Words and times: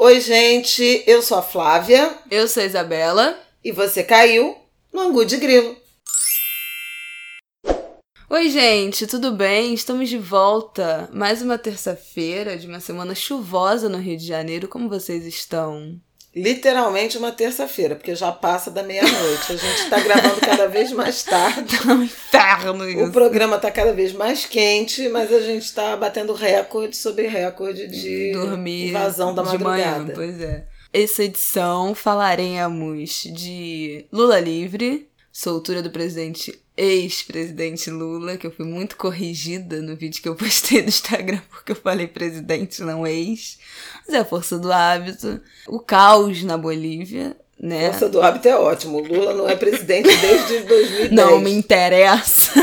Oi, 0.00 0.20
gente, 0.20 1.02
eu 1.08 1.20
sou 1.20 1.38
a 1.38 1.42
Flávia. 1.42 2.16
Eu 2.30 2.46
sou 2.46 2.62
a 2.62 2.66
Isabela. 2.66 3.36
E 3.64 3.72
você 3.72 4.04
caiu 4.04 4.56
no 4.92 5.00
Angu 5.00 5.24
de 5.24 5.36
Grilo. 5.36 5.76
Oi, 8.30 8.48
gente, 8.48 9.08
tudo 9.08 9.32
bem? 9.32 9.74
Estamos 9.74 10.08
de 10.08 10.16
volta. 10.16 11.10
Mais 11.12 11.42
uma 11.42 11.58
terça-feira 11.58 12.56
de 12.56 12.68
uma 12.68 12.78
semana 12.78 13.12
chuvosa 13.12 13.88
no 13.88 13.98
Rio 13.98 14.16
de 14.16 14.24
Janeiro. 14.24 14.68
Como 14.68 14.88
vocês 14.88 15.26
estão? 15.26 16.00
Literalmente 16.34 17.16
uma 17.16 17.32
terça-feira, 17.32 17.94
porque 17.96 18.14
já 18.14 18.30
passa 18.30 18.70
da 18.70 18.82
meia-noite. 18.82 19.52
A 19.52 19.56
gente 19.56 19.82
está 19.82 19.98
gravando 19.98 20.40
cada 20.40 20.68
vez 20.68 20.92
mais 20.92 21.22
tarde. 21.22 21.76
Tá 21.78 21.88
um 21.94 22.02
inferno 22.02 22.88
isso. 22.88 23.04
O 23.04 23.12
programa 23.12 23.56
está 23.56 23.70
cada 23.70 23.92
vez 23.92 24.12
mais 24.12 24.44
quente, 24.44 25.08
mas 25.08 25.32
a 25.32 25.40
gente 25.40 25.64
está 25.64 25.96
batendo 25.96 26.32
recorde 26.34 26.96
sobre 26.96 27.26
recorde 27.26 27.88
de 27.88 28.32
Dormir 28.32 28.88
invasão 28.90 29.34
da 29.34 29.42
de 29.42 29.58
madrugada. 29.58 29.98
manhã, 30.00 30.12
pois 30.14 30.40
é. 30.40 30.66
Essa 30.92 31.24
edição 31.24 31.94
falaremos 31.94 33.22
de 33.24 34.06
Lula 34.12 34.40
livre, 34.40 35.08
soltura 35.38 35.80
do 35.80 35.90
presidente 35.90 36.60
ex-presidente 36.76 37.88
Lula, 37.90 38.36
que 38.36 38.44
eu 38.44 38.50
fui 38.50 38.66
muito 38.66 38.96
corrigida 38.96 39.80
no 39.80 39.94
vídeo 39.94 40.20
que 40.20 40.28
eu 40.28 40.34
postei 40.34 40.82
no 40.82 40.88
Instagram 40.88 41.40
porque 41.48 41.70
eu 41.70 41.76
falei 41.76 42.08
presidente, 42.08 42.82
não 42.82 43.06
ex. 43.06 43.56
Mas 44.04 44.16
é 44.16 44.18
a 44.18 44.24
força 44.24 44.58
do 44.58 44.72
hábito. 44.72 45.40
O 45.68 45.78
caos 45.78 46.42
na 46.42 46.58
Bolívia, 46.58 47.36
né? 47.56 47.92
Força 47.92 48.08
do 48.08 48.20
hábito 48.20 48.48
é 48.48 48.56
ótimo. 48.56 48.98
Lula 48.98 49.32
não 49.32 49.48
é 49.48 49.54
presidente 49.54 50.08
desde 50.08 50.58
2010. 50.66 51.12
Não 51.12 51.38
me 51.38 51.52
interessa. 51.52 52.54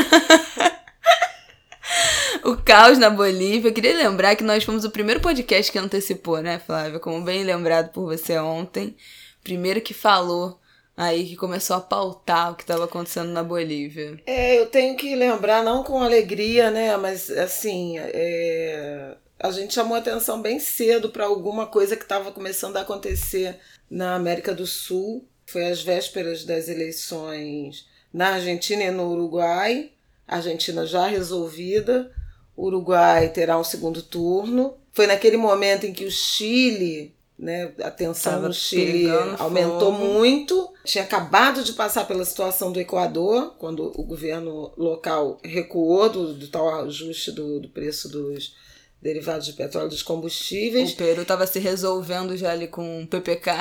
o 2.44 2.58
caos 2.58 2.98
na 2.98 3.08
Bolívia. 3.08 3.70
Eu 3.70 3.74
queria 3.74 3.96
lembrar 3.96 4.36
que 4.36 4.44
nós 4.44 4.62
fomos 4.62 4.84
o 4.84 4.90
primeiro 4.90 5.20
podcast 5.22 5.72
que 5.72 5.78
antecipou, 5.78 6.42
né, 6.42 6.58
Flávia? 6.58 7.00
Como 7.00 7.24
bem 7.24 7.42
lembrado 7.42 7.90
por 7.90 8.04
você 8.04 8.36
ontem. 8.38 8.94
Primeiro 9.42 9.80
que 9.80 9.94
falou 9.94 10.60
aí, 10.96 11.26
que 11.26 11.36
começou 11.36 11.76
a 11.76 11.80
pautar 11.80 12.52
o 12.52 12.54
que 12.54 12.62
estava 12.62 12.84
acontecendo 12.84 13.30
na 13.30 13.42
Bolívia. 13.42 14.18
É, 14.24 14.58
eu 14.58 14.66
tenho 14.66 14.96
que 14.96 15.14
lembrar, 15.14 15.62
não 15.62 15.84
com 15.84 16.00
alegria, 16.00 16.70
né? 16.70 16.96
Mas 16.96 17.30
assim, 17.30 17.98
é, 17.98 19.16
a 19.38 19.50
gente 19.50 19.74
chamou 19.74 19.96
atenção 19.96 20.40
bem 20.40 20.58
cedo 20.58 21.10
para 21.10 21.26
alguma 21.26 21.66
coisa 21.66 21.96
que 21.96 22.02
estava 22.02 22.32
começando 22.32 22.76
a 22.78 22.80
acontecer 22.80 23.58
na 23.90 24.14
América 24.14 24.54
do 24.54 24.66
Sul. 24.66 25.28
Foi 25.44 25.66
às 25.66 25.82
vésperas 25.82 26.44
das 26.44 26.68
eleições 26.68 27.86
na 28.12 28.34
Argentina 28.34 28.84
e 28.84 28.90
no 28.90 29.10
Uruguai. 29.10 29.92
Argentina 30.26 30.86
já 30.86 31.06
resolvida. 31.06 32.10
Uruguai 32.56 33.28
terá 33.28 33.58
um 33.58 33.64
segundo 33.64 34.02
turno. 34.02 34.76
Foi 34.92 35.06
naquele 35.06 35.36
momento 35.36 35.84
em 35.84 35.92
que 35.92 36.06
o 36.06 36.10
Chile 36.10 37.14
né? 37.38 37.72
A 37.82 37.90
tensão 37.90 38.32
Tava 38.32 38.48
no 38.48 38.54
Chile 38.54 39.08
aumentou 39.38 39.92
fogo. 39.92 40.04
muito. 40.04 40.72
Tinha 40.84 41.04
acabado 41.04 41.62
de 41.62 41.72
passar 41.72 42.06
pela 42.06 42.24
situação 42.24 42.72
do 42.72 42.80
Equador, 42.80 43.54
quando 43.58 43.92
o 43.98 44.02
governo 44.04 44.72
local 44.76 45.38
recuou 45.44 46.08
do, 46.08 46.34
do 46.34 46.48
tal 46.48 46.82
ajuste 46.84 47.32
do, 47.32 47.60
do 47.60 47.68
preço 47.68 48.08
dos 48.08 48.54
derivados 49.02 49.46
de 49.46 49.52
petróleo 49.52 49.88
dos 49.88 50.02
combustíveis. 50.02 50.92
O 50.92 50.96
Peru 50.96 51.24
tava 51.24 51.46
se 51.46 51.58
resolvendo 51.58 52.36
já 52.36 52.52
ali 52.52 52.66
com 52.66 53.02
o 53.02 53.06
PPK. 53.06 53.52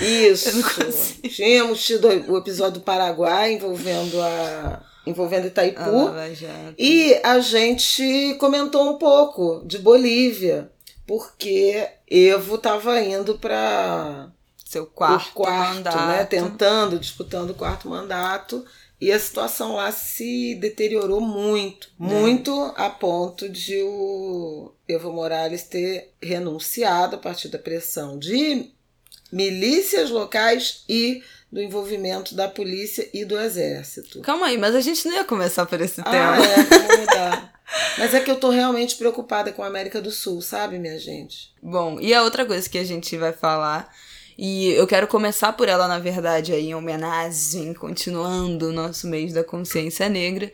Isso. 0.00 0.50
Tínhamos 1.28 1.84
tido 1.84 2.08
o 2.30 2.38
episódio 2.38 2.80
do 2.80 2.84
Paraguai 2.84 3.52
envolvendo 3.52 4.20
a 4.20 4.82
envolvendo 5.06 5.46
Itaipu. 5.46 6.08
A 6.08 6.32
Jato. 6.34 6.74
E 6.78 7.18
a 7.24 7.40
gente 7.40 8.36
comentou 8.38 8.90
um 8.90 8.98
pouco 8.98 9.62
de 9.66 9.78
Bolívia, 9.78 10.70
porque 11.06 11.88
Evo 12.10 12.56
estava 12.56 13.00
indo 13.00 13.38
para 13.38 14.30
Seu 14.64 14.86
quarto, 14.86 15.30
o 15.30 15.32
quarto, 15.34 15.74
mandato. 15.74 16.06
né? 16.06 16.24
Tentando, 16.24 16.98
disputando 16.98 17.50
o 17.50 17.54
quarto 17.54 17.88
mandato. 17.88 18.64
E 19.00 19.12
a 19.12 19.18
situação 19.18 19.76
lá 19.76 19.92
se 19.92 20.56
deteriorou 20.56 21.20
muito, 21.20 21.88
muito 21.96 22.72
a 22.76 22.90
ponto 22.90 23.48
de 23.48 23.80
o 23.80 24.72
Evo 24.88 25.12
Morales 25.12 25.62
ter 25.62 26.12
renunciado 26.20 27.14
a 27.14 27.18
partir 27.18 27.48
da 27.48 27.58
pressão 27.58 28.18
de 28.18 28.72
milícias 29.32 30.10
locais 30.10 30.84
e 30.88 31.22
do 31.50 31.62
envolvimento 31.62 32.34
da 32.34 32.46
polícia 32.48 33.08
e 33.12 33.24
do 33.24 33.38
exército. 33.38 34.20
Calma 34.20 34.46
aí, 34.48 34.58
mas 34.58 34.74
a 34.74 34.80
gente 34.80 35.06
não 35.08 35.14
ia 35.14 35.24
começar 35.24 35.64
por 35.66 35.80
esse 35.80 36.00
Ah, 36.02 36.04
tema. 36.04 36.36
é, 36.44 36.62
vamos 36.64 36.98
mudar. 37.00 37.52
Mas 37.98 38.14
é 38.14 38.20
que 38.20 38.30
eu 38.30 38.36
tô 38.36 38.50
realmente 38.50 38.96
preocupada 38.96 39.52
com 39.52 39.62
a 39.62 39.66
América 39.66 40.00
do 40.00 40.10
Sul, 40.10 40.40
sabe, 40.42 40.78
minha 40.78 40.98
gente? 40.98 41.52
Bom, 41.62 41.98
e 42.00 42.12
a 42.14 42.22
outra 42.22 42.44
coisa 42.44 42.68
que 42.68 42.78
a 42.78 42.84
gente 42.84 43.16
vai 43.16 43.32
falar, 43.32 43.90
e 44.36 44.68
eu 44.72 44.86
quero 44.86 45.06
começar 45.06 45.52
por 45.54 45.68
ela, 45.68 45.88
na 45.88 45.98
verdade, 45.98 46.52
aí, 46.52 46.68
em 46.68 46.74
homenagem, 46.74 47.72
continuando 47.74 48.68
o 48.68 48.72
nosso 48.72 49.06
mês 49.06 49.32
da 49.32 49.42
consciência 49.44 50.08
negra. 50.08 50.50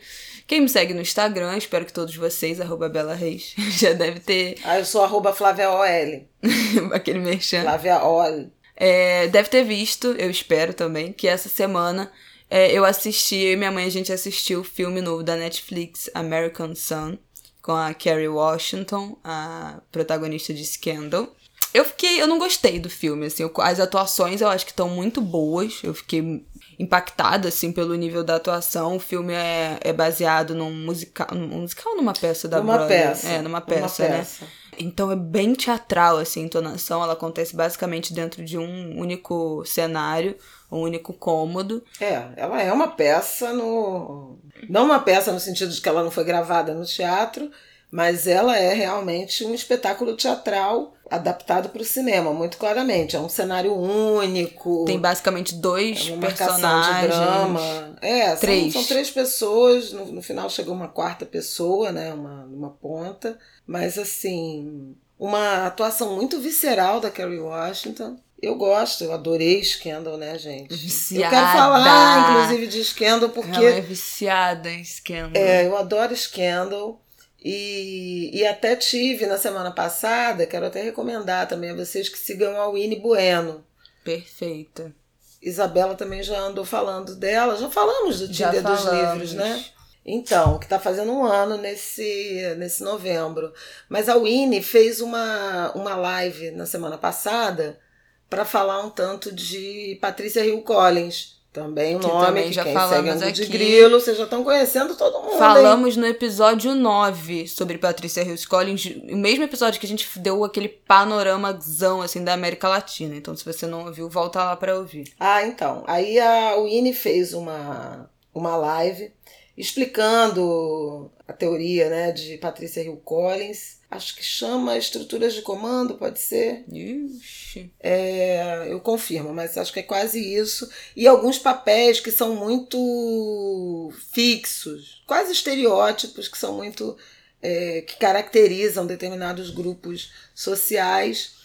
Quem 0.47 0.61
me 0.61 0.69
segue 0.69 0.93
no 0.93 1.01
Instagram, 1.01 1.57
espero 1.57 1.85
que 1.85 1.93
todos 1.93 2.15
vocês, 2.15 2.61
arroba 2.61 2.87
Bela 2.89 3.15
Reis, 3.15 3.53
já 3.77 3.93
deve 3.93 4.19
ter 4.19 4.57
Ah, 4.63 4.79
eu 4.79 4.85
sou 4.85 5.03
arroba 5.03 5.33
Flávia 5.33 5.71
OL. 5.71 6.25
aquele 6.93 7.19
merchan. 7.19 7.63
Flávia 7.63 8.03
OL. 8.03 8.49
É, 8.75 9.27
deve 9.29 9.49
ter 9.49 9.63
visto, 9.63 10.07
eu 10.17 10.29
espero 10.29 10.73
também, 10.73 11.13
que 11.13 11.27
essa 11.27 11.47
semana 11.49 12.11
é, 12.49 12.71
eu 12.71 12.83
assisti, 12.85 13.35
eu 13.35 13.53
e 13.53 13.55
minha 13.55 13.71
mãe, 13.71 13.85
a 13.85 13.89
gente 13.89 14.11
assistiu 14.11 14.59
o 14.61 14.63
filme 14.63 15.01
novo 15.01 15.23
da 15.23 15.35
Netflix, 15.35 16.09
American 16.13 16.75
Sun, 16.75 17.17
com 17.61 17.71
a 17.71 17.93
Kerry 17.93 18.27
Washington, 18.27 19.17
a 19.23 19.79
protagonista 19.91 20.53
de 20.53 20.65
Scandal. 20.65 21.33
Eu 21.73 21.83
fiquei, 21.83 22.21
eu 22.21 22.27
não 22.27 22.37
gostei 22.39 22.79
do 22.79 22.89
filme, 22.89 23.25
assim, 23.25 23.43
eu- 23.43 23.51
as 23.57 23.79
atuações 23.79 24.39
eu 24.39 24.47
acho 24.47 24.65
que 24.65 24.71
estão 24.71 24.87
muito 24.89 25.19
boas, 25.21 25.79
eu 25.83 25.93
fiquei 25.93 26.45
impactada, 26.79 27.47
assim, 27.49 27.71
pelo 27.71 27.95
nível 27.95 28.23
da 28.23 28.35
atuação. 28.35 28.95
O 28.95 28.99
filme 28.99 29.33
é, 29.33 29.77
é 29.81 29.91
baseado 29.93 30.53
num 30.53 30.71
musical, 30.71 31.27
num 31.33 31.61
musical 31.61 31.95
numa 31.95 32.13
peça 32.13 32.47
da 32.47 32.57
Numa 32.59 32.77
Broadway? 32.77 32.99
peça. 33.07 33.27
É, 33.27 33.41
numa 33.41 33.61
peça, 33.61 34.07
né? 34.07 34.17
peça. 34.19 34.45
Então 34.79 35.11
é 35.11 35.15
bem 35.15 35.53
teatral 35.53 36.17
assim, 36.17 36.43
a 36.43 36.45
entonação. 36.45 37.03
Ela 37.03 37.13
acontece 37.13 37.55
basicamente 37.55 38.13
dentro 38.13 38.43
de 38.43 38.57
um 38.57 38.99
único 38.99 39.63
cenário, 39.65 40.35
um 40.71 40.79
único 40.79 41.13
cômodo. 41.13 41.83
É, 41.99 42.27
ela 42.35 42.61
é 42.61 42.71
uma 42.71 42.89
peça 42.89 43.53
no. 43.53 44.37
Não 44.69 44.85
uma 44.85 44.99
peça 44.99 45.31
no 45.31 45.39
sentido 45.39 45.71
de 45.71 45.81
que 45.81 45.89
ela 45.89 46.03
não 46.03 46.11
foi 46.11 46.23
gravada 46.23 46.73
no 46.73 46.85
teatro, 46.85 47.51
mas 47.95 48.27
ela 48.27 48.57
é 48.57 48.73
realmente 48.73 49.45
um 49.45 49.53
espetáculo 49.53 50.17
teatral 50.17 50.93
adaptado 51.09 51.69
para 51.69 51.81
o 51.81 51.85
cinema, 51.85 52.33
muito 52.33 52.57
claramente. 52.57 53.15
É 53.15 53.19
um 53.21 53.29
cenário 53.29 53.73
único. 53.73 54.83
Tem 54.83 54.99
basicamente 54.99 55.55
dois 55.55 56.09
é 56.09 56.11
uma 56.11 56.27
personagens. 56.27 57.01
de 57.03 57.07
drama. 57.07 57.97
É, 58.01 58.31
são 58.31 58.39
Três. 58.39 58.73
São 58.73 58.83
três 58.83 59.09
pessoas. 59.09 59.93
No, 59.93 60.07
no 60.07 60.21
final 60.21 60.49
chegou 60.49 60.73
uma 60.75 60.89
quarta 60.89 61.25
pessoa, 61.25 61.93
né? 61.93 62.13
Uma, 62.13 62.43
uma 62.43 62.69
ponta. 62.69 63.39
Mas 63.65 63.97
assim, 63.97 64.93
uma 65.17 65.65
atuação 65.65 66.17
muito 66.17 66.37
visceral 66.41 66.99
da 66.99 67.09
Kerry 67.09 67.39
Washington. 67.39 68.17
Eu 68.41 68.55
gosto, 68.55 69.05
eu 69.05 69.13
adorei 69.13 69.63
Scandal, 69.63 70.17
né, 70.17 70.37
gente? 70.37 70.69
Eu 70.69 70.77
Viciada. 70.77 71.33
quero 71.33 71.47
falar, 71.47 72.29
inclusive, 72.31 72.67
de 72.67 72.83
Scandal, 72.83 73.29
porque 73.29 73.55
Ela 73.55 73.69
é 73.69 73.79
viciada 73.79 74.69
em 74.69 74.83
Scandal. 74.83 75.41
é, 75.41 75.65
eu 75.65 75.77
adoro 75.77 76.13
Scandal. 76.13 77.01
E, 77.47 78.31
e 78.33 78.47
até 78.47 78.75
tive 78.75 79.27
na 79.27 79.37
semana 79.37 79.69
passada, 79.69 80.47
quero 80.47 80.65
até 80.65 80.81
recomendar 80.81 81.47
também 81.47 81.69
a 81.69 81.75
vocês 81.75 82.09
que 82.09 82.17
sigam 82.17 82.59
a 82.59 82.67
Winnie 82.71 82.99
Bueno. 82.99 83.63
Perfeita. 84.03 84.91
Isabela 85.39 85.93
também 85.93 86.23
já 86.23 86.39
andou 86.39 86.65
falando 86.65 87.15
dela, 87.15 87.55
já 87.55 87.69
falamos 87.69 88.19
do 88.19 88.27
Dia 88.27 88.49
dos. 88.63 88.85
Livros, 88.85 89.33
né? 89.33 89.63
Então, 90.03 90.57
que 90.57 90.65
está 90.65 90.79
fazendo 90.79 91.11
um 91.11 91.23
ano 91.23 91.55
nesse, 91.55 92.55
nesse 92.57 92.83
novembro. 92.83 93.53
Mas 93.87 94.09
a 94.09 94.17
Winnie 94.17 94.63
fez 94.63 94.99
uma, 94.99 95.71
uma 95.75 95.95
live 95.95 96.49
na 96.49 96.65
semana 96.65 96.97
passada 96.97 97.79
para 98.27 98.43
falar 98.43 98.83
um 98.83 98.89
tanto 98.89 99.31
de 99.31 99.99
Patrícia 100.01 100.43
Hill 100.43 100.63
Collins. 100.63 101.39
Também 101.55 101.95
o 101.95 101.99
Que 101.99 102.07
nome 102.07 102.25
também 102.25 102.43
que 102.49 102.53
já 102.53 102.63
quem 102.65 102.73
falamos 102.73 103.13
segue 103.13 103.23
Angu 103.23 103.31
de 103.31 103.41
aqui. 103.43 103.51
Grilo, 103.51 103.99
vocês 104.01 104.17
já 104.17 104.25
estão 104.25 104.43
conhecendo 104.43 104.93
todo 104.95 105.21
mundo. 105.21 105.31
hein? 105.31 105.39
Falamos 105.39 105.95
no 105.95 106.05
episódio 106.05 106.75
9 106.75 107.47
sobre 107.47 107.77
Patrícia 107.77 108.21
Hills 108.23 108.45
Collins, 108.45 108.85
o 109.09 109.15
mesmo 109.15 109.45
episódio 109.45 109.79
que 109.79 109.85
a 109.85 109.89
gente 109.89 110.19
deu 110.19 110.43
aquele 110.43 110.67
panoramazão 110.67 112.01
assim 112.01 112.23
da 112.25 112.33
América 112.33 112.67
Latina. 112.67 113.15
Então, 113.15 113.33
se 113.35 113.45
você 113.45 113.65
não 113.65 113.85
ouviu, 113.85 114.09
volta 114.09 114.43
lá 114.43 114.55
pra 114.57 114.77
ouvir. 114.77 115.13
Ah, 115.17 115.43
então. 115.45 115.83
Aí 115.87 116.19
a 116.19 116.57
Winnie 116.61 116.93
fez 116.93 117.33
uma, 117.33 118.09
uma 118.33 118.57
live 118.57 119.13
explicando 119.57 121.09
a 121.27 121.33
teoria 121.33 121.89
né, 121.89 122.11
de 122.11 122.37
Patrícia 122.37 122.81
Hill 122.81 123.01
Collins. 123.03 123.74
Acho 123.95 124.15
que 124.15 124.23
chama 124.23 124.77
estruturas 124.77 125.33
de 125.33 125.41
comando, 125.41 125.95
pode 125.95 126.19
ser? 126.19 126.65
Ixi. 126.71 127.71
É, 127.79 128.67
eu 128.69 128.79
confirmo, 128.81 129.33
mas 129.33 129.57
acho 129.57 129.71
que 129.73 129.79
é 129.79 129.83
quase 129.83 130.19
isso. 130.19 130.69
E 130.95 131.07
alguns 131.07 131.37
papéis 131.39 131.99
que 131.99 132.11
são 132.11 132.35
muito 132.35 133.91
fixos, 134.11 135.03
quase 135.07 135.31
estereótipos, 135.31 136.27
que 136.27 136.37
são 136.37 136.55
muito. 136.57 136.97
é, 137.41 137.81
que 137.81 137.97
caracterizam 137.97 138.85
determinados 138.87 139.49
grupos 139.51 140.11
sociais. 140.33 141.35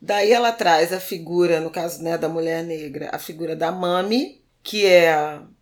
Daí 0.00 0.30
ela 0.32 0.52
traz 0.52 0.92
a 0.92 1.00
figura, 1.00 1.60
no 1.60 1.70
caso 1.70 2.02
né, 2.02 2.16
da 2.18 2.28
mulher 2.28 2.62
negra, 2.62 3.08
a 3.12 3.18
figura 3.18 3.56
da 3.56 3.72
Mami, 3.72 4.40
que 4.62 4.86
é 4.86 5.10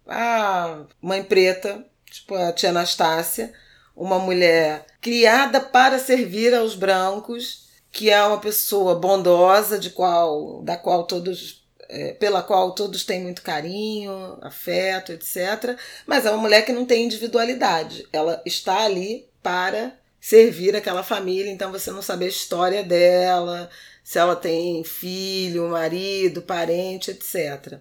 a 0.07 0.85
mãe 1.01 1.23
preta, 1.23 1.85
tipo 2.11 2.35
a 2.35 2.53
tia 2.53 2.71
Anastácia, 2.71 3.53
uma 3.97 4.19
mulher 4.19 4.85
criada 5.01 5.59
para 5.59 5.99
servir 5.99 6.55
aos 6.55 6.75
brancos, 6.75 7.67
que 7.91 8.11
é 8.11 8.23
uma 8.23 8.39
pessoa 8.39 8.95
bondosa, 8.95 9.79
de 9.79 9.91
qual, 9.91 10.63
da 10.63 10.77
qual 10.77 11.05
todos 11.05 11.65
é, 11.89 12.13
pela 12.15 12.43
qual 12.43 12.75
todos 12.75 13.05
têm 13.05 13.23
muito 13.23 13.43
carinho, 13.43 14.39
afeto, 14.43 15.13
etc. 15.13 15.79
Mas 16.07 16.27
é 16.27 16.31
uma 16.31 16.43
mulher 16.43 16.65
que 16.65 16.73
não 16.73 16.85
tem 16.85 17.05
individualidade. 17.05 18.07
Ela 18.13 18.43
está 18.45 18.85
ali 18.85 19.29
para 19.43 19.97
servir 20.21 20.75
aquela 20.75 21.05
família, 21.05 21.51
então 21.51 21.71
você 21.71 21.91
não 21.93 22.03
sabe 22.03 22.25
a 22.25 22.29
história 22.29 22.83
dela, 22.83 23.71
se 24.03 24.19
ela 24.19 24.35
tem 24.35 24.83
filho, 24.83 25.69
marido, 25.69 26.43
parente, 26.43 27.13
etc. 27.13 27.79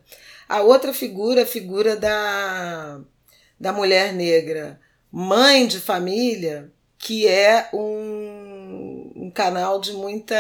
A 0.48 0.62
outra 0.62 0.94
figura, 0.94 1.42
a 1.42 1.48
figura 1.48 1.96
da, 1.96 3.00
da 3.60 3.74
mulher 3.74 4.14
negra, 4.14 4.80
mãe 5.18 5.66
de 5.66 5.80
família, 5.80 6.70
que 7.00 7.26
é 7.26 7.70
um, 7.74 9.14
um 9.16 9.32
canal 9.32 9.80
de 9.80 9.94
muita 9.94 10.36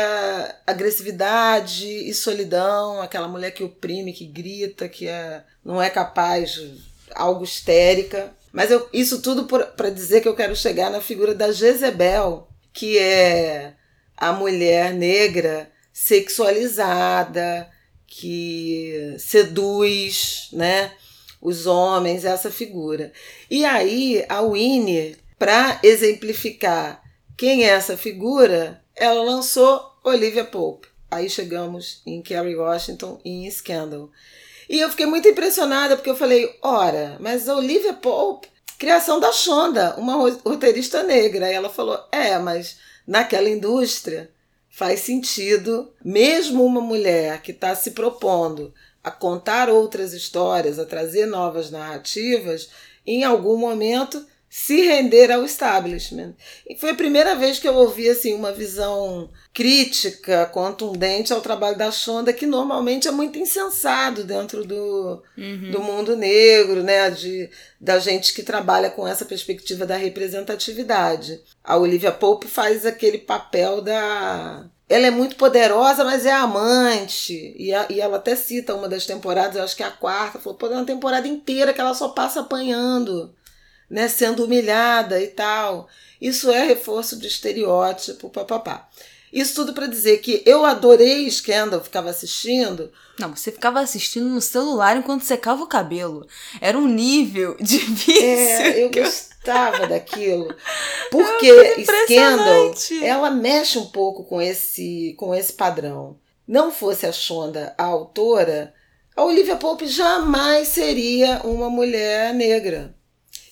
agressividade 0.67 1.87
e 1.87 2.13
solidão, 2.13 3.01
aquela 3.01 3.29
mulher 3.29 3.51
que 3.51 3.63
oprime, 3.63 4.11
que 4.11 4.25
grita, 4.25 4.89
que 4.89 5.07
é, 5.07 5.45
não 5.63 5.81
é 5.81 5.89
capaz, 5.89 6.61
algo 7.13 7.45
histérica. 7.45 8.33
Mas 8.51 8.69
eu, 8.69 8.89
isso 8.91 9.21
tudo 9.21 9.45
para 9.45 9.89
dizer 9.89 10.19
que 10.19 10.27
eu 10.27 10.35
quero 10.35 10.53
chegar 10.53 10.89
na 10.89 10.99
figura 10.99 11.33
da 11.33 11.53
Jezebel, 11.53 12.49
que 12.73 12.97
é 12.97 13.75
a 14.17 14.33
mulher 14.33 14.93
negra 14.93 15.71
sexualizada, 15.93 17.69
que 18.05 19.15
seduz, 19.19 20.49
né? 20.51 20.91
Os 21.41 21.65
homens, 21.65 22.25
essa 22.25 22.49
figura. 22.49 23.11
E 23.49 23.63
aí, 23.65 24.25
a 24.27 24.41
Winnie, 24.41 25.17
para 25.37 25.79
exemplificar 25.83 27.01
quem 27.37 27.65
é 27.65 27.69
essa 27.69 27.97
figura, 27.97 28.81
ela 28.95 29.21
lançou 29.21 29.91
Olivia 30.03 30.45
Pope. 30.45 30.87
Aí 31.11 31.29
chegamos 31.29 32.01
em 32.05 32.21
Kerry 32.21 32.55
Washington 32.55 33.19
e 33.23 33.45
em 33.45 33.51
Scandal. 33.51 34.09
E 34.69 34.79
eu 34.79 34.89
fiquei 34.89 35.05
muito 35.05 35.27
impressionada 35.27 35.95
porque 35.95 36.09
eu 36.09 36.15
falei: 36.15 36.57
ora, 36.61 37.17
mas 37.19 37.47
a 37.47 37.55
Olivia 37.55 37.93
Pope, 37.93 38.47
criação 38.79 39.19
da 39.19 39.31
Shonda, 39.31 39.95
uma 39.97 40.15
roteirista 40.15 41.03
negra. 41.03 41.49
E 41.49 41.53
ela 41.53 41.69
falou: 41.69 41.99
é, 42.11 42.37
mas 42.39 42.77
naquela 43.05 43.49
indústria 43.49 44.31
faz 44.69 45.01
sentido, 45.01 45.93
mesmo 46.03 46.65
uma 46.65 46.81
mulher 46.81 47.41
que 47.41 47.51
está 47.51 47.73
se 47.75 47.91
propondo 47.91 48.73
a 49.05 49.11
contar 49.11 49.69
outras 49.69 50.13
histórias, 50.13 50.79
a 50.79 50.85
trazer 50.85 51.27
novas 51.27 51.69
narrativas, 51.69 52.69
em 53.05 53.23
algum 53.23 53.55
momento 53.55 54.25
se 54.49 54.81
render 54.81 55.31
ao 55.31 55.45
establishment. 55.45 56.33
E 56.67 56.75
foi 56.75 56.89
a 56.89 56.95
primeira 56.95 57.35
vez 57.35 57.59
que 57.59 57.67
eu 57.67 57.75
ouvi 57.75 58.09
assim 58.09 58.33
uma 58.33 58.51
visão 58.51 59.29
crítica, 59.53 60.47
contundente 60.47 61.31
ao 61.31 61.41
trabalho 61.41 61.77
da 61.77 61.91
Shonda, 61.91 62.33
que 62.33 62.47
normalmente 62.47 63.07
é 63.07 63.11
muito 63.11 63.37
insensado 63.37 64.23
dentro 64.23 64.65
do, 64.65 65.21
uhum. 65.37 65.71
do 65.71 65.83
mundo 65.83 66.15
negro, 66.15 66.81
né, 66.81 67.11
de 67.11 67.47
da 67.79 67.99
gente 67.99 68.33
que 68.33 68.41
trabalha 68.41 68.89
com 68.89 69.07
essa 69.07 69.25
perspectiva 69.25 69.85
da 69.85 69.97
representatividade. 69.97 71.39
A 71.63 71.77
Olivia 71.77 72.11
Pope 72.11 72.47
faz 72.47 72.87
aquele 72.87 73.19
papel 73.19 73.81
da 73.81 74.65
ela 74.87 75.07
é 75.07 75.11
muito 75.11 75.35
poderosa, 75.35 76.03
mas 76.03 76.25
é 76.25 76.31
amante. 76.31 77.55
E, 77.57 77.73
a, 77.73 77.87
e 77.89 77.99
ela 77.99 78.17
até 78.17 78.35
cita 78.35 78.75
uma 78.75 78.87
das 78.87 79.05
temporadas, 79.05 79.55
eu 79.55 79.63
acho 79.63 79.75
que 79.75 79.83
é 79.83 79.87
a 79.87 79.91
quarta, 79.91 80.39
falou, 80.39 80.57
pô, 80.57 80.67
é 80.67 80.71
uma 80.71 80.85
temporada 80.85 81.27
inteira 81.27 81.73
que 81.73 81.81
ela 81.81 81.93
só 81.93 82.09
passa 82.09 82.41
apanhando 82.41 83.33
né, 83.89 84.07
sendo 84.07 84.45
humilhada 84.45 85.21
e 85.21 85.27
tal. 85.27 85.87
Isso 86.19 86.49
é 86.51 86.65
reforço 86.65 87.17
de 87.17 87.27
estereótipo, 87.27 88.29
papapá. 88.29 88.87
Isso 89.31 89.53
tudo 89.55 89.73
para 89.73 89.87
dizer 89.87 90.19
que 90.19 90.41
eu 90.45 90.65
adorei 90.65 91.29
Scandal, 91.29 91.83
ficava 91.83 92.09
assistindo. 92.09 92.91
Não, 93.19 93.35
você 93.35 93.51
ficava 93.51 93.81
assistindo 93.81 94.27
no 94.27 94.39
celular 94.39 94.95
enquanto 94.95 95.23
secava 95.23 95.61
o 95.61 95.67
cabelo. 95.67 96.25
Era 96.61 96.77
um 96.77 96.87
nível 96.87 97.57
de 97.59 97.77
vício. 97.79 98.23
É, 98.23 98.83
eu 98.83 98.89
gostava 99.45 99.87
daquilo. 99.87 100.53
Porque 101.11 101.85
Scandal, 101.85 102.73
ela 103.03 103.29
mexe 103.29 103.77
um 103.77 103.85
pouco 103.85 104.23
com 104.23 104.41
esse, 104.41 105.13
com 105.17 105.33
esse 105.33 105.53
padrão. 105.53 106.17
Não 106.47 106.71
fosse 106.71 107.05
a 107.05 107.11
Shonda 107.11 107.73
a 107.77 107.83
autora, 107.85 108.73
a 109.15 109.23
Olivia 109.23 109.55
Pope 109.55 109.87
jamais 109.87 110.67
seria 110.69 111.41
uma 111.43 111.69
mulher 111.69 112.33
negra. 112.33 112.93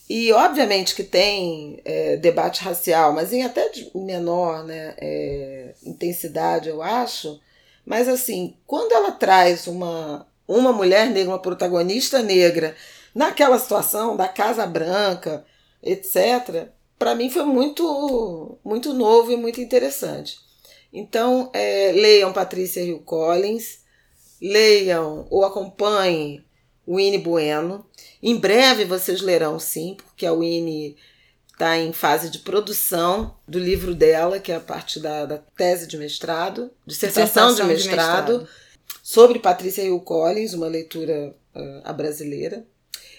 E 0.09 0.31
obviamente 0.33 0.93
que 0.93 1.03
tem 1.03 1.81
é, 1.85 2.17
debate 2.17 2.61
racial, 2.61 3.13
mas 3.13 3.31
em 3.31 3.43
até 3.43 3.71
menor 3.95 4.63
né, 4.63 4.93
é, 4.97 5.73
intensidade, 5.83 6.69
eu 6.69 6.81
acho. 6.81 7.39
Mas 7.85 8.07
assim, 8.07 8.57
quando 8.67 8.91
ela 8.91 9.11
traz 9.11 9.65
uma, 9.65 10.27
uma 10.47 10.73
mulher 10.73 11.09
negra, 11.09 11.31
uma 11.31 11.39
protagonista 11.39 12.21
negra, 12.21 12.75
naquela 13.15 13.57
situação 13.57 14.15
da 14.15 14.27
Casa 14.27 14.67
Branca, 14.67 15.45
etc., 15.83 16.69
para 16.97 17.15
mim 17.15 17.29
foi 17.29 17.43
muito, 17.43 18.57
muito 18.63 18.93
novo 18.93 19.31
e 19.31 19.35
muito 19.35 19.59
interessante. 19.59 20.37
Então, 20.91 21.49
é, 21.53 21.91
leiam 21.91 22.31
Patrícia 22.31 22.81
Hill 22.81 22.99
Collins, 22.99 23.79
leiam 24.39 25.27
ou 25.29 25.43
acompanhem 25.43 26.45
Winnie 26.87 27.19
Bueno. 27.19 27.85
Em 28.21 28.37
breve 28.37 28.85
vocês 28.85 29.21
lerão 29.21 29.59
sim, 29.59 29.95
porque 29.95 30.25
a 30.25 30.33
Winnie 30.33 30.95
está 31.51 31.77
em 31.77 31.93
fase 31.93 32.29
de 32.29 32.39
produção 32.39 33.35
do 33.47 33.59
livro 33.59 33.95
dela, 33.95 34.39
que 34.39 34.51
é 34.51 34.55
a 34.55 34.59
parte 34.59 34.99
da, 34.99 35.25
da 35.25 35.37
tese 35.37 35.87
de 35.87 35.97
mestrado, 35.97 36.71
dissertação, 36.85 37.49
dissertação 37.49 37.55
de, 37.55 37.73
mestrado, 37.73 38.33
de, 38.33 38.43
mestrado, 38.43 38.49
sobre 39.01 39.39
Patrícia 39.39 39.83
Hill 39.83 39.99
Collins, 40.01 40.53
uma 40.53 40.67
leitura 40.67 41.35
uh, 41.55 41.81
a 41.83 41.93
brasileira. 41.93 42.65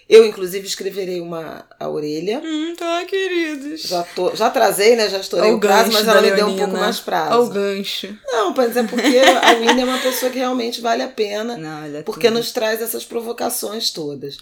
Eu, 0.08 0.26
inclusive, 0.26 0.66
escreverei 0.66 1.20
uma 1.20 1.64
a 1.80 1.88
orelha. 1.88 2.40
Hum, 2.44 2.74
tá, 2.76 3.04
queridos. 3.06 3.82
Já, 3.82 4.02
tô, 4.02 4.34
já 4.36 4.50
trazei, 4.50 4.96
né? 4.96 5.08
Já 5.08 5.18
estourei 5.18 5.50
o, 5.50 5.56
o 5.56 5.60
prazo, 5.60 5.92
mas 5.92 6.06
ela 6.06 6.20
me 6.20 6.30
deu 6.30 6.46
um 6.46 6.56
pouco 6.56 6.76
mais 6.76 7.00
prazo. 7.00 7.42
O 7.42 7.48
gancho. 7.48 8.14
Não, 8.26 8.52
para 8.52 8.68
dizer 8.68 8.86
porque 8.86 9.18
a 9.18 9.54
Winnie 9.54 9.80
é 9.80 9.84
uma 9.84 9.98
pessoa 9.98 10.30
que 10.30 10.38
realmente 10.38 10.82
vale 10.82 11.02
a 11.02 11.08
pena. 11.08 11.56
Não, 11.56 11.84
é 11.84 12.02
porque 12.02 12.28
tudo. 12.28 12.38
nos 12.38 12.52
traz 12.52 12.82
essas 12.82 13.04
provocações 13.04 13.90
todas. 13.90 14.36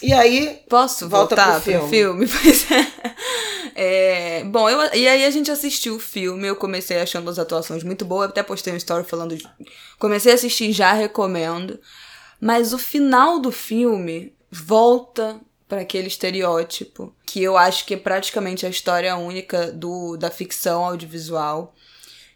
E 0.00 0.12
aí. 0.12 0.60
Posso 0.68 1.08
volta 1.08 1.34
voltar 1.34 1.60
pro 1.60 1.88
filme? 1.88 2.26
Pro 2.26 2.38
filme? 2.38 2.40
Pois 2.42 2.70
é. 2.70 4.40
é. 4.40 4.44
Bom, 4.44 4.70
eu, 4.70 4.94
e 4.94 5.08
aí 5.08 5.24
a 5.24 5.30
gente 5.30 5.50
assistiu 5.50 5.96
o 5.96 6.00
filme. 6.00 6.46
Eu 6.46 6.54
comecei 6.54 6.98
achando 7.00 7.28
as 7.28 7.38
atuações 7.38 7.82
muito 7.82 8.04
boas. 8.04 8.30
Até 8.30 8.44
postei 8.44 8.72
um 8.72 8.76
story 8.76 9.04
falando. 9.04 9.36
De, 9.36 9.44
comecei 9.98 10.30
a 10.30 10.36
assistir, 10.36 10.72
já 10.72 10.92
recomendo. 10.92 11.80
Mas 12.40 12.72
o 12.72 12.78
final 12.78 13.38
do 13.38 13.50
filme 13.50 14.32
volta 14.50 15.40
para 15.68 15.82
aquele 15.82 16.08
estereótipo 16.08 17.14
que 17.24 17.42
eu 17.42 17.56
acho 17.56 17.86
que 17.86 17.94
é 17.94 17.96
praticamente 17.96 18.66
a 18.66 18.68
história 18.68 19.16
única 19.16 19.70
do 19.70 20.16
da 20.16 20.30
ficção 20.30 20.84
audiovisual, 20.84 21.74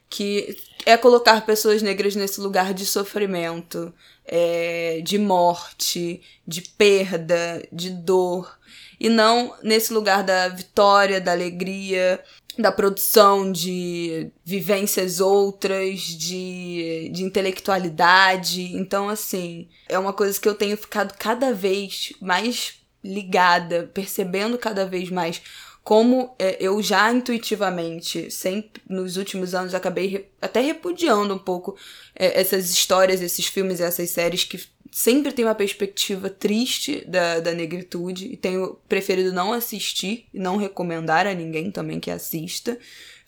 que 0.09 0.57
é 0.87 0.97
colocar 0.97 1.45
pessoas 1.45 1.83
negras 1.83 2.15
nesse 2.15 2.41
lugar 2.41 2.73
de 2.73 2.87
sofrimento, 2.87 3.93
é, 4.25 5.01
de 5.03 5.19
morte, 5.19 6.23
de 6.47 6.63
perda, 6.63 7.67
de 7.73 7.91
dor, 7.91 8.57
e 9.01 9.09
não 9.09 9.55
nesse 9.63 9.93
lugar 9.93 10.23
da 10.23 10.49
vitória, 10.49 11.21
da 11.21 11.33
alegria, 11.33 12.23
da 12.59 12.71
produção 12.71 13.51
de 13.51 14.31
vivências 14.45 15.21
outras, 15.21 16.01
de, 16.01 17.11
de 17.13 17.25
intelectualidade. 17.25 18.77
Então, 18.77 19.09
assim, 19.09 19.69
é 19.89 19.99
uma 19.99 20.13
coisa 20.13 20.41
que 20.41 20.49
eu 20.49 20.55
tenho 20.55 20.77
ficado 20.77 21.15
cada 21.19 21.53
vez 21.53 22.13
mais 22.21 22.75
ligada, 23.03 23.91
percebendo 23.93 24.57
cada 24.57 24.87
vez 24.87 25.11
mais 25.11 25.43
como 25.85 26.35
é, 26.39 26.57
eu 26.59 26.83
já 26.83 27.13
intuitivamente, 27.13 28.31
sempre 28.31 28.81
nos 28.89 29.19
últimos 29.19 29.55
anos, 29.55 29.75
acabei 29.75 30.07
re, 30.07 30.27
até 30.41 30.61
repudiando 30.61 31.35
um 31.35 31.39
pouco 31.39 31.77
é, 32.17 32.41
essas 32.41 32.71
histórias, 32.71 33.21
esses 33.21 33.47
filmes 33.47 33.83
essas 33.83 34.09
séries 34.09 34.45
que 34.45 34.59
sempre 34.97 35.33
tem 35.33 35.45
uma 35.45 35.57
perspectiva 35.57 36.31
triste 36.31 37.05
da, 37.05 37.41
da 37.41 37.53
negritude 37.53 38.27
e 38.27 38.37
tenho 38.37 38.79
preferido 38.89 39.33
não 39.33 39.53
assistir 39.53 40.29
e 40.33 40.39
não 40.39 40.57
recomendar 40.57 41.27
a 41.27 41.35
ninguém 41.35 41.69
também 41.69 41.99
que 41.99 42.13
assista. 42.13 42.79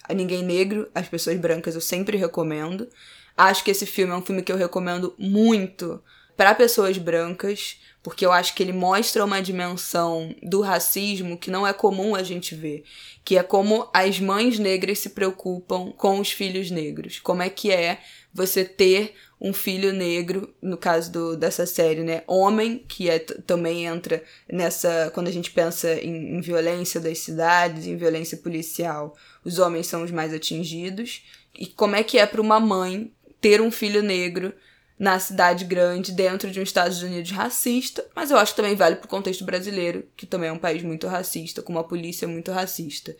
A 0.09 0.15
ninguém 0.15 0.45
negro, 0.45 0.89
as 0.95 1.09
pessoas 1.09 1.37
brancas 1.37 1.75
eu 1.75 1.81
sempre 1.81 2.17
recomendo. 2.17 2.89
Acho 3.37 3.65
que 3.65 3.73
esse 3.73 3.85
filme 3.85 4.13
é 4.13 4.17
um 4.17 4.23
filme 4.23 4.45
que 4.45 4.53
eu 4.53 4.57
recomendo 4.57 5.13
muito 5.19 6.01
para 6.37 6.55
pessoas 6.55 6.99
brancas, 6.99 7.81
porque 8.01 8.25
eu 8.25 8.31
acho 8.31 8.55
que 8.55 8.63
ele 8.63 8.73
mostra 8.73 9.25
uma 9.25 9.43
dimensão 9.43 10.33
do 10.45 10.61
racismo 10.61 11.37
que 11.37 11.51
não 11.51 11.67
é 11.67 11.73
comum 11.73 12.15
a 12.15 12.23
gente 12.23 12.55
ver, 12.55 12.85
que 13.25 13.37
é 13.37 13.43
como 13.43 13.91
as 13.93 14.21
mães 14.21 14.57
negras 14.57 15.01
se 15.01 15.11
preocupam 15.11 15.91
com 15.97 16.21
os 16.21 16.31
filhos 16.31 16.71
negros. 16.71 17.19
Como 17.19 17.43
é 17.43 17.51
que 17.51 17.73
é 17.73 17.99
você 18.33 18.65
ter 18.65 19.15
um 19.41 19.53
filho 19.53 19.93
negro, 19.93 20.55
no 20.63 20.77
caso 20.77 21.13
do, 21.13 21.37
dessa 21.37 21.67
série, 21.67 22.03
né? 22.03 22.23
Homem, 22.27 22.85
que 22.89 23.11
é, 23.11 23.19
também 23.19 23.85
entra 23.85 24.23
nessa. 24.51 25.11
Quando 25.13 25.29
a 25.29 25.33
gente 25.33 25.51
pensa 25.51 25.93
em, 25.95 26.37
em 26.37 26.41
violência 26.41 27.01
das 27.01 27.19
cidades, 27.19 27.87
em 27.87 27.97
violência 27.97 28.39
policial, 28.39 29.15
os 29.45 29.59
homens 29.59 29.87
são 29.87 30.03
os 30.03 30.11
mais 30.11 30.33
atingidos. 30.33 31.23
E 31.59 31.67
como 31.67 31.97
é 31.97 32.03
que 32.03 32.19
é 32.19 32.27
para 32.27 32.41
uma 32.41 32.59
mãe 32.59 33.13
ter 33.41 33.61
um 33.61 33.71
filho 33.71 34.03
negro 34.03 34.55
na 34.99 35.19
cidade 35.19 35.65
grande, 35.65 36.13
dentro 36.13 36.51
de 36.51 36.59
um 36.59 36.63
Estados 36.63 37.03
Unidos 37.03 37.31
racista, 37.31 38.05
mas 38.15 38.31
eu 38.31 38.39
acho 38.39 38.53
que 38.53 38.57
também 38.57 38.75
vale 38.75 38.97
para 38.97 39.07
o 39.07 39.11
contexto 39.11 39.45
brasileiro, 39.45 40.07
que 40.17 40.25
também 40.25 40.49
é 40.49 40.53
um 40.53 40.59
país 40.59 40.83
muito 40.83 41.07
racista, 41.07 41.61
com 41.61 41.73
uma 41.73 41.85
polícia 41.85 42.27
muito 42.27 42.51
racista. 42.51 43.15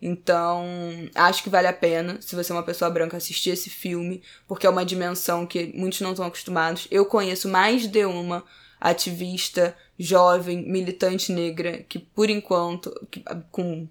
Então, 0.00 0.66
acho 1.14 1.42
que 1.42 1.48
vale 1.48 1.68
a 1.68 1.72
pena, 1.72 2.20
se 2.20 2.34
você 2.34 2.52
é 2.52 2.54
uma 2.54 2.64
pessoa 2.64 2.90
branca, 2.90 3.16
assistir 3.16 3.50
esse 3.50 3.70
filme, 3.70 4.20
porque 4.48 4.66
é 4.66 4.70
uma 4.70 4.84
dimensão 4.84 5.46
que 5.46 5.72
muitos 5.74 6.00
não 6.00 6.10
estão 6.10 6.26
acostumados. 6.26 6.88
Eu 6.90 7.06
conheço 7.06 7.48
mais 7.48 7.86
de 7.86 8.04
uma 8.04 8.44
ativista, 8.80 9.76
jovem, 9.96 10.68
militante 10.68 11.30
negra, 11.30 11.84
que 11.88 12.00
por 12.00 12.28
enquanto, 12.28 12.92
que, 13.10 13.22
com 13.52 13.86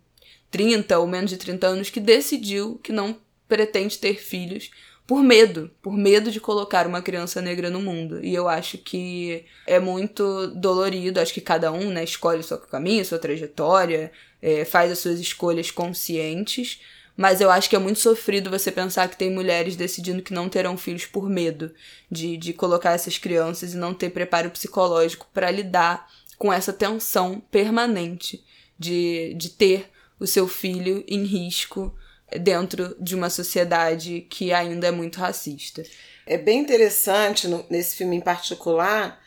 30 0.51 0.99
ou 0.99 1.07
menos 1.07 1.29
de 1.29 1.37
30 1.37 1.65
anos, 1.65 1.89
que 1.89 2.01
decidiu 2.01 2.77
que 2.83 2.91
não 2.91 3.17
pretende 3.47 3.97
ter 3.97 4.15
filhos 4.15 4.69
por 5.11 5.21
medo, 5.21 5.69
por 5.81 5.91
medo 5.91 6.31
de 6.31 6.39
colocar 6.39 6.87
uma 6.87 7.01
criança 7.01 7.41
negra 7.41 7.69
no 7.69 7.81
mundo. 7.81 8.23
E 8.23 8.33
eu 8.33 8.47
acho 8.47 8.77
que 8.77 9.43
é 9.67 9.77
muito 9.77 10.47
dolorido, 10.55 11.19
acho 11.19 11.33
que 11.33 11.41
cada 11.41 11.69
um, 11.69 11.89
né, 11.89 12.01
escolhe 12.01 12.39
o 12.39 12.43
seu 12.43 12.57
caminho, 12.57 13.03
sua 13.03 13.19
trajetória, 13.19 14.09
é, 14.41 14.63
faz 14.63 14.89
as 14.89 14.99
suas 14.99 15.19
escolhas 15.19 15.69
conscientes, 15.69 16.79
mas 17.17 17.41
eu 17.41 17.51
acho 17.51 17.69
que 17.69 17.75
é 17.75 17.79
muito 17.79 17.99
sofrido 17.99 18.49
você 18.49 18.71
pensar 18.71 19.09
que 19.09 19.17
tem 19.17 19.29
mulheres 19.29 19.75
decidindo 19.75 20.23
que 20.23 20.33
não 20.33 20.47
terão 20.47 20.77
filhos 20.77 21.05
por 21.05 21.29
medo 21.29 21.73
de, 22.09 22.37
de 22.37 22.53
colocar 22.53 22.91
essas 22.93 23.17
crianças 23.17 23.73
e 23.73 23.77
não 23.77 23.93
ter 23.93 24.11
preparo 24.11 24.49
psicológico 24.49 25.27
para 25.33 25.51
lidar 25.51 26.09
com 26.37 26.53
essa 26.53 26.71
tensão 26.71 27.43
permanente 27.51 28.41
de, 28.79 29.33
de 29.33 29.49
ter 29.49 29.89
o 30.17 30.25
seu 30.25 30.47
filho 30.47 31.03
em 31.05 31.25
risco 31.25 31.93
dentro 32.39 32.95
de 32.99 33.15
uma 33.15 33.29
sociedade 33.29 34.21
que 34.29 34.53
ainda 34.53 34.87
é 34.87 34.91
muito 34.91 35.19
racista. 35.19 35.83
É 36.25 36.37
bem 36.37 36.59
interessante 36.59 37.47
no, 37.47 37.65
nesse 37.69 37.95
filme 37.95 38.15
em 38.15 38.21
particular 38.21 39.19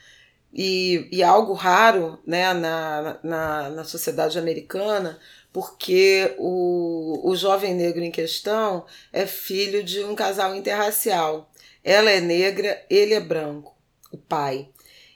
e, 0.52 1.08
e 1.11 1.23
algo 1.23 1.52
raro 1.52 2.18
né, 2.26 2.52
na, 2.54 3.18
na, 3.23 3.70
na 3.70 3.84
sociedade 3.84 4.38
americana, 4.38 5.18
porque 5.52 6.34
o, 6.38 7.28
o 7.28 7.37
jovem 7.37 7.75
negro 7.75 8.02
em 8.02 8.11
questão 8.11 8.87
é 9.12 9.26
filho 9.26 9.82
de 9.82 10.04
um 10.04 10.14
casal 10.14 10.54
interracial. 10.54 11.50
Ela 11.82 12.11
é 12.11 12.20
negra, 12.20 12.82
ele 12.88 13.14
é 13.14 13.20
branco, 13.20 13.76
o 14.11 14.16
pai. 14.16 14.68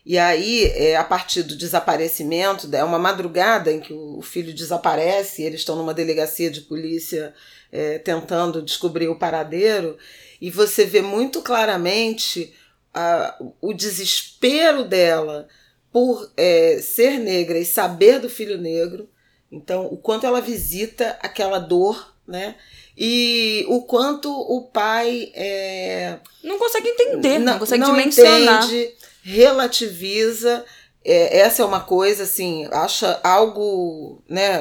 E 0.05 0.19
aí, 0.19 0.65
é, 0.75 0.97
a 0.97 1.05
partir 1.05 1.43
do 1.43 1.55
desaparecimento, 1.55 2.69
é 2.75 2.83
uma 2.83 2.99
madrugada 2.99 3.71
em 3.71 3.79
que 3.79 3.93
o 3.93 4.23
filho 4.23 4.55
desaparece, 4.55 5.43
eles 5.43 5.61
estão 5.61 5.77
numa 5.77 5.93
delegacia 5.93 6.51
de 6.51 6.63
polícia 6.63 7.35
é, 7.71 7.99
tentando 7.99 8.63
descobrir 8.63 9.09
o 9.09 9.19
paradeiro, 9.19 9.97
e 10.41 10.51
você 10.51 10.85
vê 10.85 11.03
muito 11.03 11.43
claramente 11.43 12.55
o 13.61 13.73
desespero 13.73 14.85
dela 14.85 15.47
por 15.93 16.31
é, 16.37 16.81
ser 16.83 17.19
negra 17.19 17.59
e 17.59 17.65
saber 17.65 18.19
do 18.19 18.29
filho 18.29 18.59
negro. 18.59 19.09
Então, 19.51 19.87
o 19.87 19.97
quanto 19.97 20.27
ela 20.27 20.41
visita 20.41 21.19
aquela 21.23 21.59
dor, 21.59 22.15
né? 22.27 22.57
E 22.97 23.65
o 23.69 23.83
quanto 23.83 24.31
o 24.31 24.63
pai 24.63 25.31
é, 25.35 26.19
não 26.43 26.59
consegue 26.59 26.89
entender, 26.89 27.39
não, 27.39 27.53
não 27.53 27.59
consegue 27.61 27.83
não 27.83 27.91
dimensionar. 27.91 28.65
Entende, 28.65 28.95
relativiza 29.23 30.65
é, 31.11 31.39
essa 31.39 31.63
é 31.63 31.65
uma 31.65 31.81
coisa 31.81 32.25
assim, 32.25 32.69
acha 32.71 33.19
algo, 33.25 34.23
né, 34.29 34.61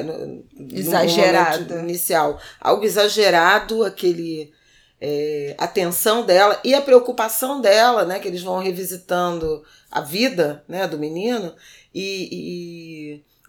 exagerado 0.71 1.77
inicial, 1.79 2.39
algo 2.61 2.85
exagerado 2.85 3.83
aquele 3.83 4.53
é, 5.01 5.55
a 5.57 5.67
tensão 5.67 6.25
dela 6.25 6.57
e 6.63 6.73
a 6.73 6.81
preocupação 6.81 7.59
dela, 7.59 8.05
né, 8.05 8.19
que 8.19 8.29
eles 8.29 8.41
vão 8.41 8.59
revisitando 8.59 9.61
a 9.91 9.99
vida, 9.99 10.63
né, 10.69 10.87
do 10.87 10.97
menino 10.97 11.53
e, 11.93 12.29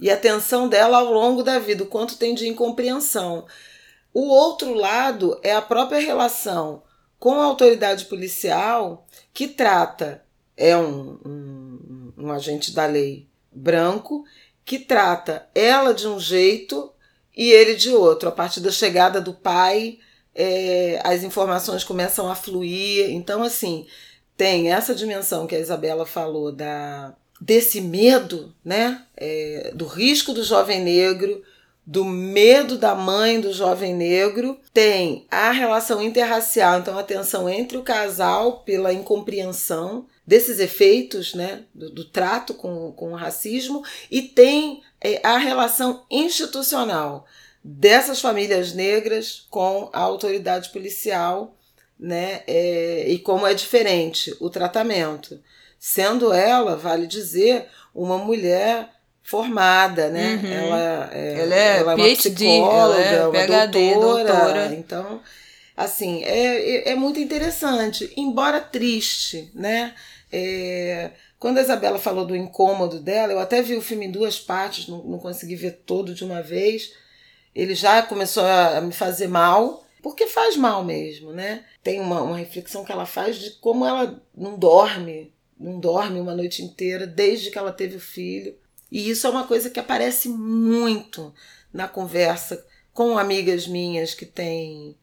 e, 0.00 0.06
e 0.06 0.10
a 0.10 0.16
tensão 0.16 0.68
dela 0.68 0.98
ao 0.98 1.12
longo 1.12 1.44
da 1.44 1.60
vida, 1.60 1.84
o 1.84 1.88
quanto 1.88 2.16
tem 2.16 2.34
de 2.34 2.48
incompreensão. 2.48 3.46
O 4.12 4.28
outro 4.28 4.74
lado 4.74 5.38
é 5.44 5.54
a 5.54 5.62
própria 5.62 6.00
relação 6.00 6.82
com 7.16 7.40
a 7.40 7.44
autoridade 7.44 8.06
policial 8.06 9.06
que 9.32 9.46
trata 9.46 10.24
é 10.56 10.76
um, 10.76 11.18
um, 11.24 12.07
um 12.18 12.32
agente 12.32 12.72
da 12.72 12.86
lei 12.86 13.26
branco 13.52 14.24
que 14.64 14.78
trata 14.78 15.48
ela 15.54 15.94
de 15.94 16.06
um 16.06 16.20
jeito 16.20 16.92
e 17.36 17.50
ele 17.50 17.74
de 17.74 17.90
outro. 17.90 18.28
A 18.28 18.32
partir 18.32 18.60
da 18.60 18.70
chegada 18.70 19.20
do 19.20 19.32
pai, 19.32 19.98
é, 20.34 21.00
as 21.04 21.22
informações 21.22 21.84
começam 21.84 22.30
a 22.30 22.34
fluir. 22.34 23.10
Então, 23.10 23.42
assim, 23.42 23.86
tem 24.36 24.70
essa 24.70 24.94
dimensão 24.94 25.46
que 25.46 25.56
a 25.56 25.60
Isabela 25.60 26.04
falou 26.04 26.52
da 26.52 27.14
desse 27.40 27.80
medo, 27.80 28.52
né, 28.64 29.04
é, 29.16 29.70
do 29.72 29.86
risco 29.86 30.32
do 30.32 30.42
jovem 30.42 30.80
negro, 30.80 31.40
do 31.86 32.04
medo 32.04 32.76
da 32.76 32.94
mãe 32.94 33.40
do 33.40 33.52
jovem 33.52 33.94
negro, 33.94 34.58
tem 34.74 35.24
a 35.30 35.52
relação 35.52 36.02
interracial, 36.02 36.80
então 36.80 36.98
a 36.98 37.02
tensão 37.02 37.48
entre 37.48 37.78
o 37.78 37.82
casal 37.82 38.64
pela 38.64 38.92
incompreensão 38.92 40.06
desses 40.28 40.58
efeitos 40.58 41.32
né, 41.32 41.62
do, 41.74 41.88
do 41.88 42.04
trato 42.04 42.52
com, 42.52 42.92
com 42.92 43.12
o 43.12 43.16
racismo 43.16 43.82
e 44.10 44.20
tem 44.20 44.82
é, 45.00 45.26
a 45.26 45.38
relação 45.38 46.04
institucional 46.10 47.24
dessas 47.64 48.20
famílias 48.20 48.74
negras 48.74 49.46
com 49.48 49.88
a 49.90 49.98
autoridade 49.98 50.68
policial 50.68 51.56
né, 51.98 52.42
é, 52.46 53.06
e 53.08 53.18
como 53.20 53.46
é 53.46 53.54
diferente 53.54 54.36
o 54.38 54.50
tratamento. 54.50 55.40
Sendo 55.78 56.30
ela, 56.30 56.76
vale 56.76 57.06
dizer, 57.06 57.66
uma 57.94 58.18
mulher 58.18 58.90
formada, 59.22 60.10
né? 60.10 60.40
Uhum. 60.42 60.52
Ela, 60.52 61.10
é, 61.10 61.40
ela 61.40 61.54
é, 61.54 61.78
ela 61.78 61.92
é 61.92 61.96
uma 61.96 61.96
PhD, 61.96 62.34
psicóloga, 62.34 63.00
ela 63.00 63.38
é 63.38 63.46
PhD, 63.46 63.94
doutora, 63.94 64.24
doutora. 64.24 64.74
Então, 64.74 65.22
assim, 65.74 66.22
é, 66.22 66.88
é, 66.88 66.88
é 66.90 66.94
muito 66.94 67.18
interessante, 67.18 68.12
embora 68.14 68.60
triste, 68.60 69.50
né? 69.54 69.94
É, 70.30 71.12
quando 71.38 71.58
a 71.58 71.62
Isabela 71.62 71.98
falou 71.98 72.26
do 72.26 72.36
incômodo 72.36 73.00
dela, 73.00 73.32
eu 73.32 73.38
até 73.38 73.62
vi 73.62 73.74
o 73.76 73.82
filme 73.82 74.06
em 74.06 74.10
duas 74.10 74.38
partes, 74.38 74.88
não, 74.88 75.02
não 75.04 75.18
consegui 75.18 75.56
ver 75.56 75.82
todo 75.86 76.14
de 76.14 76.24
uma 76.24 76.42
vez. 76.42 76.92
Ele 77.54 77.74
já 77.74 78.02
começou 78.02 78.44
a 78.44 78.80
me 78.80 78.92
fazer 78.92 79.28
mal, 79.28 79.86
porque 80.02 80.26
faz 80.26 80.56
mal 80.56 80.84
mesmo, 80.84 81.32
né? 81.32 81.64
Tem 81.82 82.00
uma, 82.00 82.22
uma 82.22 82.36
reflexão 82.36 82.84
que 82.84 82.92
ela 82.92 83.06
faz 83.06 83.36
de 83.36 83.50
como 83.52 83.84
ela 83.86 84.22
não 84.36 84.58
dorme, 84.58 85.32
não 85.58 85.80
dorme 85.80 86.20
uma 86.20 86.34
noite 86.34 86.62
inteira 86.62 87.06
desde 87.06 87.50
que 87.50 87.58
ela 87.58 87.72
teve 87.72 87.96
o 87.96 88.00
filho. 88.00 88.56
E 88.90 89.10
isso 89.10 89.26
é 89.26 89.30
uma 89.30 89.46
coisa 89.46 89.70
que 89.70 89.80
aparece 89.80 90.28
muito 90.28 91.34
na 91.72 91.88
conversa 91.88 92.64
com 92.92 93.18
amigas 93.18 93.66
minhas 93.66 94.14
que 94.14 94.26
têm 94.26 94.96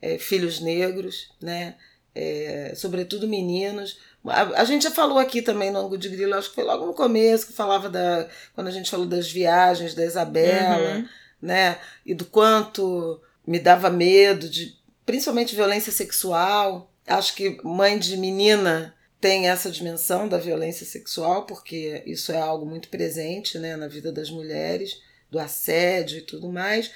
é, 0.00 0.18
filhos 0.18 0.60
negros, 0.60 1.30
né? 1.40 1.76
É, 2.14 2.72
sobretudo 2.74 3.28
meninos, 3.28 3.98
a, 4.28 4.60
a, 4.60 4.64
gente 4.64 4.82
já 4.82 4.90
falou 4.90 5.18
aqui 5.18 5.42
também 5.42 5.70
no 5.70 5.78
ângulo 5.78 5.98
de 5.98 6.08
grilo, 6.08 6.34
acho 6.34 6.50
que 6.50 6.54
foi 6.54 6.64
logo 6.64 6.86
no 6.86 6.94
começo 6.94 7.46
que 7.46 7.52
falava 7.52 7.88
da. 7.88 8.28
Quando 8.54 8.68
a 8.68 8.70
gente 8.70 8.90
falou 8.90 9.06
das 9.06 9.30
viagens 9.30 9.94
da 9.94 10.04
Isabela, 10.04 10.96
uhum. 10.96 11.08
né? 11.40 11.78
E 12.04 12.14
do 12.14 12.24
quanto 12.24 13.20
me 13.46 13.58
dava 13.58 13.90
medo 13.90 14.48
de. 14.48 14.76
Principalmente 15.04 15.54
violência 15.54 15.92
sexual. 15.92 16.90
Acho 17.06 17.34
que 17.34 17.58
mãe 17.62 17.98
de 17.98 18.16
menina 18.16 18.94
tem 19.20 19.48
essa 19.48 19.70
dimensão 19.70 20.28
da 20.28 20.38
violência 20.38 20.84
sexual, 20.84 21.46
porque 21.46 22.02
isso 22.06 22.32
é 22.32 22.40
algo 22.40 22.66
muito 22.66 22.88
presente 22.88 23.58
né, 23.58 23.76
na 23.76 23.88
vida 23.88 24.12
das 24.12 24.30
mulheres, 24.30 25.00
do 25.30 25.38
assédio 25.38 26.18
e 26.18 26.22
tudo 26.22 26.48
mais. 26.52 26.90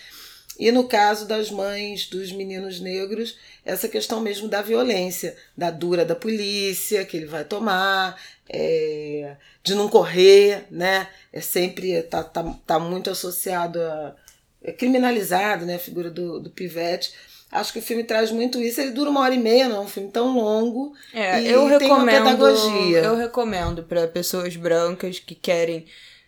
E 0.60 0.70
no 0.70 0.84
caso 0.84 1.26
das 1.26 1.50
mães 1.50 2.06
dos 2.06 2.30
meninos 2.30 2.80
negros, 2.80 3.38
essa 3.64 3.88
questão 3.88 4.20
mesmo 4.20 4.46
da 4.46 4.60
violência, 4.60 5.34
da 5.56 5.70
dura 5.70 6.04
da 6.04 6.14
polícia 6.14 7.04
que 7.04 7.16
ele 7.16 7.24
vai 7.24 7.44
tomar, 7.44 8.20
é, 8.46 9.36
de 9.62 9.74
não 9.74 9.88
correr, 9.88 10.66
né? 10.70 11.08
É 11.32 11.40
sempre 11.40 12.02
tá, 12.02 12.22
tá, 12.22 12.44
tá 12.66 12.78
muito 12.78 13.08
associado 13.08 13.80
a 13.80 14.14
é 14.62 14.72
criminalizado, 14.72 15.64
né? 15.64 15.76
A 15.76 15.78
figura 15.78 16.10
do, 16.10 16.38
do 16.38 16.50
pivete. 16.50 17.14
Acho 17.50 17.72
que 17.72 17.78
o 17.78 17.82
filme 17.82 18.04
traz 18.04 18.30
muito 18.30 18.60
isso. 18.60 18.80
Ele 18.80 18.90
dura 18.90 19.10
uma 19.10 19.20
hora 19.20 19.34
e 19.34 19.38
meia, 19.38 19.68
não 19.68 19.76
é 19.76 19.80
um 19.80 19.88
filme 19.88 20.10
tão 20.10 20.36
longo. 20.36 20.92
É, 21.12 21.40
eu 21.42 21.66
recomendo. 21.66 22.24
pedagogia. 22.24 22.98
Eu 22.98 23.16
recomendo 23.16 23.82
para 23.82 24.06
pessoas 24.06 24.54
brancas 24.56 25.18
que 25.18 25.34
querem 25.34 25.86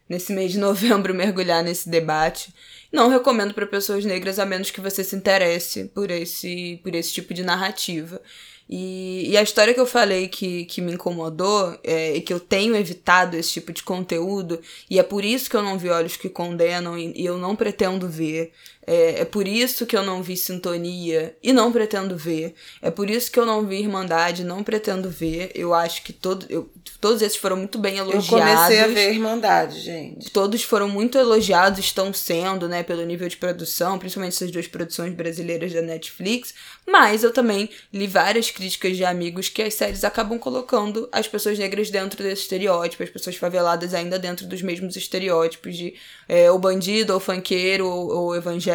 nesse 0.08 0.32
mês 0.32 0.52
de 0.52 0.58
novembro 0.58 1.12
mergulhar 1.14 1.62
nesse 1.62 1.88
debate. 1.88 2.52
Não 2.92 3.08
recomendo 3.08 3.54
para 3.54 3.66
pessoas 3.66 4.04
negras 4.04 4.38
a 4.38 4.44
menos 4.44 4.70
que 4.70 4.80
você 4.80 5.02
se 5.02 5.16
interesse 5.16 5.86
por 5.86 6.10
esse 6.10 6.78
por 6.82 6.94
esse 6.94 7.12
tipo 7.12 7.32
de 7.32 7.42
narrativa. 7.42 8.20
E, 8.68 9.28
e 9.30 9.36
a 9.36 9.42
história 9.42 9.74
que 9.74 9.80
eu 9.80 9.86
falei 9.86 10.28
que, 10.28 10.64
que 10.64 10.80
me 10.80 10.92
incomodou 10.92 11.78
é, 11.84 12.16
e 12.16 12.20
que 12.20 12.32
eu 12.32 12.40
tenho 12.40 12.74
evitado 12.76 13.36
esse 13.36 13.52
tipo 13.52 13.72
de 13.72 13.82
conteúdo, 13.82 14.60
e 14.88 14.98
é 14.98 15.02
por 15.02 15.24
isso 15.24 15.50
que 15.50 15.56
eu 15.56 15.62
não 15.62 15.76
vi 15.78 15.90
Olhos 15.90 16.16
que 16.16 16.28
Condenam 16.28 16.96
e, 16.96 17.12
e 17.14 17.26
eu 17.26 17.36
não 17.36 17.54
pretendo 17.54 18.08
ver, 18.08 18.52
é, 18.86 19.20
é 19.20 19.24
por 19.24 19.46
isso 19.46 19.86
que 19.86 19.96
eu 19.96 20.02
não 20.02 20.22
vi 20.22 20.36
Sintonia 20.36 21.36
e 21.42 21.52
não 21.52 21.70
pretendo 21.70 22.16
ver. 22.16 22.54
É 22.80 22.90
por 22.90 23.08
isso 23.08 23.30
que 23.30 23.38
eu 23.38 23.46
não 23.46 23.64
vi 23.64 23.80
Irmandade 23.80 24.44
não 24.44 24.64
pretendo 24.64 25.08
ver. 25.08 25.52
Eu 25.54 25.72
acho 25.72 26.02
que 26.02 26.12
todo, 26.12 26.44
eu, 26.48 26.68
todos 27.00 27.22
esses 27.22 27.38
foram 27.38 27.56
muito 27.56 27.78
bem 27.78 27.98
elogiados. 27.98 28.28
Eu 28.30 28.38
comecei 28.38 28.80
a 28.80 28.88
ver 28.88 29.12
Irmandade, 29.12 29.80
gente. 29.80 30.30
Todos 30.30 30.62
foram 30.62 30.88
muito 30.88 31.16
elogiados, 31.16 31.78
estão 31.78 32.12
sendo, 32.12 32.68
né, 32.68 32.82
pelo 32.82 33.04
nível 33.04 33.28
de 33.28 33.36
produção, 33.36 33.98
principalmente 33.98 34.34
essas 34.34 34.50
duas 34.50 34.66
produções 34.66 35.14
brasileiras 35.14 35.72
da 35.72 35.82
Netflix. 35.82 36.52
Mas 36.86 37.22
eu 37.22 37.32
também 37.32 37.70
li 37.92 38.08
várias 38.08 38.50
críticas 38.50 38.96
de 38.96 39.04
amigos 39.04 39.48
que 39.48 39.62
as 39.62 39.74
séries 39.74 40.02
acabam 40.02 40.38
colocando 40.38 41.08
as 41.12 41.28
pessoas 41.28 41.56
negras 41.56 41.88
dentro 41.90 42.22
desse 42.22 42.42
estereótipo, 42.42 43.02
as 43.04 43.10
pessoas 43.10 43.36
faveladas 43.36 43.94
ainda 43.94 44.18
dentro 44.18 44.46
dos 44.46 44.60
mesmos 44.60 44.96
estereótipos 44.96 45.76
de 45.76 45.94
é, 46.28 46.50
o 46.50 46.58
bandido, 46.58 47.14
ou 47.14 47.20
funkeiro, 47.20 47.86
ou, 47.86 48.08
ou 48.10 48.36
evangélico, 48.36 48.71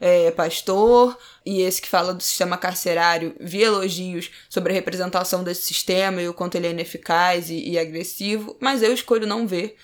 é, 0.00 0.30
pastor, 0.30 1.16
e 1.44 1.62
esse 1.62 1.80
que 1.80 1.88
fala 1.88 2.12
do 2.12 2.22
sistema 2.22 2.56
carcerário, 2.56 3.34
vi 3.40 3.62
elogios 3.62 4.30
sobre 4.48 4.72
a 4.72 4.74
representação 4.74 5.42
desse 5.42 5.62
sistema 5.62 6.20
e 6.20 6.28
o 6.28 6.34
quanto 6.34 6.56
ele 6.56 6.66
é 6.66 6.70
ineficaz 6.70 7.50
e, 7.50 7.70
e 7.70 7.78
agressivo, 7.78 8.56
mas 8.60 8.82
eu 8.82 8.92
escolho 8.92 9.26
não 9.26 9.46
ver. 9.46 9.76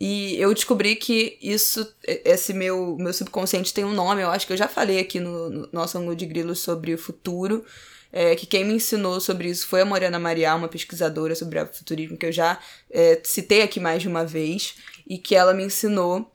E 0.00 0.40
eu 0.40 0.54
descobri 0.54 0.94
que 0.94 1.36
isso, 1.42 1.92
esse 2.04 2.54
meu, 2.54 2.96
meu 2.98 3.12
subconsciente 3.12 3.74
tem 3.74 3.84
um 3.84 3.92
nome, 3.92 4.22
eu 4.22 4.30
acho 4.30 4.46
que 4.46 4.52
eu 4.52 4.56
já 4.56 4.68
falei 4.68 5.00
aqui 5.00 5.18
no, 5.18 5.50
no 5.50 5.68
nosso 5.72 5.98
ângulo 5.98 6.14
de 6.14 6.24
grilo 6.24 6.54
sobre 6.54 6.94
o 6.94 6.98
futuro. 6.98 7.64
É, 8.10 8.34
que 8.34 8.46
quem 8.46 8.64
me 8.64 8.72
ensinou 8.72 9.20
sobre 9.20 9.50
isso 9.50 9.66
foi 9.66 9.82
a 9.82 9.84
Morena 9.84 10.18
Marial, 10.18 10.56
uma 10.56 10.68
pesquisadora 10.68 11.34
sobre 11.34 11.62
futurismo 11.66 12.16
que 12.16 12.24
eu 12.24 12.32
já 12.32 12.58
é, 12.90 13.20
citei 13.22 13.60
aqui 13.60 13.78
mais 13.78 14.00
de 14.00 14.08
uma 14.08 14.24
vez, 14.24 14.76
e 15.06 15.18
que 15.18 15.34
ela 15.34 15.52
me 15.52 15.64
ensinou 15.64 16.32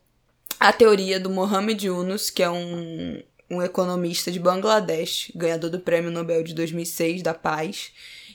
a 0.60 0.72
teoria 0.72 1.19
do 1.19 1.29
Mohamed 1.29 1.86
Yunus, 1.86 2.29
que 2.29 2.43
é 2.43 2.50
um, 2.50 3.22
um 3.50 3.62
economista 3.62 4.31
de 4.31 4.39
Bangladesh, 4.39 5.31
ganhador 5.36 5.69
do 5.69 5.79
Prêmio 5.79 6.12
Nobel 6.12 6.43
de 6.43 6.53
2006 6.53 7.22
da 7.22 7.33
Paz, 7.33 7.91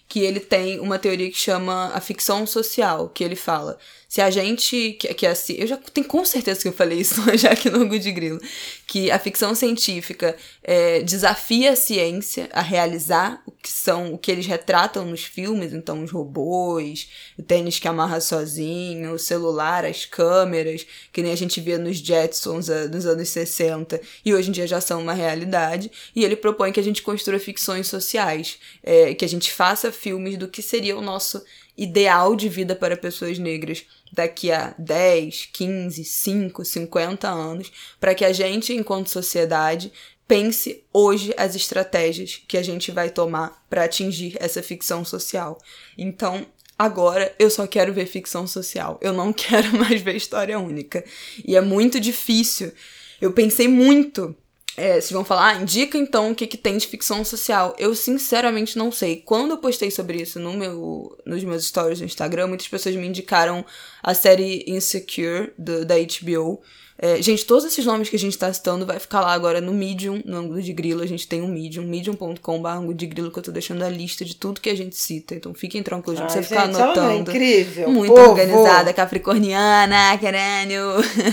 que 0.09 0.21
ele 0.21 0.41
tem 0.41 0.81
uma 0.81 0.99
teoria 0.99 1.31
que 1.31 1.37
chama 1.37 1.91
a 1.95 2.01
ficção 2.01 2.47
social, 2.47 3.09
que 3.11 3.23
ele 3.23 3.37
fala 3.37 3.79
se 4.09 4.23
a 4.23 4.31
gente. 4.31 4.95
Que, 4.95 5.13
que 5.13 5.27
assim, 5.27 5.55
eu 5.59 5.67
já 5.67 5.77
tenho 5.77 6.07
com 6.07 6.25
certeza 6.25 6.63
que 6.63 6.69
eu 6.69 6.73
falei 6.73 7.01
isso 7.01 7.15
já 7.37 7.51
aqui 7.51 7.69
no 7.69 7.87
Good 7.87 8.11
Grilo. 8.11 8.41
Que 8.87 9.11
a 9.11 9.19
ficção 9.19 9.55
científica 9.55 10.35
é, 10.65 11.03
desafia 11.03 11.73
a 11.73 11.77
ciência 11.77 12.49
a 12.53 12.63
realizar 12.63 13.43
o 13.47 13.53
que 13.53 13.71
são 13.71 14.15
o 14.15 14.19
que 14.19 14.31
eles 14.31 14.47
retratam 14.47 15.05
nos 15.05 15.25
filmes, 15.25 15.75
então 15.75 16.03
os 16.03 16.11
robôs, 16.11 17.11
o 17.39 17.43
tênis 17.43 17.79
que 17.79 17.87
amarra 17.87 18.19
sozinho, 18.19 19.13
o 19.13 19.19
celular, 19.19 19.85
as 19.85 20.07
câmeras, 20.07 20.87
que 21.13 21.23
nem 21.23 21.33
a 21.33 21.37
gente 21.37 21.61
via 21.61 21.77
nos 21.77 21.99
Jetsons 21.99 22.69
nos 22.91 23.05
anos 23.05 23.29
60, 23.29 24.01
e 24.25 24.33
hoje 24.33 24.49
em 24.49 24.53
dia 24.53 24.67
já 24.67 24.81
são 24.81 25.03
uma 25.03 25.13
realidade. 25.13 25.91
E 26.17 26.25
ele 26.25 26.37
propõe 26.37 26.73
que 26.73 26.81
a 26.81 26.83
gente 26.83 27.03
construa 27.03 27.39
ficções 27.39 27.87
sociais, 27.87 28.59
é, 28.83 29.13
que 29.13 29.25
a 29.25 29.29
gente 29.29 29.53
faça 29.53 29.93
filmes 29.99 30.39
do 30.39 30.49
que 30.49 30.63
seria 30.63 30.97
o 30.97 31.03
nosso 31.03 31.45
ideal 31.77 32.35
de 32.35 32.49
vida 32.49 32.75
para 32.75 32.97
pessoas 32.97 33.39
negras 33.39 33.85
daqui 34.13 34.51
a 34.51 34.75
10, 34.79 35.51
15, 35.53 36.05
5, 36.05 36.65
50 36.65 37.29
anos, 37.29 37.71
para 38.01 38.15
que 38.15 38.25
a 38.25 38.33
gente, 38.33 38.73
enquanto 38.73 39.11
sociedade, 39.11 39.93
pense 40.27 40.85
hoje 40.93 41.35
as 41.37 41.55
estratégias 41.55 42.43
que 42.47 42.57
a 42.59 42.63
gente 42.63 42.91
vai 42.91 43.11
tomar 43.11 43.65
para 43.69 43.85
atingir 43.85 44.37
essa 44.41 44.63
ficção 44.63 45.05
social. 45.05 45.59
Então, 45.97 46.47
agora 46.79 47.35
eu 47.39 47.51
só 47.51 47.67
quero 47.67 47.93
ver 47.93 48.07
ficção 48.07 48.47
social. 48.47 48.99
Eu 49.01 49.13
não 49.13 49.33
quero 49.35 49.77
mais 49.77 50.01
ver 50.03 50.17
história 50.17 50.59
única. 50.59 51.05
E 51.45 51.57
é 51.57 51.61
muito 51.61 51.99
difícil. 51.99 52.73
Eu 53.21 53.33
pensei 53.33 53.69
muito 53.69 54.37
é, 54.79 54.93
vocês 54.93 55.11
vão 55.11 55.25
falar, 55.25 55.49
ah, 55.49 55.55
indica 55.61 55.99
então 55.99 56.31
o 56.31 56.35
que, 56.35 56.47
que 56.47 56.57
tem 56.57 56.79
de 56.79 56.87
ficção 56.87 57.25
social. 57.25 57.75
Eu 57.79 57.97
sinceramente 57.97 58.79
não 58.79 58.93
sei. 58.93 59.17
Quando 59.17 59.51
eu 59.51 59.59
postei 59.59 59.91
sobre 59.91 60.23
isso 60.23 60.39
no 60.39 60.55
meu, 60.55 61.19
nos 61.27 61.43
meus 61.43 61.67
stories 61.67 61.99
no 61.99 62.07
Instagram, 62.07 62.47
muitas 62.47 62.69
pessoas 62.69 62.95
me 62.95 63.07
indicaram 63.07 63.65
a 64.01 64.15
série 64.15 64.65
Insecure 64.69 65.53
do, 65.59 65.85
da 65.85 65.97
HBO. 65.97 66.63
É, 67.01 67.23
gente, 67.23 67.45
todos 67.45 67.65
esses 67.65 67.87
nomes 67.87 68.09
que 68.09 68.17
a 68.17 68.19
gente 68.19 68.37
tá 68.37 68.53
citando 68.53 68.85
vai 68.85 68.99
ficar 68.99 69.21
lá 69.21 69.33
agora 69.33 69.61
no 69.61 69.73
Medium, 69.73 70.21
no 70.25 70.37
ângulo 70.37 70.61
de 70.61 70.73
grilo. 70.73 71.01
A 71.01 71.07
gente 71.07 71.29
tem 71.29 71.41
um 71.41 71.47
Medium, 71.47 71.85
medium.com.br 71.85 72.69
ângulo 72.69 72.95
de 72.95 73.07
grilo, 73.07 73.31
que 73.31 73.39
eu 73.39 73.43
tô 73.43 73.53
deixando 73.53 73.85
a 73.85 73.89
lista 73.89 74.25
de 74.25 74.35
tudo 74.35 74.61
que 74.61 74.69
a 74.69 74.77
gente 74.77 74.97
cita. 74.97 75.35
Então 75.35 75.55
fiquem 75.55 75.81
tranquilos, 75.81 76.19
não 76.19 76.29
você 76.29 76.43
ficar 76.43 76.65
anotando. 76.65 77.11
É 77.11 77.17
incrível. 77.17 77.89
Muito 77.89 78.13
Povo. 78.13 78.31
organizada, 78.31 78.93
capricorniana, 78.93 80.19
caralho. 80.19 80.83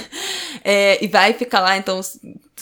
é, 0.63 1.03
e 1.03 1.07
vai 1.07 1.33
ficar 1.33 1.61
lá, 1.61 1.75
então, 1.77 1.99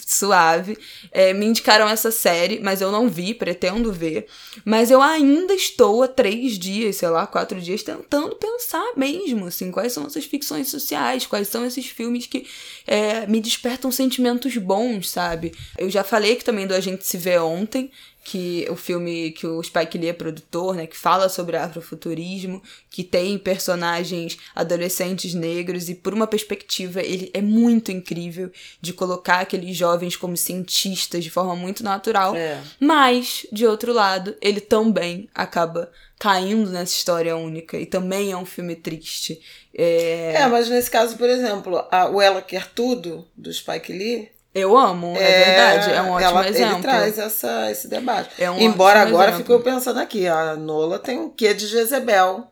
suave. 0.06 0.77
É, 1.12 1.34
me 1.34 1.45
indicaram 1.45 1.88
essa 1.88 2.12
série, 2.12 2.60
mas 2.60 2.82
eu 2.82 2.91
não 2.91 3.10
vi, 3.10 3.34
pretendo 3.34 3.91
ver. 3.91 4.27
Mas 4.65 4.91
eu 4.91 5.01
ainda 5.01 5.53
estou 5.53 6.03
há 6.03 6.08
três 6.08 6.58
dias, 6.58 6.97
sei 6.97 7.10
lá, 7.10 7.25
quatro 7.27 7.60
dias, 7.60 7.84
tentando 7.84 8.36
pensar 8.36 8.93
mesmo, 8.95 9.45
assim, 9.45 9.71
quais 9.71 9.93
são 9.93 10.06
essas 10.06 10.25
ficções 10.25 10.69
sociais, 10.69 11.25
quais 11.25 11.47
são 11.47 11.65
esses 11.65 11.86
filmes 11.88 12.25
que 12.25 12.45
é, 12.88 13.25
me 13.27 13.39
despertam 13.39 13.91
sentimentos 13.91 14.56
bons, 14.58 15.10
sabe? 15.10 15.53
Eu 15.77 15.89
já 15.89 16.03
falei 16.03 16.36
que 16.36 16.45
também 16.45 16.67
do 16.67 16.73
A 16.73 16.79
Gente 16.79 17.06
Se 17.06 17.17
Vê 17.17 17.38
Ontem, 17.38 17.91
que 18.23 18.65
o 18.69 18.75
filme 18.75 19.31
que 19.31 19.45
o 19.45 19.62
Spike 19.62 19.97
Lee 19.97 20.09
é 20.09 20.13
produtor, 20.13 20.75
né, 20.75 20.88
que 20.88 20.97
fala 20.97 21.27
sobre 21.27 21.57
afrofuturismo, 21.57 22.62
que 22.89 23.03
tem 23.03 23.38
personagens 23.38 24.38
adolescentes 24.55 25.33
negros 25.33 25.89
e 25.89 25.95
por 25.95 26.13
uma 26.13 26.25
perspectiva 26.25 27.01
ele 27.01 27.29
é 27.33 27.41
muito 27.41 27.91
incrível 27.91 28.49
de 28.79 28.93
colocar 28.93 29.39
aqueles 29.41 29.75
jovens 29.75 30.15
como 30.15 30.38
cientistas 30.38 31.23
de 31.23 31.29
forma 31.29 31.55
muito 31.55 31.83
natural, 31.83 32.36
É. 32.36 32.62
mas 32.79 33.45
de 33.51 33.65
outro 33.67 33.91
lado, 33.91 34.36
ele 34.41 34.62
também 34.62 35.27
acaba 35.36 35.91
caindo 36.17 36.69
nessa 36.69 36.93
história 36.95 37.36
única 37.36 37.77
e 37.77 37.86
também 37.86 38.31
é 38.31 38.38
um 38.38 38.45
filme 38.45 38.75
triste. 38.75 39.41
É, 39.75 40.33
É, 40.36 40.47
mas 40.47 40.69
nesse 40.69 40.89
caso, 40.89 41.17
por 41.17 41.29
exemplo, 41.29 41.86
a, 41.91 42.07
o 42.09 42.21
Ela 42.21 42.41
Quer 42.41 42.69
Tudo, 42.73 43.27
do 43.36 43.51
Spike 43.51 43.91
Lee, 43.91 44.29
eu 44.53 44.77
amo, 44.77 45.15
é, 45.17 45.45
verdade, 45.45 45.91
é 45.91 46.01
um 46.01 46.11
ótimo 46.11 46.29
ela, 46.29 46.49
exemplo. 46.49 46.73
Ele 46.75 46.81
traz 46.83 47.17
essa, 47.17 47.71
esse 47.71 47.87
debate. 47.87 48.29
É 48.37 48.51
um 48.51 48.59
Embora 48.59 49.01
agora 49.01 49.31
exemplo. 49.31 49.45
ficou 49.45 49.59
pensando 49.61 49.99
aqui, 49.99 50.27
a 50.27 50.55
Nola 50.55 50.99
tem 50.99 51.19
um 51.19 51.29
quê 51.29 51.53
de 51.53 51.65
Jezebel. 51.65 52.47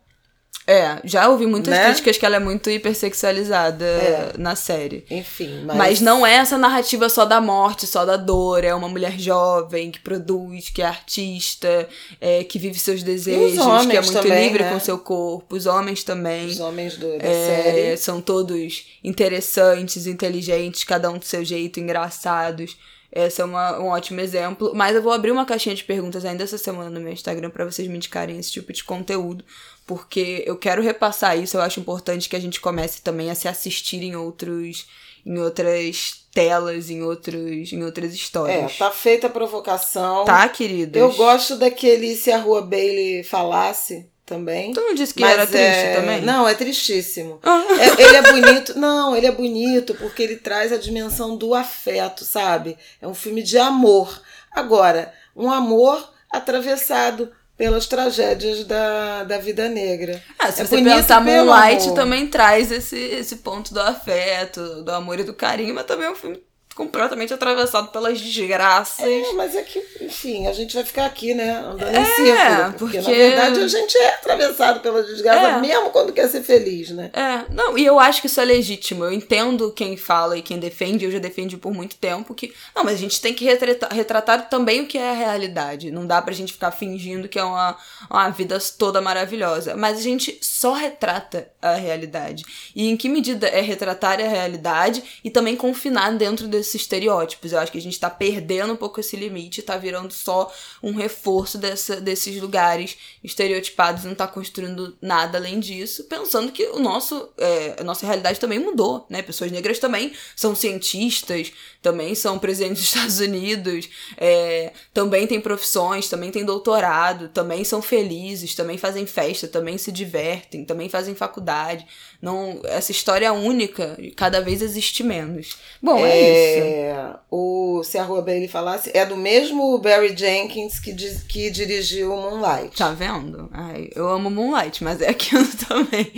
É, 0.67 1.00
já 1.04 1.28
ouvi 1.28 1.47
muitas 1.47 1.74
Né? 1.74 1.86
críticas 1.86 2.17
que 2.17 2.26
ela 2.26 2.36
é 2.36 2.39
muito 2.39 2.69
hipersexualizada 2.69 3.84
É. 3.86 4.34
na 4.38 4.56
série. 4.56 5.04
Enfim, 5.10 5.63
Mas... 5.65 5.78
mas, 5.78 6.02
não 6.02 6.26
é 6.26 6.36
essa 6.36 6.58
narrativa 6.58 7.10
só 7.10 7.26
da 7.26 7.41
morte, 7.41 7.88
só 7.88 8.06
da 8.06 8.15
dor. 8.15 8.63
É 8.63 8.74
uma 8.74 8.88
mulher 8.88 9.19
jovem 9.19 9.89
que 9.91 10.00
produz, 10.00 10.69
que 10.69 10.82
é 10.82 10.86
artista, 10.86 11.89
é, 12.19 12.43
que 12.43 12.60
vive 12.60 12.78
seus 12.80 13.02
desejos, 13.04 13.58
que 13.88 13.97
é 13.97 14.02
muito 14.02 14.13
também, 14.13 14.43
livre 14.47 14.63
né? 14.63 14.71
com 14.71 14.80
seu 14.80 14.97
corpo. 15.00 15.56
Os 15.56 15.65
homens 15.65 16.04
também. 16.04 16.45
os 16.47 16.60
homens 16.60 16.95
do, 16.95 17.08
da 17.17 17.26
É, 17.26 17.63
série. 17.63 17.97
são 17.97 18.21
todos 18.21 18.86
interessantes, 19.04 20.06
inteligentes, 20.08 20.84
cada 20.84 21.10
um 21.10 21.17
do 21.17 21.26
seu 21.26 21.43
jeito, 21.43 21.80
engraçados. 21.80 22.78
Esse 23.13 23.41
é 23.41 23.45
uma, 23.45 23.78
um 23.78 23.88
ótimo 23.88 24.21
exemplo. 24.21 24.71
Mas 24.74 24.95
eu 24.95 25.02
vou 25.02 25.12
abrir 25.12 25.32
uma 25.32 25.45
caixinha 25.45 25.76
de 25.76 25.84
perguntas 25.84 26.24
ainda 26.24 26.43
essa 26.45 26.58
semana 26.58 26.89
no 26.89 27.02
meu 27.02 27.12
Instagram 27.12 27.50
para 27.50 27.65
vocês 27.65 27.86
me 27.88 27.97
indicarem 27.97 28.38
esse 28.39 28.52
tipo 28.52 28.71
de 28.71 28.84
conteúdo. 28.86 29.43
Porque 29.91 30.41
eu 30.47 30.56
quero 30.56 30.82
repassar 30.82 31.38
isso. 31.38 31.58
Eu 31.58 31.62
acho 31.62 31.82
importante 31.82 32.30
que 32.30 32.36
a 32.38 32.39
gente 32.39 32.62
comece 32.62 33.01
também 33.01 33.30
a 33.30 33.36
se 33.36 33.49
assistir 33.49 34.01
em 34.01 34.15
outros. 34.15 34.88
em 35.25 35.38
outras 35.38 36.23
telas, 36.34 36.89
em 36.89 37.04
outros. 37.04 37.73
em 37.73 37.84
outras 37.84 38.12
É, 38.12 38.15
histórias. 38.15 38.77
tá 38.77 38.89
feita 38.89 39.27
a 39.27 39.30
provocação. 39.30 40.23
Tá, 40.23 40.47
queridos? 40.47 40.95
Eu 40.99 41.12
gosto 41.13 41.58
daquele 41.58 42.15
Se 42.15 42.32
a 42.32 42.38
Rua 42.38 42.62
Bailey 42.62 43.21
Falasse 43.21 44.10
também. 44.25 44.71
Tu 44.73 44.80
não 44.80 44.93
disse 44.95 45.13
que 45.13 45.21
era 45.25 45.45
triste 45.45 45.60
é- 45.88 45.95
também? 45.99 46.21
Não, 46.21 46.47
é 46.47 46.56
tristíssimo. 46.56 47.38
Ah. 47.43 47.63
É- 47.80 48.01
ele 48.01 48.15
é 48.15 48.32
bonito. 48.32 48.80
Não, 48.80 49.13
ele 49.13 49.27
é 49.27 49.32
bonito 49.32 49.93
porque 49.95 50.23
ele 50.23 50.38
traz 50.38 50.71
a 50.71 50.77
dimensão 50.77 51.36
do 51.36 51.54
afeto, 51.54 52.23
sabe? 52.23 52.77
É 53.01 53.06
um 53.08 53.13
filme 53.13 53.43
de 53.43 53.58
amor. 53.58 54.21
Agora, 54.54 55.13
um 55.36 55.51
amor 55.51 56.10
atravessado 56.32 57.30
pelas 57.62 57.86
tragédias 57.86 58.63
da, 58.63 59.24
da 59.24 59.38
vida 59.38 59.69
negra. 59.69 60.19
Ah, 60.39 60.52
se 60.52 60.63
É 60.63 60.65
você 60.65 60.82
pensar 60.82 61.21
Moonlight 61.21 61.84
amor. 61.84 61.93
também 61.95 62.26
traz 62.26 62.71
esse, 62.71 62.97
esse 62.97 63.36
ponto 63.36 63.71
do 63.71 63.80
afeto, 63.80 64.82
do 64.82 64.89
amor 64.91 65.19
e 65.19 65.24
do 65.24 65.32
carinho, 65.36 65.76
mas 65.76 65.86
também 65.86 66.08
é 66.08 66.10
um 66.12 66.15
filme 66.15 66.41
completamente 66.75 67.34
atravessado 67.34 67.89
pelas 67.89 68.19
desgraças. 68.19 69.05
É, 69.05 69.34
mas 69.34 69.55
é 69.55 69.62
que, 69.62 69.84
enfim, 70.01 70.47
a 70.47 70.53
gente 70.53 70.73
vai 70.73 70.84
ficar 70.84 71.05
aqui, 71.05 71.34
né, 71.34 71.57
andando 71.57 71.95
é, 71.95 72.01
em 72.01 72.05
círculo. 72.05 72.73
Porque, 72.77 72.97
porque, 72.97 73.12
na 73.12 73.17
verdade, 73.17 73.60
a 73.60 73.67
gente 73.67 73.97
é 73.97 74.15
atravessado 74.15 74.79
pelas 74.79 75.05
desgraças, 75.07 75.57
é. 75.57 75.60
mesmo 75.60 75.89
quando 75.89 76.13
quer 76.13 76.27
ser 76.27 76.41
feliz, 76.41 76.89
né? 76.91 77.12
É, 77.13 77.45
não, 77.53 77.77
e 77.77 77.86
eu 77.86 77.99
acho 77.99 78.21
que 78.21 78.27
isso 78.27 78.39
é 78.39 78.45
legítimo. 78.45 79.03
Eu 79.03 79.12
entendo 79.12 79.71
quem 79.71 79.97
fala 79.97 80.38
e 80.38 80.41
quem 80.41 80.60
defende, 80.60 81.05
eu 81.05 81.12
já 81.12 81.19
defendi 81.19 81.57
por 81.57 81.73
muito 81.73 81.95
tempo 81.95 82.34
que. 82.34 82.53
Não, 82.75 82.84
mas 82.84 82.95
a 82.95 82.97
gente 82.97 83.19
tem 83.19 83.34
que 83.34 83.45
retratar, 83.45 83.93
retratar 83.93 84.49
também 84.49 84.81
o 84.81 84.88
que 84.88 84.97
é 84.97 85.10
a 85.10 85.13
realidade. 85.13 85.91
Não 85.91 86.05
dá 86.05 86.21
pra 86.21 86.34
gente 86.34 86.53
ficar 86.53 86.71
fingindo 86.71 87.27
que 87.27 87.39
é 87.39 87.43
uma, 87.43 87.77
uma 88.10 88.29
vida 88.29 88.57
toda 88.77 89.01
maravilhosa. 89.01 89.75
Mas 89.75 89.97
a 89.97 90.01
gente 90.01 90.39
só 90.41 90.73
retrata 90.73 91.49
a 91.62 91.73
realidade. 91.73 92.43
E 92.75 92.89
em 92.89 92.97
que 92.97 93.10
medida 93.10 93.47
é 93.47 93.62
retratar 93.62 94.19
a 94.19 94.27
realidade 94.27 95.03
e 95.23 95.29
também 95.29 95.55
confinar 95.55 96.12
dentro 96.12 96.47
estereótipos. 96.75 97.51
Eu 97.51 97.60
acho 97.60 97.71
que 97.71 97.77
a 97.77 97.81
gente 97.81 97.99
tá 97.99 98.10
perdendo 98.10 98.73
um 98.73 98.75
pouco 98.75 98.99
esse 98.99 99.15
limite, 99.15 99.62
tá 99.62 99.77
virando 99.77 100.13
só 100.13 100.51
um 100.81 100.93
reforço 100.93 101.57
dessa, 101.57 101.99
desses 101.99 102.39
lugares 102.41 102.97
estereotipados, 103.23 104.03
não 104.03 104.15
tá 104.15 104.27
construindo 104.27 104.97
nada 105.01 105.38
além 105.38 105.60
disso, 105.60 106.05
pensando 106.05 106.51
que 106.51 106.63
o 106.67 106.79
nosso, 106.79 107.29
é, 107.38 107.77
a 107.79 107.84
nossa 107.84 108.05
realidade 108.05 108.39
também 108.39 108.60
mudou, 108.60 109.05
né? 109.10 109.21
Pessoas 109.21 109.51
negras 109.51 109.79
também 109.79 110.13
são 110.36 110.55
cientistas, 110.55 111.51
também 111.81 112.15
são 112.15 112.38
presidentes 112.38 112.84
dos 112.84 112.88
Estados 112.93 113.19
Unidos, 113.19 113.89
é, 114.17 114.73
também 114.93 115.27
têm 115.27 115.41
profissões, 115.41 116.10
também 116.10 116.31
têm 116.31 116.45
doutorado, 116.45 117.29
também 117.29 117.63
são 117.63 117.81
felizes, 117.81 118.55
também 118.55 118.77
fazem 118.77 119.05
festa, 119.05 119.47
também 119.47 119.77
se 119.77 119.91
divertem, 119.91 120.65
também 120.65 120.89
fazem 120.89 121.15
faculdade. 121.15 121.86
Não, 122.21 122.62
essa 122.65 122.91
história 122.91 123.34
única 123.34 123.97
cada 124.15 124.39
vez 124.39 124.62
existe 124.62 125.03
menos. 125.03 125.57
Bom, 125.81 126.05
é, 126.05 126.12
é 126.12 126.93
isso. 126.93 127.19
O, 127.31 127.84
se 127.84 127.97
a 127.97 128.03
Rua 128.03 128.21
Bailey 128.21 128.47
falasse, 128.47 128.91
é 128.93 129.03
do 129.05 129.17
mesmo 129.17 129.79
Barry 129.79 130.15
Jenkins 130.15 130.79
que, 130.79 130.93
diz, 130.93 131.23
que 131.23 131.49
dirigiu 131.49 132.15
Moonlight. 132.15 132.77
Tá 132.77 132.91
vendo? 132.91 133.49
Ai, 133.51 133.89
eu 133.95 134.07
amo 134.07 134.29
Moonlight, 134.29 134.84
mas 134.84 135.01
é 135.01 135.10
aquilo 135.12 135.47
também. 135.67 136.12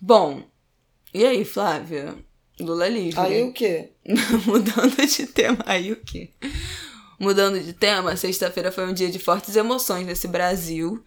Bom, 0.00 0.42
e 1.14 1.24
aí, 1.24 1.44
Flávia? 1.44 2.16
Lula 2.60 2.88
livre. 2.88 3.20
Aí 3.20 3.42
o 3.44 3.52
quê? 3.52 3.90
Mudando 4.44 5.06
de 5.06 5.26
tema, 5.26 5.58
aí 5.64 5.92
o 5.92 5.96
quê? 5.96 6.30
Mudando 7.18 7.60
de 7.60 7.72
tema, 7.72 8.16
sexta-feira 8.16 8.72
foi 8.72 8.86
um 8.88 8.92
dia 8.92 9.08
de 9.08 9.18
fortes 9.18 9.54
emoções 9.54 10.06
nesse 10.06 10.26
Brasil. 10.26 11.04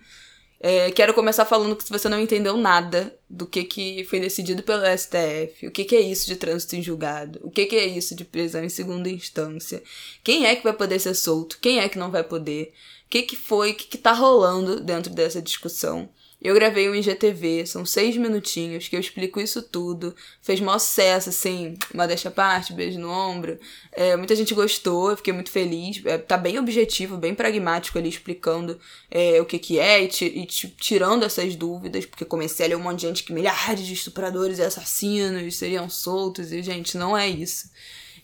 É, 0.63 0.91
quero 0.91 1.11
começar 1.15 1.43
falando 1.43 1.75
que 1.75 1.83
se 1.83 1.89
você 1.89 2.07
não 2.07 2.19
entendeu 2.19 2.55
nada 2.55 3.17
do 3.27 3.47
que, 3.47 3.63
que 3.63 4.03
foi 4.03 4.19
decidido 4.19 4.61
pelo 4.61 4.83
STF, 4.95 5.65
o 5.65 5.71
que, 5.71 5.83
que 5.83 5.95
é 5.95 6.01
isso 6.01 6.27
de 6.27 6.35
trânsito 6.35 6.75
em 6.75 6.83
julgado, 6.83 7.39
o 7.41 7.49
que, 7.49 7.65
que 7.65 7.75
é 7.75 7.87
isso 7.87 8.15
de 8.15 8.23
prisão 8.23 8.63
em 8.63 8.69
segunda 8.69 9.09
instância, 9.09 9.81
quem 10.23 10.45
é 10.45 10.55
que 10.55 10.63
vai 10.63 10.73
poder 10.73 10.99
ser 10.99 11.15
solto, 11.15 11.57
quem 11.59 11.79
é 11.79 11.89
que 11.89 11.97
não 11.97 12.11
vai 12.11 12.23
poder, 12.23 12.73
o 13.07 13.09
que, 13.09 13.23
que 13.23 13.35
foi, 13.35 13.71
o 13.71 13.73
que, 13.73 13.87
que 13.87 13.97
tá 13.97 14.11
rolando 14.11 14.79
dentro 14.79 15.11
dessa 15.11 15.41
discussão. 15.41 16.07
Eu 16.41 16.55
gravei 16.55 16.89
um 16.89 16.95
IGTV, 16.95 17.67
são 17.67 17.85
seis 17.85 18.17
minutinhos, 18.17 18.87
que 18.87 18.95
eu 18.95 18.99
explico 18.99 19.39
isso 19.39 19.61
tudo. 19.61 20.15
Fez 20.41 20.59
maior 20.59 20.79
sucesso, 20.79 21.29
assim, 21.29 21.77
uma 21.93 22.07
deixa 22.07 22.31
parte, 22.31 22.73
beijo 22.73 22.97
no 22.97 23.11
ombro. 23.11 23.59
É, 23.91 24.15
muita 24.17 24.35
gente 24.35 24.55
gostou, 24.55 25.11
eu 25.11 25.17
fiquei 25.17 25.31
muito 25.33 25.51
feliz. 25.51 26.01
É, 26.03 26.17
tá 26.17 26.37
bem 26.37 26.57
objetivo, 26.57 27.15
bem 27.15 27.35
pragmático 27.35 27.99
ali, 27.99 28.09
explicando 28.09 28.79
é, 29.11 29.39
o 29.39 29.45
que 29.45 29.59
que 29.59 29.77
é 29.77 30.01
e, 30.03 30.07
e 30.23 30.45
tirando 30.47 31.23
essas 31.23 31.55
dúvidas, 31.55 32.07
porque 32.07 32.25
comecei 32.25 32.65
a 32.65 32.69
ler 32.69 32.75
um 32.75 32.81
monte 32.81 33.01
de 33.01 33.07
gente 33.07 33.23
que 33.23 33.33
milhares 33.33 33.85
de 33.85 33.93
estupradores 33.93 34.57
e 34.57 34.63
assassinos 34.63 35.55
seriam 35.55 35.87
soltos, 35.91 36.51
e, 36.51 36.63
gente, 36.63 36.97
não 36.97 37.15
é 37.15 37.29
isso. 37.29 37.69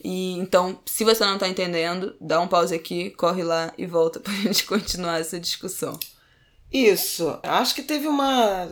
E 0.03 0.32
então, 0.39 0.80
se 0.88 1.03
você 1.03 1.23
não 1.23 1.38
tá 1.38 1.47
entendendo, 1.47 2.15
dá 2.19 2.41
um 2.41 2.47
pause 2.47 2.73
aqui, 2.73 3.12
corre 3.12 3.43
lá 3.43 3.71
e 3.77 3.86
volta 3.86 4.19
pra 4.21 4.34
gente 4.34 4.65
continuar 4.65 5.19
essa 5.19 5.39
discussão. 5.39 5.99
Isso. 6.71 7.39
Acho 7.43 7.75
que 7.75 7.82
teve 7.82 8.08
uma. 8.08 8.67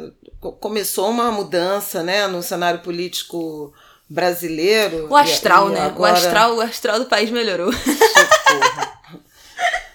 Começou 0.60 1.10
uma 1.10 1.31
mudança 1.31 2.03
né, 2.03 2.27
no 2.27 2.43
cenário 2.43 2.81
político 2.81 3.73
brasileiro. 4.10 5.08
O 5.10 5.15
astral, 5.15 5.69
e, 5.69 5.71
e 5.71 5.75
né? 5.75 5.81
Agora... 5.81 6.13
O, 6.13 6.17
astral, 6.17 6.55
o 6.55 6.62
astral 6.62 6.99
do 6.99 7.05
país 7.05 7.29
melhorou. 7.31 7.71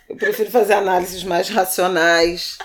Eu 0.08 0.16
prefiro 0.16 0.50
fazer 0.50 0.72
análises 0.74 1.22
mais 1.22 1.48
racionais, 1.48 2.58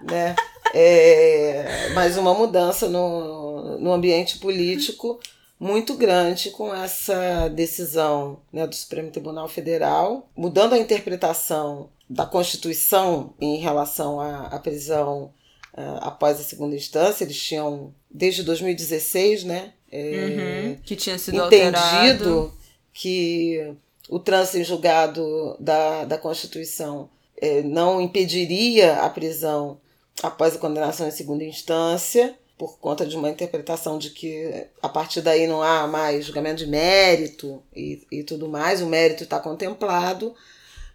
né? 0.00 0.34
É, 0.72 1.90
mas 1.94 2.16
uma 2.16 2.34
mudança 2.34 2.88
no, 2.88 3.78
no 3.78 3.92
ambiente 3.92 4.38
político 4.38 5.20
muito 5.58 5.94
grande 5.94 6.50
com 6.50 6.74
essa 6.74 7.48
decisão 7.48 8.38
né, 8.52 8.66
do 8.66 8.74
Supremo 8.74 9.10
Tribunal 9.10 9.48
Federal, 9.48 10.28
mudando 10.36 10.74
a 10.74 10.78
interpretação 10.78 11.88
da 12.08 12.24
Constituição 12.24 13.34
em 13.40 13.56
relação 13.56 14.20
à, 14.20 14.46
à 14.46 14.58
prisão 14.58 15.32
uh, 15.74 15.98
após 16.00 16.40
a 16.40 16.44
segunda 16.44 16.76
instância. 16.76 17.24
Eles 17.24 17.40
tinham, 17.40 17.92
desde 18.10 18.42
2016, 18.42 19.44
né? 19.44 19.72
É, 19.90 20.74
uhum, 20.74 20.82
que 20.82 20.96
tinha 20.96 21.16
sido 21.16 21.36
entendido 21.36 21.74
alterado. 21.74 22.54
que 22.92 23.72
o 24.08 24.18
trânsito 24.18 24.58
em 24.58 24.64
julgado 24.64 25.56
da, 25.60 26.04
da 26.04 26.18
Constituição 26.18 27.08
é, 27.36 27.62
não 27.62 28.00
impediria 28.00 28.96
a 28.96 29.10
prisão 29.10 29.78
após 30.22 30.54
a 30.56 30.58
condenação 30.58 31.06
em 31.06 31.12
segunda 31.12 31.44
instância, 31.44 32.34
por 32.58 32.78
conta 32.78 33.04
de 33.04 33.16
uma 33.16 33.28
interpretação 33.28 33.98
de 33.98 34.10
que 34.10 34.66
a 34.82 34.88
partir 34.88 35.20
daí 35.20 35.46
não 35.46 35.62
há 35.62 35.86
mais 35.86 36.24
julgamento 36.24 36.64
de 36.64 36.66
mérito 36.66 37.62
e, 37.74 38.02
e 38.10 38.22
tudo 38.24 38.48
mais, 38.48 38.80
o 38.80 38.86
mérito 38.86 39.24
está 39.24 39.38
contemplado 39.38 40.34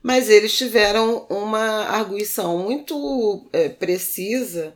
mas 0.01 0.29
eles 0.29 0.57
tiveram 0.57 1.25
uma 1.29 1.85
arguição 1.85 2.57
muito 2.57 3.47
é, 3.53 3.69
precisa 3.69 4.73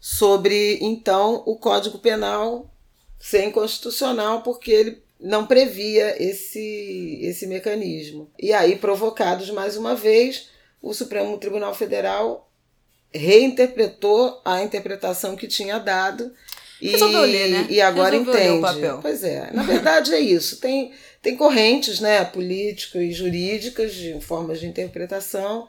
sobre, 0.00 0.78
então, 0.82 1.42
o 1.46 1.56
Código 1.56 1.98
Penal 1.98 2.70
ser 3.18 3.44
inconstitucional, 3.44 4.42
porque 4.42 4.70
ele 4.70 5.02
não 5.18 5.46
previa 5.46 6.22
esse, 6.22 7.18
esse 7.22 7.46
mecanismo. 7.46 8.30
E 8.38 8.52
aí, 8.52 8.76
provocados 8.76 9.48
mais 9.48 9.76
uma 9.76 9.94
vez, 9.94 10.50
o 10.82 10.92
Supremo 10.92 11.38
Tribunal 11.38 11.74
Federal 11.74 12.50
reinterpretou 13.10 14.42
a 14.44 14.62
interpretação 14.62 15.36
que 15.36 15.46
tinha 15.46 15.78
dado. 15.78 16.32
Resolveu 16.82 17.26
e, 17.26 17.32
ler, 17.32 17.48
né? 17.48 17.66
E 17.70 17.80
agora 17.80 18.10
Resolveu 18.10 18.34
entende. 18.34 18.52
Ler 18.52 18.58
o 18.58 18.60
papel. 18.60 18.98
Pois 19.00 19.24
é, 19.24 19.50
na 19.52 19.62
verdade 19.62 20.12
é 20.12 20.20
isso. 20.20 20.60
Tem 20.60 20.92
tem 21.24 21.36
correntes 21.36 22.00
né, 22.00 22.22
políticas 22.22 23.02
e 23.02 23.10
jurídicas 23.10 23.94
de 23.94 24.20
formas 24.20 24.60
de 24.60 24.66
interpretação. 24.66 25.66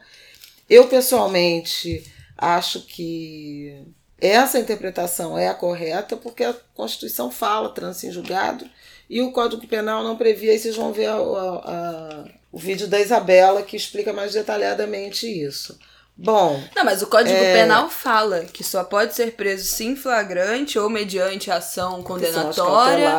Eu, 0.68 0.86
pessoalmente, 0.86 2.04
acho 2.36 2.82
que 2.82 3.74
essa 4.20 4.58
interpretação 4.58 5.38
é 5.38 5.48
a 5.48 5.54
correta, 5.54 6.14
porque 6.14 6.44
a 6.44 6.54
Constituição 6.74 7.30
fala 7.30 7.70
trânsito 7.70 8.06
em 8.06 8.12
julgado 8.12 8.68
e 9.08 9.22
o 9.22 9.32
Código 9.32 9.66
Penal 9.66 10.04
não 10.04 10.18
previa. 10.18 10.52
Aí 10.52 10.58
vocês 10.58 10.76
vão 10.76 10.92
ver 10.92 11.06
a, 11.06 11.14
a, 11.14 11.20
a, 11.20 12.24
o 12.52 12.58
vídeo 12.58 12.86
da 12.86 13.00
Isabela 13.00 13.62
que 13.62 13.78
explica 13.78 14.12
mais 14.12 14.34
detalhadamente 14.34 15.26
isso. 15.26 15.78
Bom. 16.18 16.62
Não, 16.74 16.82
mas 16.82 17.02
o 17.02 17.08
Código 17.08 17.36
é... 17.36 17.52
Penal 17.52 17.90
fala 17.90 18.44
que 18.44 18.64
só 18.64 18.82
pode 18.82 19.14
ser 19.14 19.32
preso 19.32 19.66
sim 19.66 19.94
flagrante 19.94 20.78
ou 20.78 20.88
mediante 20.88 21.50
ação 21.50 22.02
condenatória 22.02 23.10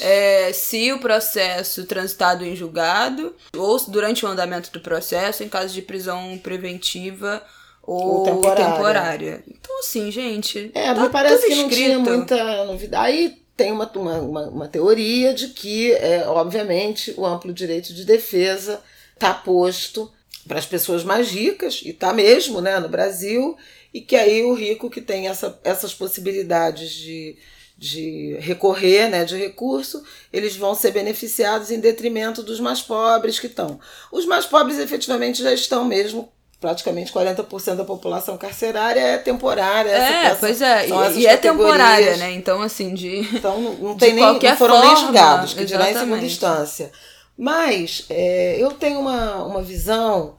é, 0.00 0.52
se 0.52 0.92
o 0.92 1.00
processo 1.00 1.84
transitado 1.84 2.44
em 2.44 2.54
julgado 2.54 3.34
ou 3.56 3.76
durante 3.88 4.24
o 4.24 4.28
andamento 4.28 4.70
do 4.70 4.80
processo 4.80 5.42
em 5.42 5.48
caso 5.48 5.74
de 5.74 5.82
prisão 5.82 6.38
preventiva 6.40 7.42
ou, 7.82 8.18
ou 8.18 8.24
temporária. 8.24 8.64
temporária. 8.64 9.44
Então, 9.48 9.80
assim, 9.80 10.10
gente. 10.12 10.70
É, 10.74 10.94
tá 10.94 11.00
me 11.00 11.10
parece 11.10 11.46
que 11.48 11.54
não 11.56 11.68
tinha 11.68 11.98
muita 11.98 12.64
novidade. 12.66 13.04
Aí 13.04 13.42
tem 13.56 13.72
uma, 13.72 13.90
uma, 13.94 14.18
uma, 14.18 14.42
uma 14.48 14.68
teoria 14.68 15.34
de 15.34 15.48
que, 15.48 15.92
é, 15.92 16.24
obviamente, 16.26 17.12
o 17.16 17.26
amplo 17.26 17.52
direito 17.52 17.92
de 17.92 18.04
defesa 18.04 18.80
está 19.14 19.34
posto 19.34 20.10
para 20.46 20.58
as 20.58 20.66
pessoas 20.66 21.04
mais 21.04 21.30
ricas, 21.30 21.80
e 21.84 21.90
está 21.90 22.12
mesmo 22.12 22.60
né, 22.60 22.78
no 22.78 22.88
Brasil, 22.88 23.56
e 23.92 24.00
que 24.00 24.16
aí 24.16 24.42
o 24.42 24.54
rico 24.54 24.90
que 24.90 25.00
tem 25.00 25.28
essa, 25.28 25.58
essas 25.64 25.94
possibilidades 25.94 26.90
de, 26.90 27.36
de 27.78 28.36
recorrer, 28.40 29.08
né, 29.08 29.24
de 29.24 29.36
recurso, 29.36 30.02
eles 30.32 30.56
vão 30.56 30.74
ser 30.74 30.90
beneficiados 30.90 31.70
em 31.70 31.80
detrimento 31.80 32.42
dos 32.42 32.60
mais 32.60 32.82
pobres 32.82 33.38
que 33.38 33.46
estão. 33.46 33.78
Os 34.12 34.26
mais 34.26 34.46
pobres 34.46 34.78
efetivamente 34.78 35.42
já 35.42 35.52
estão 35.52 35.84
mesmo 35.84 36.32
praticamente 36.60 37.12
40% 37.12 37.74
da 37.76 37.84
população 37.84 38.38
carcerária 38.38 38.98
é 38.98 39.18
temporária. 39.18 39.90
É, 39.90 40.34
pois 40.34 40.62
é, 40.62 40.88
e, 40.88 41.18
e 41.20 41.26
é 41.26 41.36
temporária, 41.36 42.16
né? 42.16 42.32
Então, 42.32 42.62
assim, 42.62 42.94
de. 42.94 43.18
Então, 43.18 43.60
não, 43.60 43.74
não 43.74 43.96
tem 43.98 44.14
nem, 44.14 44.24
não 44.24 44.56
foram 44.56 44.76
forma, 44.76 44.86
nem 44.86 44.96
julgados, 44.96 45.52
que 45.52 45.64
dirá 45.66 45.90
em 45.90 45.94
segunda 45.94 46.24
instância. 46.24 46.90
Mas 47.36 48.06
é, 48.08 48.56
eu 48.58 48.70
tenho 48.72 49.00
uma, 49.00 49.44
uma 49.44 49.62
visão 49.62 50.36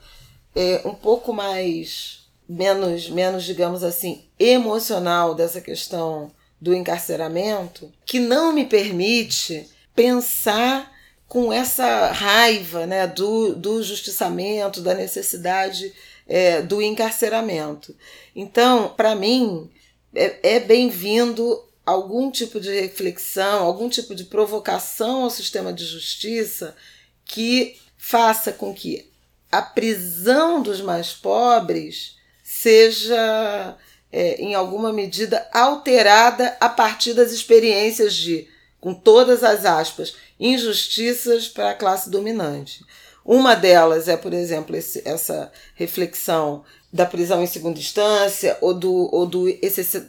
é, 0.55 0.81
um 0.85 0.93
pouco 0.93 1.33
mais, 1.33 2.27
menos, 2.47 3.09
menos, 3.09 3.43
digamos 3.43 3.83
assim, 3.83 4.23
emocional 4.39 5.35
dessa 5.35 5.59
questão 5.59 6.31
do 6.59 6.73
encarceramento, 6.73 7.91
que 8.05 8.19
não 8.19 8.53
me 8.53 8.65
permite 8.65 9.69
pensar 9.93 10.91
com 11.27 11.51
essa 11.51 12.11
raiva 12.11 12.85
né, 12.85 13.07
do, 13.07 13.55
do 13.55 13.83
justiçamento, 13.83 14.81
da 14.81 14.93
necessidade 14.93 15.93
é, 16.27 16.61
do 16.61 16.81
encarceramento. 16.81 17.95
Então, 18.35 18.93
para 18.95 19.15
mim, 19.15 19.69
é, 20.13 20.55
é 20.55 20.59
bem-vindo 20.59 21.61
algum 21.85 22.31
tipo 22.31 22.59
de 22.59 22.71
reflexão, 22.79 23.63
algum 23.63 23.87
tipo 23.87 24.15
de 24.15 24.23
provocação 24.23 25.23
ao 25.23 25.29
sistema 25.29 25.71
de 25.71 25.85
justiça 25.85 26.75
que 27.23 27.77
faça 27.97 28.51
com 28.51 28.73
que 28.73 29.09
a 29.51 29.61
prisão 29.61 30.61
dos 30.61 30.81
mais 30.81 31.13
pobres 31.13 32.15
seja, 32.43 33.77
é, 34.11 34.35
em 34.35 34.55
alguma 34.55 34.91
medida, 34.91 35.47
alterada 35.53 36.57
a 36.59 36.69
partir 36.69 37.13
das 37.13 37.31
experiências 37.31 38.13
de, 38.13 38.47
com 38.79 38.93
todas 38.93 39.43
as 39.43 39.65
aspas, 39.65 40.15
injustiças 40.39 41.47
para 41.47 41.71
a 41.71 41.75
classe 41.75 42.09
dominante. 42.09 42.83
Uma 43.23 43.55
delas 43.55 44.07
é, 44.07 44.15
por 44.15 44.33
exemplo, 44.33 44.75
esse, 44.75 45.01
essa 45.03 45.51
reflexão 45.73 46.63
da 46.95 47.05
prisão 47.05 47.43
em 47.43 47.45
segunda 47.45 47.77
instância 47.77 48.57
ou 48.61 48.73
do, 48.73 49.13
ou 49.13 49.25
do, 49.25 49.47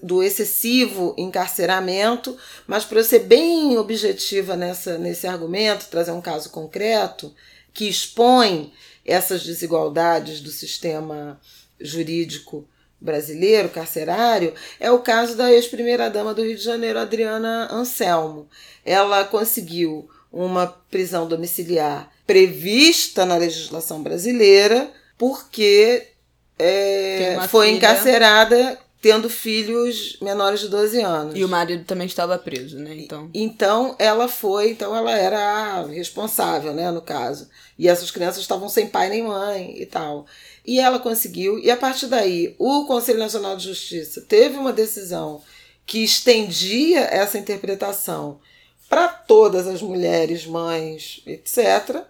do 0.05 0.23
excessivo 0.23 1.17
encarceramento, 1.19 2.37
mas 2.65 2.85
para 2.85 3.03
ser 3.03 3.25
bem 3.25 3.77
objetiva 3.77 4.55
nessa, 4.55 4.97
nesse 4.97 5.27
argumento, 5.27 5.89
trazer 5.91 6.13
um 6.13 6.21
caso 6.21 6.49
concreto 6.51 7.35
que 7.75 7.89
expõe 7.89 8.73
essas 9.05 9.43
desigualdades 9.43 10.41
do 10.41 10.51
sistema 10.51 11.41
jurídico 11.81 12.65
brasileiro, 13.01 13.69
carcerário, 13.69 14.55
é 14.79 14.89
o 14.89 15.01
caso 15.01 15.37
da 15.37 15.53
ex-primeira-dama 15.53 16.33
do 16.33 16.45
Rio 16.45 16.57
de 16.57 16.63
Janeiro, 16.63 17.01
Adriana 17.01 17.69
Anselmo. 17.69 18.49
Ela 18.85 19.25
conseguiu 19.25 20.09
uma 20.33 20.69
prisão 20.89 21.27
domiciliar 21.27 22.13
prevista 22.25 23.27
na 23.27 23.37
legislação 23.37 24.05
brasileira, 24.05 24.89
porque 25.19 26.15
é, 26.59 27.39
foi 27.49 27.67
filha. 27.67 27.77
encarcerada 27.77 28.79
tendo 29.01 29.31
filhos 29.31 30.19
menores 30.21 30.61
de 30.61 30.69
12 30.69 31.01
anos. 31.01 31.35
E 31.37 31.45
o 31.45 31.49
marido 31.49 31.85
também 31.85 32.07
estava 32.07 32.37
preso, 32.39 32.79
né? 32.79 32.97
Então, 32.97 33.31
então 33.33 33.97
ela 33.99 34.27
foi, 34.27 34.71
então 34.71 34.97
ela 34.97 35.13
era 35.13 35.39
a 35.39 35.87
responsável, 35.87 36.75
né, 36.75 36.91
no 36.91 37.01
caso. 37.01 37.49
E 37.79 37.89
essas 37.89 38.11
crianças 38.11 38.41
estavam 38.41 38.69
sem 38.69 38.89
pai 38.89 39.09
nem 39.09 39.23
mãe 39.23 39.81
e 39.81 39.87
tal. 39.87 40.27
E 40.67 40.81
ela 40.81 40.99
conseguiu, 40.99 41.59
e 41.59 41.71
a 41.71 41.77
partir 41.77 42.07
daí, 42.07 42.57
o 42.59 42.85
Conselho 42.87 43.21
Nacional 43.21 43.57
de 43.57 43.65
Justiça 43.65 44.23
teve 44.23 44.57
uma 44.57 44.73
decisão 44.73 45.41
que 45.87 46.03
estendia 46.03 47.03
essa 47.03 47.39
interpretação 47.39 48.41
para 48.89 49.07
todas 49.07 49.69
as 49.69 49.81
mulheres, 49.81 50.47
mães, 50.47 51.23
etc. 51.27 52.03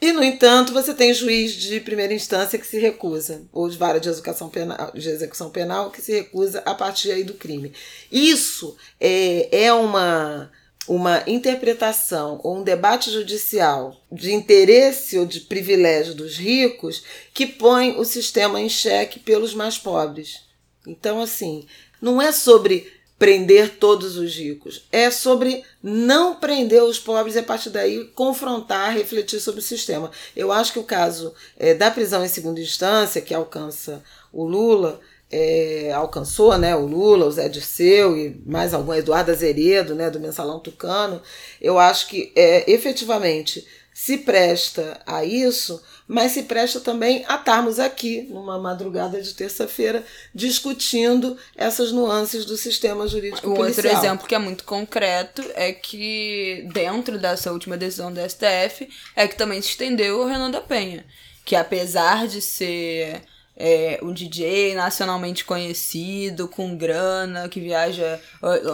E, 0.00 0.12
no 0.12 0.24
entanto, 0.24 0.72
você 0.72 0.94
tem 0.94 1.12
juiz 1.12 1.52
de 1.52 1.78
primeira 1.78 2.14
instância 2.14 2.58
que 2.58 2.66
se 2.66 2.78
recusa, 2.78 3.42
ou 3.52 3.68
de 3.68 3.76
vara 3.76 4.00
de 4.00 4.08
execução 4.08 4.48
penal, 4.48 4.90
de 4.94 5.08
execução 5.08 5.50
penal 5.50 5.90
que 5.90 6.00
se 6.00 6.12
recusa 6.12 6.62
a 6.64 6.74
partir 6.74 7.12
aí 7.12 7.22
do 7.22 7.34
crime. 7.34 7.72
Isso 8.10 8.76
é, 8.98 9.64
é 9.66 9.72
uma, 9.74 10.50
uma 10.88 11.22
interpretação 11.26 12.40
ou 12.42 12.56
um 12.56 12.62
debate 12.62 13.10
judicial 13.10 13.94
de 14.10 14.32
interesse 14.32 15.18
ou 15.18 15.26
de 15.26 15.40
privilégio 15.40 16.14
dos 16.14 16.38
ricos 16.38 17.04
que 17.34 17.46
põe 17.46 17.94
o 17.98 18.04
sistema 18.04 18.58
em 18.58 18.70
xeque 18.70 19.18
pelos 19.18 19.52
mais 19.52 19.76
pobres. 19.76 20.40
Então, 20.86 21.20
assim, 21.20 21.66
não 22.00 22.22
é 22.22 22.32
sobre 22.32 22.90
prender 23.20 23.76
todos 23.76 24.16
os 24.16 24.34
ricos. 24.34 24.88
É 24.90 25.10
sobre 25.10 25.62
não 25.82 26.36
prender 26.36 26.82
os 26.82 26.98
pobres 26.98 27.36
e 27.36 27.40
a 27.40 27.42
partir 27.42 27.68
daí 27.68 28.06
confrontar, 28.14 28.94
refletir 28.94 29.38
sobre 29.40 29.60
o 29.60 29.62
sistema. 29.62 30.10
Eu 30.34 30.50
acho 30.50 30.72
que 30.72 30.78
o 30.78 30.84
caso 30.84 31.34
é, 31.58 31.74
da 31.74 31.90
prisão 31.90 32.24
em 32.24 32.28
segunda 32.28 32.58
instância, 32.58 33.20
que 33.20 33.34
alcança 33.34 34.02
o 34.32 34.42
Lula, 34.42 34.98
é, 35.30 35.92
alcançou 35.94 36.56
né, 36.56 36.74
o 36.74 36.86
Lula, 36.86 37.26
o 37.26 37.30
Zé 37.30 37.46
Dirceu 37.50 38.16
e 38.16 38.40
mais 38.46 38.72
algum, 38.72 38.94
Eduardo 38.94 39.30
Azeredo, 39.30 39.94
né, 39.94 40.08
do 40.08 40.18
Mensalão 40.18 40.58
Tucano, 40.58 41.20
eu 41.60 41.78
acho 41.78 42.08
que 42.08 42.32
é, 42.34 42.72
efetivamente 42.72 43.66
se 43.92 44.16
presta 44.16 44.98
a 45.04 45.26
isso, 45.26 45.82
mas 46.10 46.32
se 46.32 46.42
presta 46.42 46.80
também 46.80 47.24
a 47.28 47.36
estarmos 47.36 47.78
aqui, 47.78 48.22
numa 48.22 48.58
madrugada 48.58 49.22
de 49.22 49.32
terça-feira, 49.32 50.04
discutindo 50.34 51.38
essas 51.56 51.92
nuances 51.92 52.44
do 52.44 52.56
sistema 52.56 53.06
jurídico 53.06 53.48
um 53.48 53.54
policial. 53.54 53.86
outro 53.86 54.04
exemplo 54.04 54.26
que 54.26 54.34
é 54.34 54.38
muito 54.40 54.64
concreto 54.64 55.40
é 55.54 55.72
que, 55.72 56.68
dentro 56.72 57.16
dessa 57.16 57.52
última 57.52 57.76
decisão 57.76 58.12
do 58.12 58.18
STF, 58.28 58.88
é 59.14 59.28
que 59.28 59.36
também 59.36 59.62
se 59.62 59.68
estendeu 59.68 60.18
o 60.18 60.26
Renan 60.26 60.50
da 60.50 60.60
Penha, 60.60 61.04
que 61.44 61.54
apesar 61.54 62.26
de 62.26 62.40
ser 62.40 63.22
é, 63.56 64.00
um 64.02 64.12
DJ 64.12 64.74
nacionalmente 64.74 65.44
conhecido, 65.44 66.48
com 66.48 66.76
grana, 66.76 67.48
que 67.48 67.60
viaja 67.60 68.18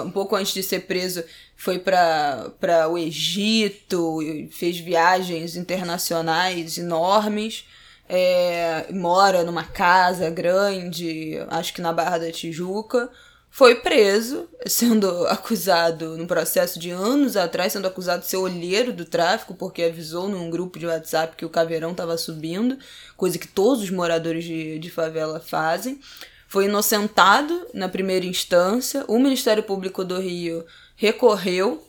um 0.06 0.10
pouco 0.10 0.36
antes 0.36 0.54
de 0.54 0.62
ser 0.62 0.86
preso, 0.86 1.22
foi 1.56 1.78
para 1.78 2.88
o 2.90 2.98
Egito, 2.98 4.18
fez 4.50 4.78
viagens 4.78 5.56
internacionais 5.56 6.76
enormes, 6.76 7.64
é, 8.08 8.86
mora 8.92 9.42
numa 9.42 9.64
casa 9.64 10.30
grande, 10.30 11.38
acho 11.48 11.72
que 11.72 11.80
na 11.80 11.92
Barra 11.92 12.18
da 12.18 12.30
Tijuca, 12.30 13.10
foi 13.50 13.76
preso, 13.76 14.46
sendo 14.66 15.08
acusado, 15.28 16.14
num 16.18 16.26
processo 16.26 16.78
de 16.78 16.90
anos 16.90 17.38
atrás, 17.38 17.72
sendo 17.72 17.88
acusado 17.88 18.20
de 18.20 18.28
ser 18.28 18.36
olheiro 18.36 18.92
do 18.92 19.06
tráfico, 19.06 19.54
porque 19.54 19.82
avisou 19.82 20.28
num 20.28 20.50
grupo 20.50 20.78
de 20.78 20.86
WhatsApp 20.86 21.36
que 21.36 21.44
o 21.46 21.48
caveirão 21.48 21.92
estava 21.92 22.18
subindo, 22.18 22.76
coisa 23.16 23.38
que 23.38 23.48
todos 23.48 23.82
os 23.82 23.90
moradores 23.90 24.44
de, 24.44 24.78
de 24.78 24.90
favela 24.90 25.40
fazem. 25.40 25.98
Foi 26.46 26.66
inocentado 26.66 27.66
na 27.72 27.88
primeira 27.88 28.26
instância, 28.26 29.04
o 29.08 29.18
Ministério 29.18 29.62
Público 29.62 30.04
do 30.04 30.20
Rio 30.20 30.64
recorreu 30.96 31.86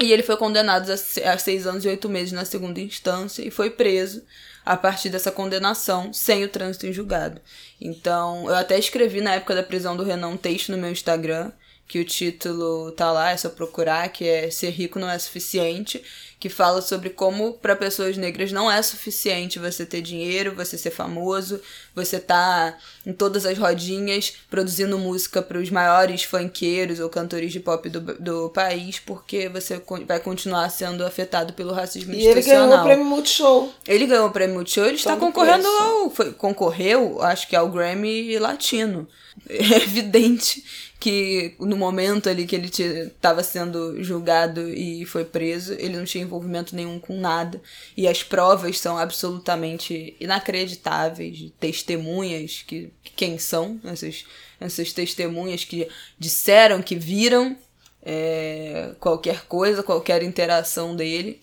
e 0.00 0.12
ele 0.12 0.22
foi 0.22 0.36
condenado 0.36 0.90
a 0.90 1.38
seis 1.38 1.66
anos 1.66 1.84
e 1.84 1.88
oito 1.88 2.08
meses 2.08 2.32
na 2.32 2.44
segunda 2.44 2.80
instância 2.80 3.42
e 3.42 3.50
foi 3.50 3.70
preso 3.70 4.22
a 4.64 4.76
partir 4.76 5.08
dessa 5.08 5.32
condenação 5.32 6.12
sem 6.12 6.44
o 6.44 6.48
trânsito 6.48 6.86
em 6.86 6.92
julgado. 6.92 7.40
Então, 7.80 8.46
eu 8.46 8.54
até 8.54 8.78
escrevi 8.78 9.20
na 9.20 9.34
época 9.34 9.54
da 9.54 9.62
prisão 9.62 9.96
do 9.96 10.04
Renan 10.04 10.28
um 10.28 10.36
texto 10.36 10.70
no 10.70 10.78
meu 10.78 10.90
Instagram, 10.90 11.50
que 11.86 11.98
o 11.98 12.04
título 12.04 12.92
tá 12.92 13.10
lá, 13.10 13.30
é 13.30 13.36
só 13.36 13.48
procurar, 13.48 14.08
que 14.10 14.26
é 14.26 14.50
Ser 14.50 14.70
Rico 14.70 14.98
Não 14.98 15.10
É 15.10 15.18
Suficiente, 15.18 16.02
que 16.40 16.48
fala 16.48 16.80
sobre 16.80 17.10
como 17.10 17.52
para 17.52 17.76
pessoas 17.76 18.16
negras 18.16 18.50
não 18.50 18.72
é 18.72 18.80
suficiente 18.80 19.58
você 19.58 19.84
ter 19.84 20.00
dinheiro, 20.00 20.54
você 20.54 20.78
ser 20.78 20.90
famoso, 20.90 21.60
você 21.94 22.18
tá 22.18 22.78
em 23.04 23.12
todas 23.12 23.44
as 23.44 23.58
rodinhas 23.58 24.32
produzindo 24.48 24.98
música 24.98 25.42
para 25.42 25.58
os 25.58 25.68
maiores 25.68 26.24
funkeiros 26.24 26.98
ou 26.98 27.10
cantores 27.10 27.52
de 27.52 27.60
pop 27.60 27.86
do, 27.90 28.00
do 28.00 28.48
país, 28.48 28.98
porque 28.98 29.50
você 29.50 29.82
vai 30.06 30.18
continuar 30.18 30.70
sendo 30.70 31.04
afetado 31.04 31.52
pelo 31.52 31.74
racismo 31.74 32.14
e 32.14 32.26
institucional. 32.26 32.62
Ele 32.62 32.70
ganhou 32.70 32.80
o 32.80 32.84
prêmio 32.84 33.04
Multishow. 33.04 33.74
Ele 33.86 34.06
ganhou 34.06 34.26
o 34.28 34.32
prêmio 34.32 34.54
Multishow, 34.54 34.86
ele 34.86 34.96
está 34.96 35.16
concorrendo 35.16 35.68
ao, 35.68 36.08
foi, 36.08 36.32
concorreu, 36.32 37.20
acho 37.20 37.46
que 37.48 37.54
ao 37.54 37.68
Grammy 37.68 38.38
Latino. 38.38 39.06
É 39.46 39.76
evidente 39.76 40.64
que 41.00 41.54
no 41.58 41.78
momento 41.78 42.28
ali 42.28 42.46
que 42.46 42.54
ele 42.54 42.68
estava 42.68 43.42
sendo 43.42 44.04
julgado 44.04 44.68
e 44.68 45.06
foi 45.06 45.24
preso, 45.24 45.72
ele 45.72 45.96
não 45.96 46.04
tinha 46.04 46.22
envolvimento 46.22 46.76
nenhum 46.76 47.00
com 47.00 47.18
nada. 47.18 47.58
E 47.96 48.06
as 48.06 48.22
provas 48.22 48.78
são 48.78 48.98
absolutamente 48.98 50.14
inacreditáveis, 50.20 51.50
testemunhas 51.58 52.62
que, 52.66 52.92
que 53.02 53.12
quem 53.12 53.38
são 53.38 53.80
essas, 53.82 54.26
essas 54.60 54.92
testemunhas 54.92 55.64
que 55.64 55.88
disseram 56.18 56.82
que 56.82 56.96
viram 56.96 57.56
é, 58.02 58.92
qualquer 59.00 59.46
coisa, 59.46 59.82
qualquer 59.82 60.22
interação 60.22 60.94
dele 60.94 61.40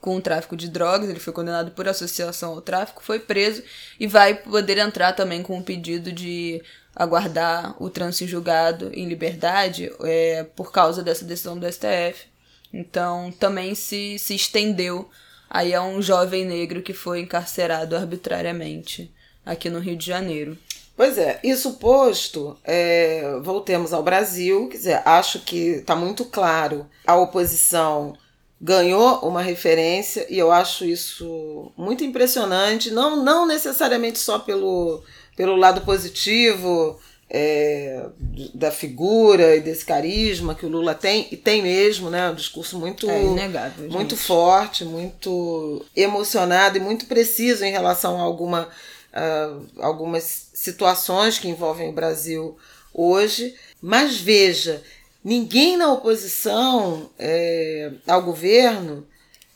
com 0.00 0.16
o 0.16 0.20
tráfico 0.20 0.54
de 0.54 0.68
drogas, 0.68 1.08
ele 1.08 1.18
foi 1.18 1.32
condenado 1.32 1.70
por 1.70 1.88
associação 1.88 2.52
ao 2.52 2.60
tráfico, 2.60 3.02
foi 3.02 3.18
preso 3.18 3.62
e 3.98 4.06
vai 4.06 4.34
poder 4.34 4.76
entrar 4.76 5.14
também 5.14 5.42
com 5.42 5.56
um 5.56 5.62
pedido 5.62 6.12
de 6.12 6.62
aguardar 6.94 7.74
o 7.82 7.90
trânsito 7.90 8.30
julgado 8.30 8.90
em 8.92 9.08
liberdade 9.08 9.90
é, 10.00 10.44
por 10.54 10.70
causa 10.70 11.02
dessa 11.02 11.24
decisão 11.24 11.58
do 11.58 11.70
STF. 11.70 12.26
Então 12.72 13.32
também 13.38 13.74
se, 13.74 14.18
se 14.18 14.34
estendeu 14.34 15.08
aí 15.48 15.74
a 15.74 15.82
um 15.82 16.02
jovem 16.02 16.44
negro 16.44 16.82
que 16.82 16.92
foi 16.92 17.20
encarcerado 17.20 17.96
arbitrariamente 17.96 19.12
aqui 19.44 19.70
no 19.70 19.78
Rio 19.78 19.96
de 19.96 20.06
Janeiro. 20.06 20.58
Pois 20.96 21.18
é, 21.18 21.40
isso 21.42 21.74
posto, 21.74 22.56
é, 22.62 23.38
voltemos 23.42 23.92
ao 23.92 24.02
Brasil, 24.02 24.68
quer 24.68 24.76
dizer, 24.76 25.02
acho 25.04 25.40
que 25.40 25.76
está 25.76 25.96
muito 25.96 26.24
claro, 26.24 26.86
a 27.04 27.16
oposição 27.16 28.16
ganhou 28.60 29.18
uma 29.18 29.42
referência 29.42 30.24
e 30.30 30.38
eu 30.38 30.52
acho 30.52 30.84
isso 30.84 31.72
muito 31.76 32.04
impressionante, 32.04 32.92
não, 32.92 33.22
não 33.22 33.44
necessariamente 33.44 34.20
só 34.20 34.38
pelo 34.38 35.02
pelo 35.36 35.56
lado 35.56 35.80
positivo 35.82 36.98
é, 37.28 38.06
da 38.54 38.70
figura 38.70 39.56
e 39.56 39.60
desse 39.60 39.84
carisma 39.84 40.54
que 40.54 40.66
o 40.66 40.68
Lula 40.68 40.94
tem, 40.94 41.26
e 41.32 41.36
tem 41.36 41.62
mesmo, 41.62 42.10
né? 42.10 42.30
Um 42.30 42.34
discurso 42.34 42.78
muito, 42.78 43.10
é 43.10 43.24
inegável, 43.24 43.90
muito 43.90 44.16
forte, 44.16 44.84
muito 44.84 45.84
emocionado 45.96 46.76
e 46.76 46.80
muito 46.80 47.06
preciso 47.06 47.64
em 47.64 47.72
relação 47.72 48.20
a 48.20 48.22
alguma, 48.22 48.68
uh, 49.12 49.66
algumas 49.80 50.50
situações 50.54 51.38
que 51.38 51.48
envolvem 51.48 51.88
o 51.88 51.92
Brasil 51.92 52.56
hoje. 52.92 53.54
Mas 53.80 54.16
veja, 54.16 54.82
ninguém 55.24 55.76
na 55.76 55.92
oposição 55.92 57.10
é, 57.18 57.90
ao 58.06 58.22
governo, 58.22 59.06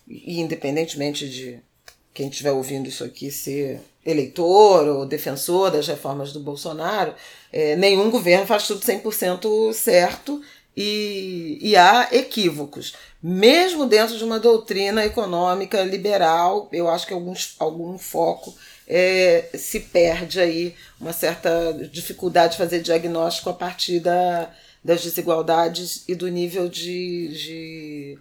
independentemente 0.08 1.28
de 1.28 1.60
quem 2.18 2.28
estiver 2.28 2.50
ouvindo 2.50 2.88
isso 2.88 3.04
aqui 3.04 3.30
ser 3.30 3.80
eleitor 4.04 4.88
ou 4.88 5.06
defensor 5.06 5.70
das 5.70 5.86
reformas 5.86 6.32
do 6.32 6.40
Bolsonaro, 6.40 7.14
é, 7.52 7.76
nenhum 7.76 8.10
governo 8.10 8.44
faz 8.44 8.66
tudo 8.66 8.80
100% 8.80 9.72
certo 9.72 10.42
e, 10.76 11.58
e 11.60 11.76
há 11.76 12.08
equívocos. 12.10 12.96
Mesmo 13.22 13.86
dentro 13.86 14.18
de 14.18 14.24
uma 14.24 14.40
doutrina 14.40 15.06
econômica 15.06 15.80
liberal, 15.84 16.68
eu 16.72 16.88
acho 16.88 17.06
que 17.06 17.14
alguns, 17.14 17.54
algum 17.56 17.96
foco 17.96 18.52
é, 18.88 19.50
se 19.54 19.78
perde 19.78 20.40
aí, 20.40 20.74
uma 21.00 21.12
certa 21.12 21.72
dificuldade 21.92 22.54
de 22.54 22.58
fazer 22.58 22.80
diagnóstico 22.82 23.48
a 23.48 23.54
partir 23.54 24.00
da, 24.00 24.50
das 24.82 25.04
desigualdades 25.04 26.02
e 26.08 26.16
do 26.16 26.26
nível 26.26 26.68
de, 26.68 27.28
de 27.28 28.18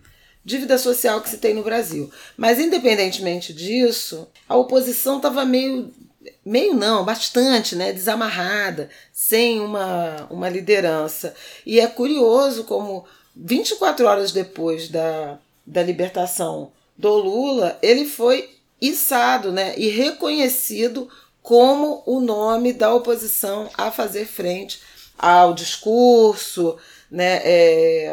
dívida 0.47 0.77
social 0.77 1.19
que 1.19 1.29
se 1.29 1.39
tem 1.39 1.53
no 1.53 1.62
Brasil. 1.62 2.10
Mas, 2.38 2.57
independentemente 2.57 3.53
disso, 3.53 4.25
a 4.47 4.55
oposição 4.55 5.17
estava 5.17 5.43
meio. 5.43 5.93
Meio 6.45 6.73
não, 6.73 7.05
bastante, 7.05 7.75
né? 7.75 7.91
Desamarrada, 7.91 8.89
sem 9.13 9.60
uma, 9.60 10.27
uma 10.29 10.49
liderança. 10.49 11.36
E 11.65 11.79
é 11.79 11.88
curioso 11.88 12.63
como 12.63 13.05
24 13.36 14.05
horas 14.05 14.31
depois 14.31 14.88
da, 14.88 15.38
da 15.65 15.83
libertação 15.83 16.71
do 16.97 17.13
Lula, 17.13 17.77
ele 17.81 18.05
foi 18.05 18.49
içado 18.81 19.51
né, 19.51 19.73
e 19.77 19.89
reconhecido 19.89 21.10
como 21.41 22.03
o 22.05 22.19
nome 22.19 22.73
da 22.73 22.93
oposição 22.93 23.69
a 23.77 23.91
fazer 23.91 24.25
frente 24.25 24.81
ao 25.17 25.53
discurso, 25.53 26.77
né, 27.09 27.41
é, 27.43 28.11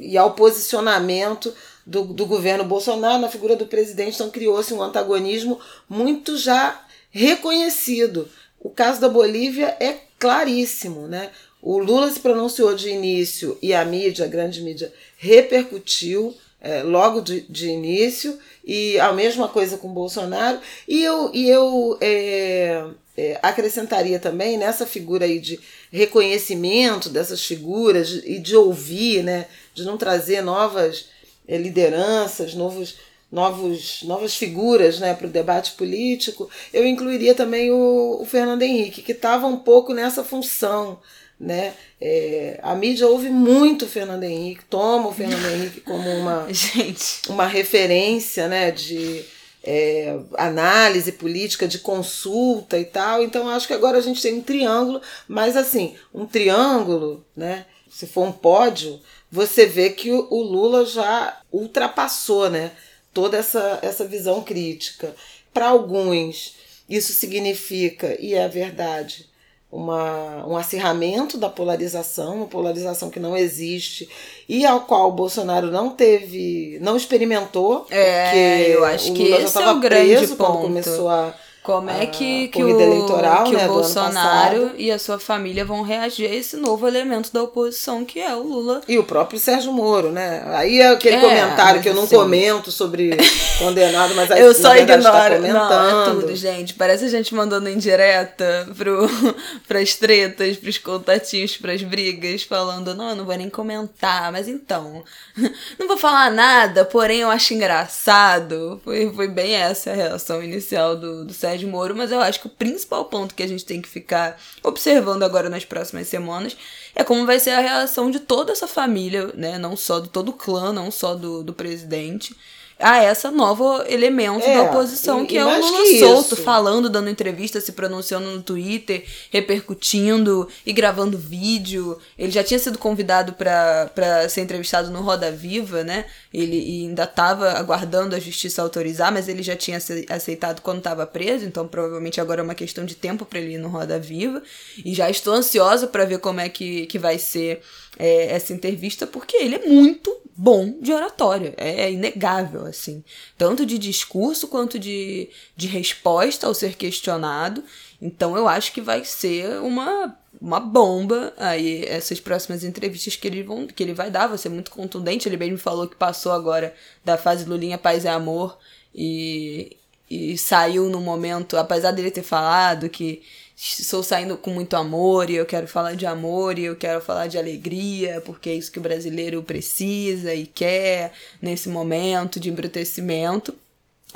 e 0.00 0.16
ao 0.16 0.34
posicionamento 0.34 1.52
do, 1.86 2.04
do 2.04 2.26
governo 2.26 2.64
Bolsonaro 2.64 3.20
na 3.20 3.28
figura 3.28 3.56
do 3.56 3.66
presidente. 3.66 4.14
Então 4.14 4.30
criou-se 4.30 4.72
um 4.72 4.82
antagonismo 4.82 5.58
muito 5.88 6.36
já 6.36 6.84
reconhecido. 7.10 8.28
O 8.58 8.70
caso 8.70 9.00
da 9.00 9.08
Bolívia 9.08 9.76
é 9.80 9.98
claríssimo, 10.18 11.06
né? 11.06 11.30
O 11.60 11.78
Lula 11.78 12.10
se 12.10 12.18
pronunciou 12.18 12.74
de 12.74 12.88
início 12.88 13.56
e 13.62 13.72
a 13.72 13.84
mídia, 13.84 14.24
a 14.24 14.28
grande 14.28 14.60
mídia, 14.62 14.92
repercutiu 15.16 16.34
é, 16.62 16.82
logo 16.82 17.20
de, 17.20 17.40
de 17.42 17.68
início, 17.68 18.38
e 18.64 18.98
a 19.00 19.12
mesma 19.12 19.48
coisa 19.48 19.76
com 19.76 19.88
Bolsonaro. 19.92 20.60
E 20.86 21.02
eu, 21.02 21.30
e 21.34 21.50
eu 21.50 21.98
é, 22.00 22.84
é, 23.16 23.38
acrescentaria 23.42 24.20
também 24.20 24.56
nessa 24.56 24.86
figura 24.86 25.24
aí 25.24 25.40
de 25.40 25.58
reconhecimento 25.90 27.08
dessas 27.08 27.44
figuras 27.44 28.22
e 28.24 28.38
de 28.38 28.56
ouvir, 28.56 29.24
né, 29.24 29.46
de 29.74 29.84
não 29.84 29.98
trazer 29.98 30.40
novas 30.40 31.06
é, 31.48 31.58
lideranças, 31.58 32.54
novos, 32.54 32.96
novos, 33.30 34.02
novas 34.04 34.36
figuras 34.36 35.00
né, 35.00 35.14
para 35.14 35.26
o 35.26 35.30
debate 35.30 35.72
político, 35.72 36.48
eu 36.72 36.86
incluiria 36.86 37.34
também 37.34 37.72
o, 37.72 38.18
o 38.20 38.24
Fernando 38.24 38.62
Henrique, 38.62 39.02
que 39.02 39.12
estava 39.12 39.48
um 39.48 39.58
pouco 39.58 39.92
nessa 39.92 40.22
função. 40.22 41.00
Né? 41.42 41.74
É, 42.00 42.60
a 42.62 42.72
mídia 42.76 43.08
ouve 43.08 43.28
muito 43.28 43.84
o 43.84 43.88
Fernando 43.88 44.22
Henrique, 44.22 44.64
toma 44.70 45.08
o 45.08 45.12
Fernando 45.12 45.44
Henrique 45.52 45.80
como 45.80 46.08
uma, 46.08 46.46
Gente. 46.48 47.28
uma 47.28 47.48
referência 47.48 48.46
né, 48.46 48.70
de, 48.70 49.24
é, 49.64 50.18
análise 50.34 51.12
política, 51.12 51.68
de 51.68 51.78
consulta 51.78 52.78
e 52.78 52.84
tal. 52.84 53.22
Então 53.22 53.48
acho 53.48 53.66
que 53.66 53.72
agora 53.72 53.98
a 53.98 54.00
gente 54.00 54.22
tem 54.22 54.34
um 54.34 54.42
triângulo, 54.42 55.00
mas 55.28 55.56
assim, 55.56 55.94
um 56.12 56.26
triângulo, 56.26 57.24
né? 57.36 57.66
Se 57.90 58.06
for 58.06 58.26
um 58.26 58.32
pódio, 58.32 59.00
você 59.30 59.66
vê 59.66 59.90
que 59.90 60.10
o, 60.10 60.26
o 60.30 60.42
Lula 60.42 60.86
já 60.86 61.40
ultrapassou, 61.52 62.50
né? 62.50 62.72
Toda 63.12 63.36
essa, 63.36 63.78
essa 63.82 64.04
visão 64.06 64.42
crítica. 64.42 65.14
Para 65.52 65.68
alguns, 65.68 66.54
isso 66.88 67.12
significa, 67.12 68.16
e 68.18 68.34
é 68.34 68.48
verdade, 68.48 69.28
uma, 69.72 70.46
um 70.46 70.54
acirramento 70.54 71.38
da 71.38 71.48
polarização, 71.48 72.36
uma 72.36 72.46
polarização 72.46 73.08
que 73.08 73.18
não 73.18 73.34
existe 73.34 74.06
e 74.46 74.66
ao 74.66 74.82
qual 74.82 75.08
o 75.08 75.12
Bolsonaro 75.12 75.70
não 75.70 75.88
teve, 75.88 76.78
não 76.82 76.94
experimentou, 76.94 77.86
é, 77.90 78.68
eu 78.68 78.84
acho 78.84 79.12
o 79.12 79.14
que 79.14 79.22
esse 79.22 79.30
já 79.30 79.38
é 79.38 79.44
estava 79.44 79.72
o 79.72 79.80
grande 79.80 80.14
preso 80.14 80.36
ponto. 80.36 80.52
quando 80.52 80.62
começou 80.64 81.08
a 81.08 81.34
Como 81.62 81.88
é 81.88 82.06
que, 82.06 82.48
que, 82.48 82.64
o, 82.64 82.68
eleitoral, 82.80 83.44
que 83.44 83.54
né, 83.54 83.66
o 83.66 83.74
Bolsonaro 83.74 84.72
e 84.76 84.90
a 84.90 84.98
sua 84.98 85.20
família 85.20 85.64
vão 85.64 85.82
reagir 85.82 86.28
a 86.28 86.34
esse 86.34 86.56
novo 86.56 86.88
elemento 86.88 87.32
da 87.32 87.40
oposição 87.42 88.04
que 88.04 88.18
é 88.18 88.34
o 88.34 88.42
Lula? 88.42 88.80
e 88.88 88.98
o 88.98 89.04
próprio 89.04 89.38
Sérgio 89.38 89.72
Moro, 89.72 90.10
né? 90.10 90.42
Aí 90.46 90.80
é 90.80 90.88
aquele 90.88 91.16
É, 91.16 91.20
comentário 91.20 91.80
que 91.80 91.88
eu 91.88 91.94
não 91.94 92.02
assim- 92.02 92.16
comento 92.16 92.72
sobre 92.72 93.16
condenado, 93.60 94.12
mas 94.16 94.28
aí 94.32 94.40
Eu 94.40 94.52
só 94.52 94.70
tá 94.70 94.78
ignoro. 94.80 95.38
Não, 95.40 95.48
é 95.48 95.90
comentando. 95.90 96.20
tudo, 96.22 96.34
gente. 96.34 96.74
Parece 96.74 97.04
a 97.04 97.08
gente 97.08 97.32
mandando 97.32 97.68
indireta 97.68 98.68
pro, 98.76 99.08
pras 99.68 99.94
tretas, 99.94 100.56
pros 100.56 100.78
contatinhos, 100.78 101.56
pras 101.56 101.80
brigas, 101.82 102.42
falando, 102.42 102.92
não, 102.94 103.10
eu 103.10 103.14
não 103.16 103.24
vou 103.24 103.36
nem 103.36 103.48
comentar, 103.48 104.32
mas 104.32 104.48
então. 104.48 105.04
Não 105.78 105.86
vou 105.88 105.96
falar 105.96 106.30
nada, 106.30 106.84
porém 106.84 107.20
eu 107.20 107.30
acho 107.30 107.54
engraçado. 107.54 108.80
Foi, 108.84 109.10
foi 109.14 109.28
bem 109.28 109.54
essa 109.54 109.90
a 109.90 109.94
reação 109.94 110.42
inicial 110.42 110.94
do, 110.96 111.24
do 111.24 111.32
Sérgio 111.52 111.68
Moro, 111.68 111.94
mas 111.94 112.10
eu 112.10 112.20
acho 112.20 112.40
que 112.40 112.46
o 112.46 112.50
principal 112.50 113.04
ponto 113.04 113.34
que 113.34 113.42
a 113.42 113.46
gente 113.46 113.64
tem 113.64 113.80
que 113.80 113.88
ficar 113.88 114.40
observando 114.62 115.22
agora 115.22 115.50
nas 115.50 115.64
próximas 115.64 116.08
semanas 116.08 116.56
é 116.94 117.04
como 117.04 117.26
vai 117.26 117.38
ser 117.38 117.50
a 117.50 117.60
reação 117.60 118.10
de 118.10 118.20
toda 118.20 118.52
essa 118.52 118.66
família, 118.66 119.30
né? 119.34 119.58
Não 119.58 119.76
só 119.76 120.00
de 120.00 120.08
todo 120.08 120.30
o 120.30 120.32
clã, 120.32 120.72
não 120.72 120.90
só 120.90 121.14
do, 121.14 121.42
do 121.42 121.52
presidente. 121.52 122.34
A 122.82 123.02
essa 123.02 123.30
novo 123.30 123.82
elemento 123.86 124.44
É, 124.44 124.54
da 124.56 124.62
oposição, 124.64 125.22
e- 125.22 125.26
que 125.26 125.34
e 125.34 125.38
é 125.38 125.44
o 125.44 125.60
Lula 125.60 125.98
solto, 125.98 126.34
isso. 126.34 126.42
falando, 126.42 126.90
dando 126.90 127.08
entrevista, 127.08 127.60
se 127.60 127.72
pronunciando 127.72 128.30
no 128.30 128.42
Twitter, 128.42 129.04
repercutindo 129.30 130.48
e 130.66 130.72
gravando 130.72 131.16
vídeo. 131.16 131.98
Ele 132.18 132.30
já 132.32 132.42
tinha 132.42 132.58
sido 132.58 132.78
convidado 132.78 133.32
para 133.34 134.28
ser 134.28 134.40
entrevistado 134.40 134.90
no 134.90 135.00
Roda 135.02 135.30
Viva, 135.30 135.84
né? 135.84 136.06
Ele 136.32 136.56
ainda 136.84 137.04
estava 137.04 137.52
aguardando 137.52 138.14
a 138.16 138.18
justiça 138.18 138.62
autorizar, 138.62 139.12
mas 139.12 139.28
ele 139.28 139.42
já 139.42 139.54
tinha 139.56 139.76
ace- 139.76 140.06
aceitado 140.08 140.60
quando 140.60 140.78
estava 140.78 141.06
preso, 141.06 141.44
então 141.44 141.66
provavelmente 141.68 142.20
agora 142.20 142.40
é 142.40 142.44
uma 142.44 142.54
questão 142.54 142.84
de 142.84 142.94
tempo 142.94 143.24
para 143.24 143.38
ele 143.38 143.54
ir 143.54 143.58
no 143.58 143.68
Roda 143.68 143.98
Viva. 143.98 144.42
E 144.84 144.94
já 144.94 145.08
estou 145.08 145.34
ansiosa 145.34 145.86
para 145.86 146.04
ver 146.04 146.18
como 146.18 146.40
é 146.40 146.48
que, 146.48 146.86
que 146.86 146.98
vai 146.98 147.18
ser 147.18 147.60
é, 147.98 148.34
essa 148.34 148.52
entrevista, 148.52 149.06
porque 149.06 149.36
ele 149.36 149.54
é 149.56 149.66
muito 149.66 150.16
bom 150.34 150.78
de 150.80 150.92
oratória. 150.92 151.52
É 151.58 151.90
inegável, 151.92 152.64
assim. 152.72 153.04
Tanto 153.38 153.64
de 153.64 153.78
discurso 153.78 154.48
quanto 154.48 154.78
de, 154.78 155.30
de 155.56 155.66
resposta 155.68 156.46
ao 156.46 156.54
ser 156.54 156.74
questionado. 156.74 157.62
Então 158.00 158.36
eu 158.36 158.48
acho 158.48 158.72
que 158.72 158.80
vai 158.80 159.04
ser 159.04 159.60
uma, 159.60 160.16
uma 160.40 160.58
bomba 160.58 161.32
aí 161.36 161.84
essas 161.86 162.18
próximas 162.18 162.64
entrevistas 162.64 163.14
que 163.16 163.28
ele, 163.28 163.42
vão, 163.42 163.66
que 163.66 163.82
ele 163.82 163.94
vai 163.94 164.10
dar. 164.10 164.26
Vai 164.26 164.38
ser 164.38 164.48
muito 164.48 164.70
contundente. 164.70 165.28
Ele 165.28 165.36
mesmo 165.36 165.58
falou 165.58 165.86
que 165.86 165.96
passou 165.96 166.32
agora 166.32 166.74
da 167.04 167.16
fase 167.16 167.44
Lulinha 167.44 167.78
Paz 167.78 168.04
e 168.04 168.08
Amor 168.08 168.58
e, 168.94 169.76
e 170.10 170.36
saiu 170.36 170.88
no 170.90 171.00
momento, 171.00 171.56
apesar 171.56 171.92
dele 171.92 172.10
ter 172.10 172.22
falado 172.22 172.88
que 172.88 173.22
sou 173.62 174.02
saindo 174.02 174.36
com 174.36 174.50
muito 174.50 174.74
amor 174.74 175.30
e 175.30 175.36
eu 175.36 175.46
quero 175.46 175.68
falar 175.68 175.94
de 175.94 176.04
amor 176.04 176.58
e 176.58 176.64
eu 176.64 176.74
quero 176.74 177.00
falar 177.00 177.28
de 177.28 177.38
alegria, 177.38 178.20
porque 178.22 178.50
é 178.50 178.54
isso 178.54 178.72
que 178.72 178.80
o 178.80 178.82
brasileiro 178.82 179.40
precisa 179.42 180.34
e 180.34 180.46
quer 180.46 181.12
nesse 181.40 181.68
momento 181.68 182.40
de 182.40 182.50
embrutecimento. 182.50 183.54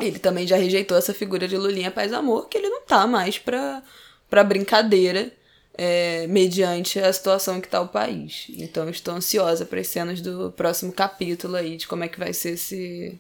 Ele 0.01 0.19
também 0.19 0.47
já 0.47 0.57
rejeitou 0.57 0.99
essa 0.99 1.15
figura 1.15 1.47
de 1.47 1.57
Lulinha 1.57 1.93
Paz 1.93 2.13
Amor, 2.13 2.49
que 2.49 2.59
ele 2.59 2.69
não 2.69 2.83
tá 2.83 3.07
mais 3.07 3.39
pra, 3.39 3.83
pra 4.29 4.43
brincadeira 4.43 5.33
é, 5.75 6.27
mediante 6.27 6.99
a 6.99 7.13
situação 7.13 7.61
que 7.61 7.69
tá 7.69 7.81
o 7.81 7.89
país. 7.89 8.47
Então 8.51 8.91
estou 8.91 9.15
ansiosa 9.15 9.65
para 9.65 9.81
as 9.81 9.87
cenas 9.87 10.21
do 10.21 10.51
próximo 10.53 10.93
capítulo 10.93 11.55
aí, 11.55 11.77
de 11.77 11.87
como 11.87 12.03
é 12.03 12.09
que 12.09 12.19
vai 12.19 12.33
ser 12.33 12.51
esse, 12.55 13.19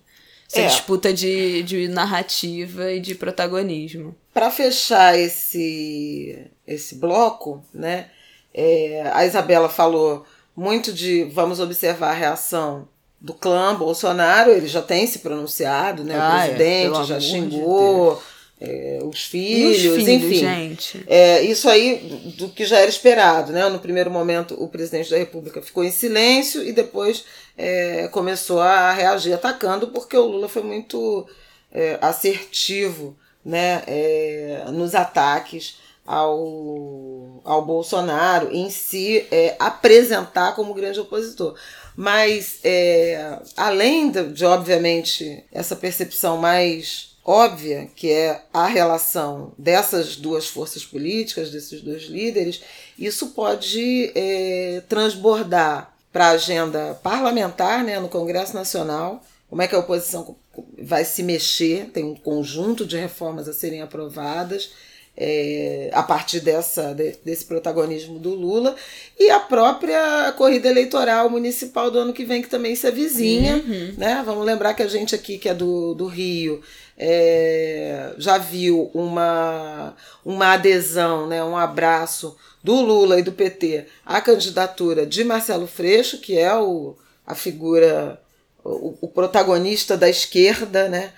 essa 0.48 0.60
É. 0.60 0.66
disputa 0.66 1.12
de, 1.12 1.62
de 1.62 1.88
narrativa 1.88 2.92
e 2.92 3.00
de 3.00 3.14
protagonismo. 3.14 4.14
Para 4.32 4.50
fechar 4.50 5.18
esse, 5.18 6.46
esse 6.66 6.96
bloco, 6.96 7.62
né, 7.72 8.06
é, 8.54 9.10
a 9.12 9.24
Isabela 9.26 9.68
falou 9.68 10.24
muito 10.56 10.92
de 10.92 11.24
vamos 11.24 11.60
observar 11.60 12.10
a 12.10 12.14
reação 12.14 12.88
do 13.20 13.34
clã 13.34 13.74
Bolsonaro, 13.74 14.50
ele 14.50 14.66
já 14.68 14.82
tem 14.82 15.06
se 15.06 15.18
pronunciado, 15.20 16.04
né, 16.04 16.16
Ah, 16.16 16.18
o 16.18 16.36
é, 16.36 16.40
presidente 16.44 16.82
pelo 16.92 17.04
já 17.04 17.14
amor 17.16 17.20
de 17.20 17.26
xingou, 17.26 18.22
é, 18.60 18.98
os 19.02 19.24
filhos, 19.24 19.76
os 19.76 19.82
filhos, 19.82 20.08
enfim. 20.08 20.34
gente? 20.34 21.04
É, 21.06 21.42
isso 21.42 21.68
aí 21.68 22.34
do, 22.38 22.48
que 22.48 22.64
já 22.64 22.78
era 22.78 22.88
esperado, 22.88 23.52
né? 23.52 23.68
No 23.68 23.78
primeiro 23.78 24.10
momento, 24.10 24.54
o 24.62 24.68
presidente 24.68 25.10
da 25.10 25.18
República 25.18 25.60
ficou 25.60 25.84
em 25.84 25.90
silêncio 25.90 26.62
e 26.62 26.72
depois 26.72 27.24
é, 27.56 28.08
começou 28.08 28.60
a 28.60 28.92
reagir 28.92 29.34
atacando, 29.34 29.88
porque 29.88 30.16
o 30.16 30.26
Lula 30.26 30.48
foi 30.48 30.62
muito 30.62 31.26
é, 31.70 31.98
assertivo 32.00 33.16
né? 33.46 33.84
É, 33.86 34.64
nos 34.72 34.92
ataques 34.96 35.78
ao, 36.04 37.40
ao 37.44 37.64
Bolsonaro 37.64 38.52
em 38.52 38.68
si 38.70 39.24
é, 39.30 39.54
apresentar 39.58 40.56
como 40.56 40.74
grande 40.74 40.98
opositor. 40.98 41.54
Mas, 41.94 42.58
é, 42.64 43.38
além 43.56 44.10
de, 44.10 44.32
de, 44.32 44.44
obviamente, 44.44 45.44
essa 45.52 45.76
percepção 45.76 46.36
mais 46.36 47.15
óbvia, 47.26 47.88
que 47.96 48.10
é 48.10 48.42
a 48.52 48.66
relação 48.66 49.52
dessas 49.58 50.14
duas 50.16 50.46
forças 50.46 50.84
políticas, 50.84 51.50
desses 51.50 51.82
dois 51.82 52.04
líderes, 52.04 52.62
isso 52.96 53.28
pode 53.28 54.12
é, 54.14 54.82
transbordar 54.88 55.92
para 56.12 56.28
a 56.28 56.30
agenda 56.30 56.98
parlamentar 57.02 57.82
né, 57.82 57.98
no 57.98 58.08
Congresso 58.08 58.54
Nacional. 58.54 59.22
Como 59.50 59.60
é 59.60 59.66
que 59.66 59.74
a 59.74 59.80
oposição 59.80 60.36
vai 60.78 61.04
se 61.04 61.22
mexer? 61.22 61.90
Tem 61.92 62.04
um 62.04 62.14
conjunto 62.14 62.86
de 62.86 62.96
reformas 62.96 63.48
a 63.48 63.52
serem 63.52 63.82
aprovadas 63.82 64.70
é, 65.16 65.90
a 65.92 66.02
partir 66.02 66.40
dessa, 66.40 66.92
de, 66.92 67.16
desse 67.24 67.44
protagonismo 67.44 68.18
do 68.18 68.34
Lula, 68.34 68.76
e 69.18 69.30
a 69.30 69.40
própria 69.40 70.32
corrida 70.36 70.68
eleitoral 70.68 71.30
municipal 71.30 71.90
do 71.90 71.98
ano 71.98 72.12
que 72.12 72.24
vem, 72.24 72.42
que 72.42 72.48
também 72.48 72.76
se 72.76 72.86
avizinha. 72.86 73.56
Uhum. 73.56 73.94
Né? 73.96 74.22
Vamos 74.24 74.44
lembrar 74.44 74.74
que 74.74 74.82
a 74.82 74.88
gente 74.88 75.14
aqui, 75.14 75.38
que 75.38 75.48
é 75.48 75.54
do, 75.54 75.94
do 75.94 76.06
Rio, 76.06 76.60
é, 76.98 78.14
já 78.18 78.38
viu 78.38 78.90
uma, 78.94 79.94
uma 80.24 80.54
adesão, 80.54 81.26
né, 81.26 81.44
um 81.44 81.56
abraço 81.56 82.36
do 82.62 82.74
Lula 82.74 83.18
e 83.18 83.22
do 83.22 83.32
PT 83.32 83.86
à 84.04 84.20
candidatura 84.20 85.06
de 85.06 85.22
Marcelo 85.22 85.66
Freixo, 85.66 86.18
que 86.18 86.38
é 86.38 86.54
o, 86.54 86.96
a 87.26 87.34
figura, 87.34 88.20
o, 88.64 88.96
o 89.02 89.08
protagonista 89.08 89.96
da 89.96 90.08
esquerda 90.08 90.88
né, 90.88 91.12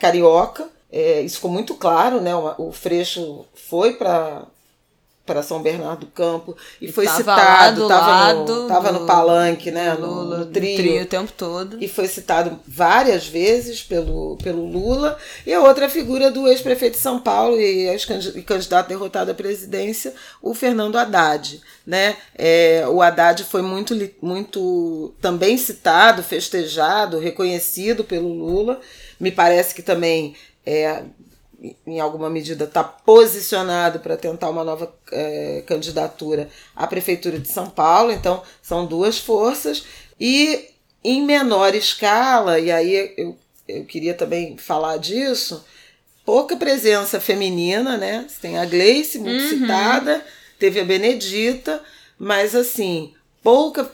carioca. 0.00 0.68
É, 0.90 1.20
isso 1.20 1.36
ficou 1.36 1.50
muito 1.50 1.74
claro, 1.74 2.20
né? 2.20 2.34
O, 2.34 2.68
o 2.68 2.72
Freixo 2.72 3.44
foi 3.54 3.94
para 3.94 4.46
para 5.28 5.42
São 5.42 5.60
Bernardo 5.60 6.06
do 6.06 6.06
Campo 6.06 6.56
e, 6.80 6.86
e 6.86 6.92
foi 6.92 7.04
tava 7.04 7.18
citado, 7.18 7.82
estava 7.82 8.32
no, 8.32 8.66
tava 8.66 8.92
no 8.92 9.06
palanque, 9.06 9.70
né, 9.70 9.92
Lula, 9.92 10.38
no, 10.38 10.44
no 10.44 10.46
trio, 10.46 10.76
trio, 10.78 11.02
o 11.02 11.06
tempo 11.06 11.30
todo. 11.36 11.76
E 11.82 11.86
foi 11.86 12.08
citado 12.08 12.58
várias 12.66 13.26
vezes 13.26 13.82
pelo, 13.82 14.38
pelo 14.42 14.64
Lula. 14.64 15.18
E 15.46 15.52
a 15.52 15.60
outra 15.60 15.86
figura 15.90 16.30
do 16.30 16.48
ex-prefeito 16.48 16.96
de 16.96 17.02
São 17.02 17.20
Paulo 17.20 17.60
e, 17.60 17.86
e 17.90 18.42
candidato 18.42 18.88
derrotado 18.88 19.30
à 19.30 19.34
presidência, 19.34 20.14
o 20.40 20.54
Fernando 20.54 20.96
Haddad. 20.96 21.60
Né? 21.86 22.16
É, 22.34 22.84
o 22.88 23.02
Haddad 23.02 23.44
foi 23.44 23.60
muito, 23.60 23.94
muito 24.22 25.12
também 25.20 25.58
citado, 25.58 26.22
festejado, 26.22 27.18
reconhecido 27.18 28.02
pelo 28.02 28.32
Lula. 28.32 28.80
Me 29.20 29.32
parece 29.32 29.74
que 29.74 29.82
também 29.82 30.34
é, 30.68 31.02
em 31.86 31.98
alguma 31.98 32.28
medida, 32.28 32.64
está 32.64 32.84
posicionado 32.84 34.00
para 34.00 34.18
tentar 34.18 34.50
uma 34.50 34.62
nova 34.62 34.94
é, 35.10 35.62
candidatura 35.66 36.48
à 36.76 36.86
Prefeitura 36.86 37.38
de 37.38 37.48
São 37.48 37.70
Paulo. 37.70 38.12
Então, 38.12 38.42
são 38.62 38.84
duas 38.84 39.18
forças. 39.18 39.84
E 40.20 40.66
em 41.02 41.24
menor 41.24 41.74
escala, 41.74 42.60
e 42.60 42.70
aí 42.70 43.14
eu, 43.16 43.36
eu 43.66 43.84
queria 43.86 44.12
também 44.12 44.58
falar 44.58 44.98
disso, 44.98 45.64
pouca 46.24 46.54
presença 46.54 47.18
feminina, 47.18 47.96
né? 47.96 48.26
Tem 48.42 48.58
a 48.58 48.66
Gleice, 48.66 49.18
muito 49.18 49.42
uhum. 49.42 49.48
citada, 49.48 50.22
teve 50.58 50.80
a 50.80 50.84
Benedita, 50.84 51.82
mas 52.18 52.54
assim, 52.54 53.14
pouca 53.42 53.90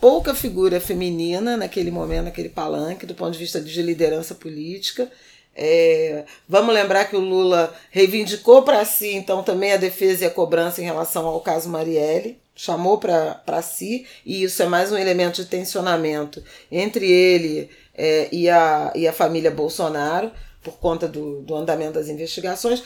pouca 0.00 0.34
figura 0.34 0.78
feminina 0.78 1.56
naquele 1.56 1.90
momento, 1.90 2.24
naquele 2.24 2.50
palanque, 2.50 3.06
do 3.06 3.14
ponto 3.14 3.32
de 3.32 3.38
vista 3.38 3.58
de 3.58 3.80
liderança 3.80 4.34
política. 4.34 5.10
É, 5.58 6.24
vamos 6.46 6.74
lembrar 6.74 7.06
que 7.06 7.16
o 7.16 7.20
Lula 7.20 7.74
reivindicou 7.90 8.62
para 8.62 8.84
si, 8.84 9.14
então, 9.14 9.42
também 9.42 9.72
a 9.72 9.78
defesa 9.78 10.24
e 10.24 10.26
a 10.26 10.30
cobrança 10.30 10.82
em 10.82 10.84
relação 10.84 11.26
ao 11.26 11.40
caso 11.40 11.70
Marielle, 11.70 12.38
chamou 12.54 12.98
para 12.98 13.62
si, 13.62 14.06
e 14.24 14.42
isso 14.42 14.62
é 14.62 14.66
mais 14.66 14.92
um 14.92 14.98
elemento 14.98 15.42
de 15.42 15.48
tensionamento 15.48 16.42
entre 16.70 17.10
ele 17.10 17.70
é, 17.94 18.28
e, 18.30 18.50
a, 18.50 18.92
e 18.94 19.08
a 19.08 19.12
família 19.12 19.50
Bolsonaro, 19.50 20.30
por 20.62 20.74
conta 20.74 21.08
do, 21.08 21.40
do 21.40 21.54
andamento 21.54 21.94
das 21.94 22.08
investigações. 22.08 22.82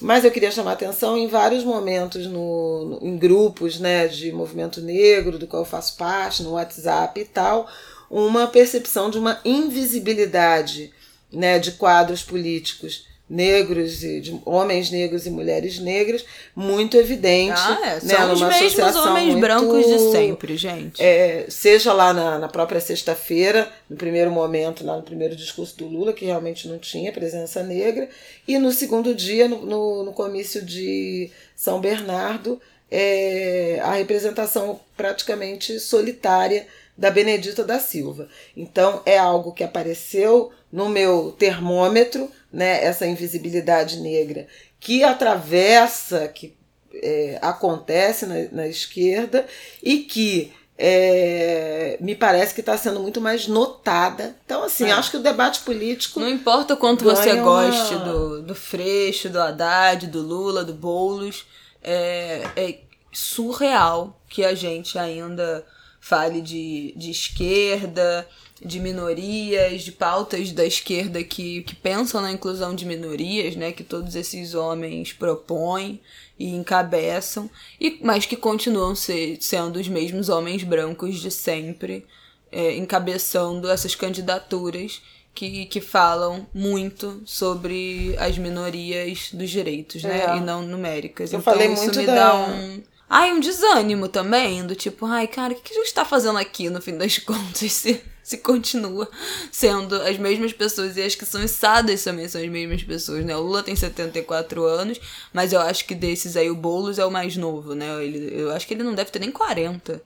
Mas 0.00 0.24
eu 0.24 0.30
queria 0.30 0.50
chamar 0.50 0.72
atenção 0.72 1.16
em 1.16 1.26
vários 1.26 1.62
momentos 1.64 2.26
no, 2.26 2.84
no, 2.84 3.06
em 3.06 3.16
grupos 3.16 3.78
né, 3.78 4.08
de 4.08 4.32
movimento 4.32 4.80
negro, 4.80 5.38
do 5.38 5.46
qual 5.46 5.62
eu 5.62 5.66
faço 5.66 5.96
parte, 5.96 6.42
no 6.42 6.52
WhatsApp 6.52 7.20
e 7.20 7.24
tal, 7.24 7.68
uma 8.10 8.46
percepção 8.46 9.10
de 9.10 9.18
uma 9.18 9.40
invisibilidade 9.44 10.92
né, 11.32 11.58
de 11.58 11.72
quadros 11.72 12.22
políticos 12.22 13.06
negros 13.28 14.02
e 14.02 14.20
de 14.20 14.40
homens 14.46 14.90
negros 14.90 15.26
e 15.26 15.30
mulheres 15.30 15.78
negras 15.78 16.24
muito 16.56 16.96
evidente 16.96 17.52
ah, 17.56 17.78
é. 17.82 17.94
né, 18.06 18.16
São 18.16 18.32
os 18.32 18.40
mesmos 18.40 18.96
homens 18.96 19.26
muito, 19.26 19.40
brancos 19.40 19.86
de 19.86 19.98
sempre 20.10 20.56
gente 20.56 21.02
é, 21.02 21.44
seja 21.50 21.92
lá 21.92 22.14
na, 22.14 22.38
na 22.38 22.48
própria 22.48 22.80
sexta-feira 22.80 23.70
no 23.88 23.96
primeiro 23.96 24.30
momento 24.30 24.84
lá 24.84 24.96
no 24.96 25.02
primeiro 25.02 25.36
discurso 25.36 25.76
do 25.76 25.86
Lula 25.86 26.14
que 26.14 26.24
realmente 26.24 26.66
não 26.66 26.78
tinha 26.78 27.12
presença 27.12 27.62
negra 27.62 28.08
e 28.46 28.56
no 28.56 28.72
segundo 28.72 29.14
dia 29.14 29.46
no, 29.46 29.66
no, 29.66 30.04
no 30.04 30.12
comício 30.14 30.64
de 30.64 31.30
São 31.54 31.82
Bernardo 31.82 32.58
é, 32.90 33.78
a 33.82 33.92
representação 33.92 34.80
praticamente 34.96 35.78
solitária 35.78 36.66
da 36.96 37.10
Benedita 37.10 37.62
da 37.62 37.78
Silva. 37.78 38.28
Então 38.56 39.02
é 39.06 39.16
algo 39.16 39.52
que 39.52 39.62
apareceu 39.62 40.50
no 40.70 40.88
meu 40.88 41.34
termômetro, 41.38 42.30
né, 42.52 42.84
essa 42.84 43.06
invisibilidade 43.06 43.98
negra 44.00 44.46
que 44.80 45.02
atravessa, 45.02 46.28
que 46.28 46.56
é, 46.94 47.38
acontece 47.42 48.26
na, 48.26 48.34
na, 48.52 48.68
esquerda 48.68 49.46
e 49.82 49.98
que 49.98 50.52
é, 50.76 51.98
me 52.00 52.14
parece 52.14 52.54
que 52.54 52.60
está 52.60 52.76
sendo 52.76 53.00
muito 53.00 53.20
mais 53.20 53.48
notada. 53.48 54.36
Então, 54.44 54.62
assim, 54.62 54.86
é. 54.86 54.92
acho 54.92 55.10
que 55.10 55.16
o 55.16 55.22
debate 55.22 55.60
político. 55.60 56.20
Não 56.20 56.28
importa 56.28 56.74
o 56.74 56.76
quanto 56.76 57.04
você 57.04 57.34
goste 57.36 57.94
uma... 57.94 58.04
do, 58.04 58.42
do 58.42 58.54
Freixo, 58.54 59.28
do 59.28 59.40
Haddad, 59.40 60.06
do 60.06 60.22
Lula, 60.22 60.64
do 60.64 60.72
Boulos, 60.72 61.46
é, 61.82 62.46
é 62.56 62.78
surreal 63.12 64.20
que 64.28 64.44
a 64.44 64.54
gente 64.54 64.98
ainda 64.98 65.64
fale 66.00 66.40
de, 66.40 66.94
de 66.96 67.10
esquerda, 67.10 68.26
de 68.64 68.80
minorias, 68.80 69.82
de 69.82 69.92
pautas 69.92 70.52
da 70.52 70.64
esquerda 70.64 71.22
que, 71.22 71.62
que 71.62 71.74
pensam 71.74 72.20
na 72.20 72.32
inclusão 72.32 72.74
de 72.74 72.84
minorias, 72.84 73.54
né, 73.54 73.72
que 73.72 73.84
todos 73.84 74.14
esses 74.14 74.54
homens 74.54 75.12
propõem 75.12 76.00
e 76.38 76.48
encabeçam, 76.54 77.48
e, 77.80 77.98
mas 78.02 78.26
que 78.26 78.36
continuam 78.36 78.94
ser, 78.94 79.38
sendo 79.40 79.78
os 79.78 79.88
mesmos 79.88 80.28
homens 80.28 80.62
brancos 80.62 81.20
de 81.20 81.30
sempre, 81.30 82.04
é, 82.50 82.76
encabeçando 82.76 83.68
essas 83.70 83.94
candidaturas 83.94 85.02
que, 85.34 85.66
que 85.66 85.80
falam 85.80 86.46
muito 86.52 87.22
sobre 87.24 88.16
as 88.18 88.36
minorias 88.38 89.30
dos 89.32 89.50
direitos, 89.50 90.02
né, 90.02 90.24
é. 90.24 90.36
e 90.36 90.40
não 90.40 90.62
numéricas. 90.62 91.32
Eu 91.32 91.38
então 91.38 91.52
falei 91.52 91.72
isso 91.72 91.82
muito 91.82 91.98
me 91.98 92.06
da... 92.06 92.14
dá 92.14 92.34
um 92.34 92.82
Ai, 93.10 93.32
um 93.32 93.40
desânimo 93.40 94.06
também, 94.06 94.66
do 94.66 94.74
tipo, 94.74 95.06
ai, 95.06 95.26
cara, 95.26 95.54
o 95.54 95.56
que 95.56 95.72
a 95.72 95.76
gente 95.76 95.94
tá 95.94 96.04
fazendo 96.04 96.38
aqui 96.38 96.68
no 96.68 96.82
fim 96.82 96.96
das 96.96 97.16
contas? 97.18 97.72
Se, 97.72 98.02
se 98.28 98.36
continua 98.36 99.08
sendo 99.50 99.94
as 99.94 100.18
mesmas 100.18 100.52
pessoas, 100.52 100.98
e 100.98 101.02
acho 101.02 101.16
que 101.16 101.24
são 101.24 101.42
içadas 101.42 102.04
também 102.04 102.28
são 102.28 102.42
as 102.42 102.48
mesmas 102.48 102.82
pessoas, 102.82 103.24
né? 103.24 103.34
O 103.34 103.40
Lula 103.40 103.62
tem 103.62 103.74
74 103.74 104.64
anos, 104.64 105.00
mas 105.32 105.54
eu 105.54 105.60
acho 105.62 105.86
que 105.86 105.94
desses 105.94 106.36
aí 106.36 106.50
o 106.50 106.54
Boulos 106.54 106.98
é 106.98 107.06
o 107.06 107.10
mais 107.10 107.38
novo, 107.38 107.74
né? 107.74 108.04
Ele, 108.04 108.38
eu 108.38 108.52
acho 108.52 108.66
que 108.66 108.74
ele 108.74 108.82
não 108.82 108.94
deve 108.94 109.10
ter 109.10 109.18
nem 109.18 109.30
40. 109.30 110.02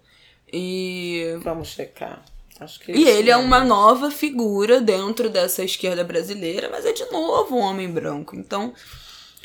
E. 0.53 1.37
Vamos 1.43 1.69
checar. 1.69 2.25
Acho 2.61 2.79
que 2.79 2.93
e 2.93 3.09
ele 3.09 3.29
é 3.29 3.37
uma 3.37 3.65
nova 3.65 4.09
figura 4.09 4.81
dentro 4.81 5.29
dessa 5.29 5.65
esquerda 5.65 6.05
brasileira, 6.05 6.69
mas 6.71 6.87
é 6.87 6.93
de 6.93 7.05
novo 7.11 7.57
um 7.57 7.61
homem 7.61 7.91
branco. 7.91 8.37
Então, 8.37 8.73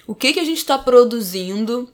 o 0.05 0.13
que, 0.13 0.33
que 0.33 0.39
a 0.39 0.45
gente 0.45 0.59
está 0.59 0.77
produzindo 0.77 1.91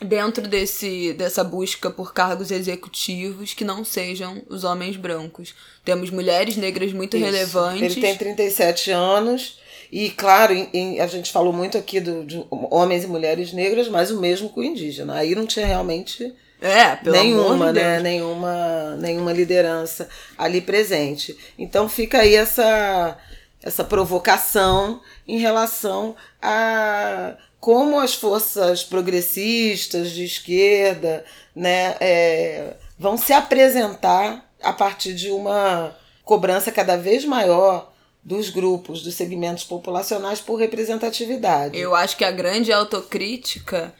dentro 0.00 0.48
desse, 0.48 1.12
dessa 1.12 1.44
busca 1.44 1.90
por 1.90 2.12
cargos 2.12 2.50
executivos 2.50 3.54
que 3.54 3.64
não 3.64 3.84
sejam 3.84 4.42
os 4.48 4.64
homens 4.64 4.96
brancos. 4.96 5.54
Temos 5.84 6.10
mulheres 6.10 6.56
negras 6.56 6.92
muito 6.92 7.16
Isso. 7.16 7.26
relevantes. 7.26 7.82
Ele 7.82 8.00
tem 8.00 8.16
37 8.16 8.90
anos. 8.90 9.60
E, 9.90 10.08
claro, 10.10 10.54
em, 10.54 10.68
em, 10.72 11.00
a 11.00 11.06
gente 11.06 11.30
falou 11.30 11.52
muito 11.52 11.76
aqui 11.76 12.00
do, 12.00 12.24
de 12.24 12.42
homens 12.50 13.04
e 13.04 13.06
mulheres 13.06 13.52
negras, 13.52 13.88
mas 13.88 14.10
o 14.10 14.20
mesmo 14.20 14.48
com 14.48 14.60
o 14.60 14.64
indígena. 14.64 15.14
Aí 15.14 15.34
não 15.34 15.46
tinha 15.46 15.66
realmente 15.66 16.34
é, 16.62 16.98
nenhuma, 17.10 17.72
de 17.72 17.80
né? 17.80 18.00
Nenhuma, 18.00 18.96
nenhuma 18.96 19.32
liderança 19.32 20.08
ali 20.38 20.60
presente. 20.60 21.36
Então 21.58 21.88
fica 21.88 22.20
aí 22.20 22.34
essa 22.34 23.18
essa 23.62 23.84
provocação 23.84 25.00
em 25.26 25.38
relação 25.38 26.16
a 26.40 27.36
como 27.60 28.00
as 28.00 28.12
forças 28.12 28.82
progressistas 28.82 30.10
de 30.10 30.24
esquerda 30.24 31.24
né, 31.54 31.94
é, 32.00 32.74
vão 32.98 33.16
se 33.16 33.32
apresentar 33.32 34.52
a 34.60 34.72
partir 34.72 35.14
de 35.14 35.30
uma 35.30 35.96
cobrança 36.24 36.72
cada 36.72 36.96
vez 36.96 37.24
maior 37.24 37.92
dos 38.22 38.50
grupos, 38.50 39.02
dos 39.02 39.14
segmentos 39.14 39.62
populacionais 39.62 40.40
por 40.40 40.56
representatividade. 40.56 41.78
Eu 41.78 41.94
acho 41.94 42.16
que 42.16 42.24
a 42.24 42.32
grande 42.32 42.72
autocrítica 42.72 43.94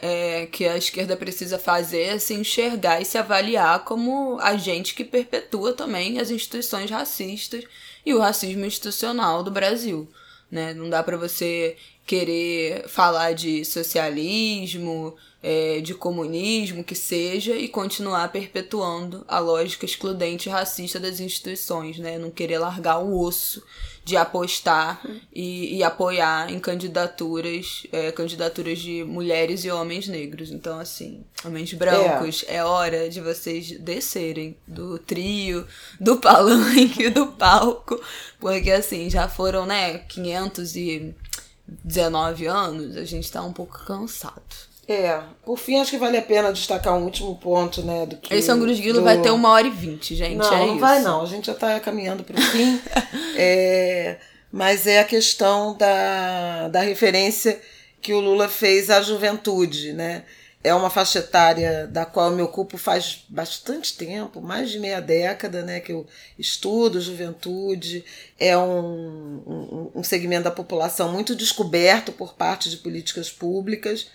é, 0.00 0.46
que 0.46 0.66
a 0.66 0.76
esquerda 0.76 1.16
precisa 1.16 1.58
fazer 1.58 2.02
é 2.02 2.18
se 2.18 2.34
enxergar 2.34 3.00
e 3.00 3.04
se 3.04 3.18
avaliar 3.18 3.84
como 3.84 4.38
agente 4.40 4.94
que 4.94 5.04
perpetua 5.04 5.72
também 5.72 6.20
as 6.20 6.30
instituições 6.30 6.90
racistas 6.90 7.64
e 8.08 8.14
o 8.14 8.18
racismo 8.18 8.64
institucional 8.64 9.42
do 9.42 9.50
Brasil. 9.50 10.08
Né? 10.50 10.72
Não 10.72 10.88
dá 10.88 11.02
para 11.02 11.18
você 11.18 11.76
querer 12.06 12.88
falar 12.88 13.34
de 13.34 13.66
socialismo, 13.66 15.14
é, 15.42 15.82
de 15.82 15.94
comunismo, 15.94 16.82
que 16.82 16.94
seja, 16.94 17.54
e 17.54 17.68
continuar 17.68 18.32
perpetuando 18.32 19.26
a 19.28 19.38
lógica 19.38 19.84
excludente 19.84 20.48
e 20.48 20.52
racista 20.52 20.98
das 20.98 21.20
instituições, 21.20 21.98
né? 21.98 22.18
Não 22.18 22.30
querer 22.30 22.58
largar 22.58 22.98
o 22.98 23.20
osso 23.20 23.62
de 24.08 24.16
apostar 24.16 25.00
e, 25.30 25.76
e 25.76 25.84
apoiar 25.84 26.50
em 26.50 26.58
candidaturas, 26.58 27.86
é, 27.92 28.10
candidaturas 28.10 28.78
de 28.78 29.04
mulheres 29.04 29.66
e 29.66 29.70
homens 29.70 30.08
negros. 30.08 30.50
Então, 30.50 30.78
assim, 30.78 31.22
homens 31.44 31.74
brancos, 31.74 32.42
é. 32.48 32.56
é 32.56 32.64
hora 32.64 33.10
de 33.10 33.20
vocês 33.20 33.78
descerem 33.78 34.56
do 34.66 34.98
trio, 34.98 35.66
do 36.00 36.16
palanque, 36.20 37.10
do 37.10 37.26
palco, 37.26 38.00
porque 38.40 38.70
assim, 38.70 39.10
já 39.10 39.28
foram, 39.28 39.66
né, 39.66 39.98
519 39.98 42.46
anos, 42.46 42.96
a 42.96 43.04
gente 43.04 43.30
tá 43.30 43.42
um 43.42 43.52
pouco 43.52 43.78
cansado. 43.84 44.67
É, 44.88 45.20
por 45.44 45.58
fim, 45.58 45.78
acho 45.78 45.90
que 45.90 45.98
vale 45.98 46.16
a 46.16 46.22
pena 46.22 46.50
destacar 46.50 46.96
um 46.96 47.04
último 47.04 47.36
ponto, 47.36 47.82
né? 47.82 48.06
Do 48.06 48.16
que, 48.16 48.32
Esse 48.32 48.50
Angus 48.50 48.80
Guilo 48.80 49.00
do... 49.00 49.04
vai 49.04 49.20
ter 49.20 49.30
uma 49.30 49.50
hora 49.50 49.66
e 49.66 49.70
vinte, 49.70 50.14
gente. 50.14 50.36
Não, 50.36 50.50
é 50.50 50.58
não 50.60 50.70
isso. 50.70 50.78
vai 50.78 51.02
não. 51.02 51.22
A 51.22 51.26
gente 51.26 51.48
já 51.48 51.52
está 51.52 51.78
caminhando 51.78 52.24
para 52.24 52.38
o 52.38 52.40
fim. 52.40 52.80
é, 53.36 54.16
mas 54.50 54.86
é 54.86 55.00
a 55.00 55.04
questão 55.04 55.76
da, 55.76 56.68
da 56.68 56.80
referência 56.80 57.60
que 58.00 58.14
o 58.14 58.20
Lula 58.20 58.48
fez 58.48 58.88
à 58.88 59.02
juventude, 59.02 59.92
né? 59.92 60.24
É 60.64 60.74
uma 60.74 60.88
faixa 60.88 61.18
etária 61.18 61.86
da 61.86 62.06
qual 62.06 62.30
eu 62.30 62.36
me 62.36 62.42
ocupo 62.42 62.78
faz 62.78 63.24
bastante 63.28 63.94
tempo, 63.94 64.40
mais 64.40 64.70
de 64.70 64.80
meia 64.80 65.00
década, 65.00 65.62
né, 65.62 65.78
que 65.78 65.92
eu 65.92 66.04
estudo 66.36 67.00
juventude. 67.00 68.04
É 68.40 68.56
um, 68.56 69.42
um, 69.46 69.90
um 69.96 70.02
segmento 70.02 70.44
da 70.44 70.50
população 70.50 71.12
muito 71.12 71.36
descoberto 71.36 72.10
por 72.10 72.34
parte 72.34 72.70
de 72.70 72.78
políticas 72.78 73.30
públicas 73.30 74.08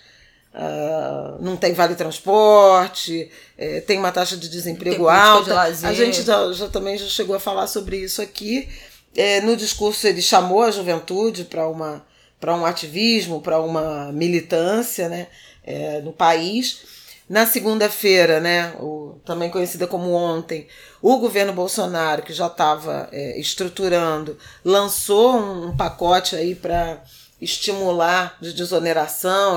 Uh, 0.54 1.42
não 1.42 1.56
tem 1.56 1.72
vale 1.72 1.96
transporte, 1.96 3.28
é, 3.58 3.80
tem 3.80 3.98
uma 3.98 4.12
taxa 4.12 4.36
de 4.36 4.48
desemprego 4.48 5.08
alta. 5.08 5.72
De 5.72 5.84
a 5.84 5.92
gente 5.92 6.22
já, 6.22 6.52
já, 6.52 6.68
também 6.68 6.96
já 6.96 7.06
chegou 7.06 7.34
a 7.34 7.40
falar 7.40 7.66
sobre 7.66 7.96
isso 7.96 8.22
aqui. 8.22 8.68
É, 9.16 9.40
no 9.40 9.56
discurso 9.56 10.06
ele 10.06 10.22
chamou 10.22 10.62
a 10.62 10.70
juventude 10.70 11.44
para 11.44 11.68
uma 11.68 12.04
para 12.44 12.54
um 12.54 12.66
ativismo, 12.66 13.40
para 13.40 13.58
uma 13.58 14.12
militância 14.12 15.08
né, 15.08 15.28
é, 15.64 16.02
no 16.02 16.12
país. 16.12 16.82
Na 17.26 17.46
segunda-feira, 17.46 18.38
né, 18.38 18.74
o, 18.78 19.18
também 19.24 19.48
conhecida 19.48 19.86
como 19.86 20.12
ontem, 20.12 20.66
o 21.00 21.16
governo 21.16 21.54
Bolsonaro, 21.54 22.20
que 22.20 22.34
já 22.34 22.48
estava 22.48 23.08
é, 23.10 23.40
estruturando, 23.40 24.36
lançou 24.62 25.36
um, 25.36 25.68
um 25.68 25.76
pacote 25.76 26.36
aí 26.36 26.54
para 26.54 27.02
estimular 27.44 28.36
de 28.40 28.52
desoneração 28.52 29.56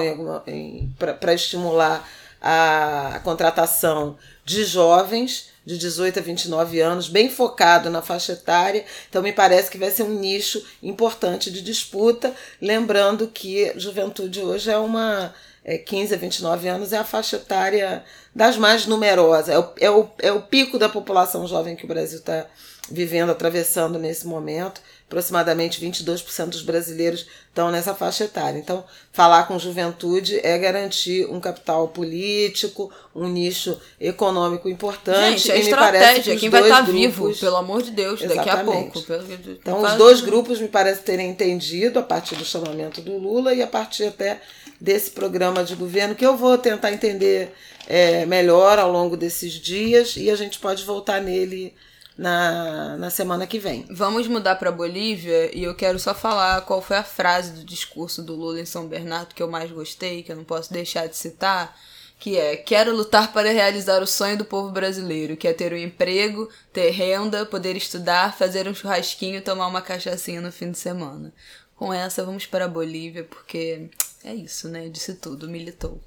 para 0.98 1.34
estimular 1.34 2.08
a, 2.42 3.16
a 3.16 3.20
contratação 3.20 4.18
de 4.46 4.64
jovens 4.64 5.50
de 5.66 5.78
18 5.78 6.20
a 6.20 6.22
29 6.22 6.80
anos, 6.80 7.10
bem 7.10 7.30
focado 7.30 7.90
na 7.90 8.02
faixa 8.02 8.32
etária. 8.32 8.86
Então, 9.10 9.22
me 9.22 9.34
parece 9.34 9.70
que 9.70 9.78
vai 9.78 9.92
ser 9.92 10.04
um 10.04 10.18
nicho 10.18 10.64
importante 10.82 11.52
de 11.52 11.62
disputa. 11.62 12.34
Lembrando 12.62 13.28
que 13.28 13.74
juventude 13.76 14.40
hoje 14.42 14.72
é 14.72 14.78
uma. 14.78 15.34
É, 15.66 15.78
15 15.78 16.14
a 16.14 16.18
29 16.18 16.68
anos 16.70 16.94
é 16.94 16.98
a 16.98 17.04
faixa 17.04 17.36
etária 17.36 18.02
das 18.34 18.56
mais 18.56 18.86
numerosas, 18.86 19.50
é 19.50 19.60
o, 19.60 19.70
é 19.82 19.92
o, 19.92 20.10
é 20.20 20.32
o 20.32 20.42
pico 20.42 20.80
da 20.80 20.88
população 20.88 21.46
jovem 21.46 21.76
que 21.76 21.84
o 21.84 21.88
Brasil 21.90 22.20
está 22.20 22.46
vivendo, 22.90 23.34
atravessando 23.34 24.00
nesse 24.00 24.26
momento 24.26 24.80
aproximadamente 25.08 25.84
22% 25.84 26.50
dos 26.50 26.62
brasileiros 26.62 27.26
estão 27.48 27.72
nessa 27.72 27.96
faixa 27.96 28.26
etária. 28.26 28.60
Então, 28.60 28.84
falar 29.14 29.48
com 29.48 29.58
juventude 29.58 30.40
é 30.44 30.58
garantir 30.58 31.26
um 31.32 31.40
capital 31.40 31.88
político, 31.88 32.92
um 33.16 33.28
nicho 33.28 33.80
econômico 34.00 34.68
importante. 34.68 35.40
Gente, 35.40 35.52
é 35.52 35.60
estratégia. 35.60 36.34
Que 36.34 36.42
Quem 36.42 36.50
vai 36.50 36.64
estar 36.64 36.76
tá 36.76 36.82
grupos... 36.82 37.02
vivo, 37.02 37.34
pelo 37.40 37.56
amor 37.56 37.82
de 37.82 37.92
Deus, 37.92 38.22
Exatamente. 38.22 38.46
daqui 38.46 38.62
a 38.62 38.64
pouco. 38.64 39.04
Então, 39.50 39.82
os 39.82 39.94
dois 39.94 40.20
grupos 40.20 40.60
me 40.60 40.68
parece 40.68 41.02
terem 41.02 41.30
entendido 41.30 42.00
a 42.00 42.04
partir 42.04 42.36
do 42.36 42.44
chamamento 42.44 43.02
do 43.02 43.18
Lula 43.18 43.54
e 43.54 43.62
a 43.64 43.68
partir 43.68 44.04
até 44.04 44.42
desse 44.80 45.12
programa 45.12 45.64
de 45.64 45.74
governo, 45.76 46.16
que 46.16 46.26
eu 46.26 46.36
vou 46.36 46.58
tentar 46.58 46.92
entender 46.92 47.54
é, 47.88 48.26
melhor 48.26 48.78
ao 48.78 48.92
longo 48.92 49.16
desses 49.16 49.54
dias 49.54 50.16
e 50.18 50.30
a 50.30 50.36
gente 50.36 50.60
pode 50.60 50.84
voltar 50.84 51.22
nele 51.22 51.74
na, 52.18 52.98
na 52.98 53.10
semana 53.10 53.46
que 53.46 53.60
vem. 53.60 53.86
Vamos 53.90 54.28
mudar 54.28 54.56
para 54.56 54.72
Bolívia 54.72 55.56
e 55.56 55.64
eu 55.64 55.76
quero 55.76 56.00
só 56.00 56.14
falar 56.14 56.62
qual 56.62 56.82
foi 56.82 56.98
a 56.98 57.04
frase 57.04 57.52
do 57.52 57.64
discurso 57.64 58.24
do 58.24 58.36
Lula 58.36 58.60
em 58.60 58.66
São 58.66 58.88
Bernardo 58.88 59.36
que 59.36 59.44
eu 59.44 59.50
mais 59.50 59.72
gostei, 59.72 60.24
que 60.24 60.32
eu 60.32 60.36
não 60.36 60.44
posso 60.44 60.74
deixar 60.74 61.08
de 61.08 61.16
citar, 61.16 61.78
que 62.20 62.38
é: 62.38 62.58
"Quero 62.58 62.96
lutar 62.96 63.32
para 63.32 63.52
realizar 63.52 64.02
o 64.02 64.08
sonho 64.08 64.38
do 64.38 64.46
povo 64.46 64.72
brasileiro, 64.72 65.38
que 65.38 65.48
é 65.48 65.54
ter 65.54 65.72
um 65.72 65.78
emprego, 65.78 66.50
ter 66.74 66.90
renda, 66.90 67.46
poder 67.46 67.76
estudar, 67.76 68.36
fazer 68.36 68.68
um 68.68 68.74
churrasquinho, 68.74 69.44
tomar 69.44 69.68
uma 69.68 69.82
cachaçinha 69.82 70.42
no 70.42 70.52
fim 70.52 70.72
de 70.72 70.78
semana." 70.80 71.32
Com 71.76 71.94
essa 71.94 72.26
vamos 72.26 72.48
para 72.48 72.68
Bolívia 72.68 73.24
porque 73.24 73.88
é 74.24 74.34
isso, 74.34 74.68
né? 74.68 74.90
Disse 74.90 75.14
tudo, 75.14 75.48
militou. 75.48 76.02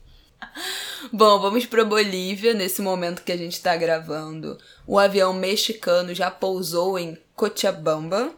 Bom, 1.12 1.40
vamos 1.40 1.66
para 1.66 1.84
Bolívia. 1.84 2.54
Nesse 2.54 2.82
momento 2.82 3.22
que 3.22 3.32
a 3.32 3.36
gente 3.36 3.54
está 3.54 3.76
gravando, 3.76 4.58
o 4.86 4.98
avião 4.98 5.32
mexicano 5.32 6.14
já 6.14 6.30
pousou 6.30 6.98
em 6.98 7.18
Cochabamba, 7.34 8.32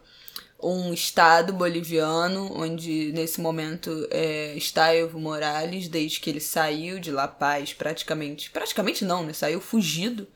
um 0.62 0.92
estado 0.92 1.52
boliviano, 1.52 2.52
onde 2.54 3.12
nesse 3.12 3.40
momento 3.40 4.06
é, 4.10 4.54
está 4.56 4.94
Evo 4.94 5.18
Morales, 5.18 5.88
desde 5.88 6.20
que 6.20 6.30
ele 6.30 6.40
saiu 6.40 7.00
de 7.00 7.10
La 7.10 7.26
Paz, 7.26 7.72
praticamente. 7.72 8.50
Praticamente 8.50 9.04
não, 9.04 9.24
né? 9.24 9.32
Saiu 9.32 9.60
fugido 9.60 10.28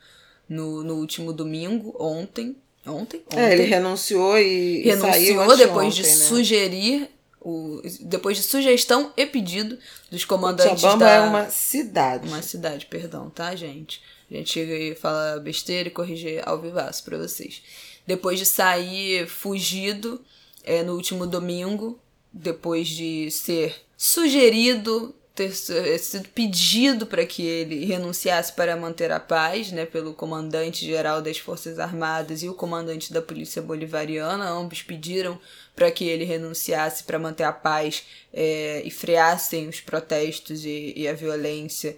no, 0.49 0.83
no 0.83 0.95
último 0.95 1.31
domingo, 1.31 1.95
ontem. 1.99 2.57
Ontem? 2.85 3.21
ontem. 3.25 3.39
É, 3.39 3.53
ele 3.53 3.63
renunciou 3.63 4.37
e. 4.37 4.83
Renunciou 4.83 5.45
saiu 5.45 5.57
depois 5.57 5.95
de 5.95 6.03
né? 6.03 6.09
sugerir 6.09 7.09
o, 7.41 7.81
depois 8.01 8.37
de 8.37 8.43
sugestão 8.43 9.11
e 9.15 9.25
pedido 9.25 9.77
dos 10.11 10.25
comandantes 10.25 10.81
Cochabamba 10.81 11.05
da... 11.05 11.11
é 11.11 11.21
uma 11.21 11.49
cidade. 11.49 12.27
Uma 12.27 12.41
cidade, 12.41 12.85
perdão, 12.85 13.29
tá, 13.29 13.55
gente? 13.55 14.01
A 14.29 14.33
gente 14.33 14.51
chega 14.51 14.73
e 14.73 14.95
fala 14.95 15.39
besteira 15.39 15.87
e 15.87 15.91
corrige 15.91 16.41
ao 16.43 16.59
vivaço 16.59 17.03
pra 17.03 17.17
vocês. 17.17 17.61
Depois 18.05 18.39
de 18.39 18.45
sair 18.45 19.27
fugido 19.27 20.21
é, 20.63 20.83
no 20.83 20.95
último 20.95 21.25
domingo, 21.25 21.99
depois 22.31 22.87
de 22.87 23.31
ser 23.31 23.75
sugerido 23.97 25.15
ter 25.37 25.53
é, 25.69 25.97
sido 25.99 26.27
pedido 26.29 27.05
para 27.05 27.23
que 27.23 27.45
ele 27.45 27.85
renunciasse 27.85 28.51
para 28.51 28.75
manter 28.75 29.11
a 29.11 29.19
paz, 29.19 29.71
né, 29.71 29.85
pelo 29.85 30.11
comandante-geral 30.15 31.21
das 31.21 31.37
Forças 31.37 31.77
Armadas 31.77 32.41
e 32.41 32.49
o 32.49 32.55
comandante 32.55 33.13
da 33.13 33.21
Polícia 33.21 33.61
Bolivariana, 33.61 34.49
ambos 34.49 34.81
pediram 34.81 35.39
para 35.75 35.91
que 35.91 36.05
ele 36.05 36.25
renunciasse 36.25 37.03
para 37.03 37.19
manter 37.19 37.43
a 37.43 37.53
paz 37.53 38.03
é, 38.33 38.81
e 38.83 38.89
freassem 38.89 39.69
os 39.69 39.79
protestos 39.79 40.65
e, 40.65 40.93
e 40.95 41.07
a 41.07 41.13
violência 41.13 41.95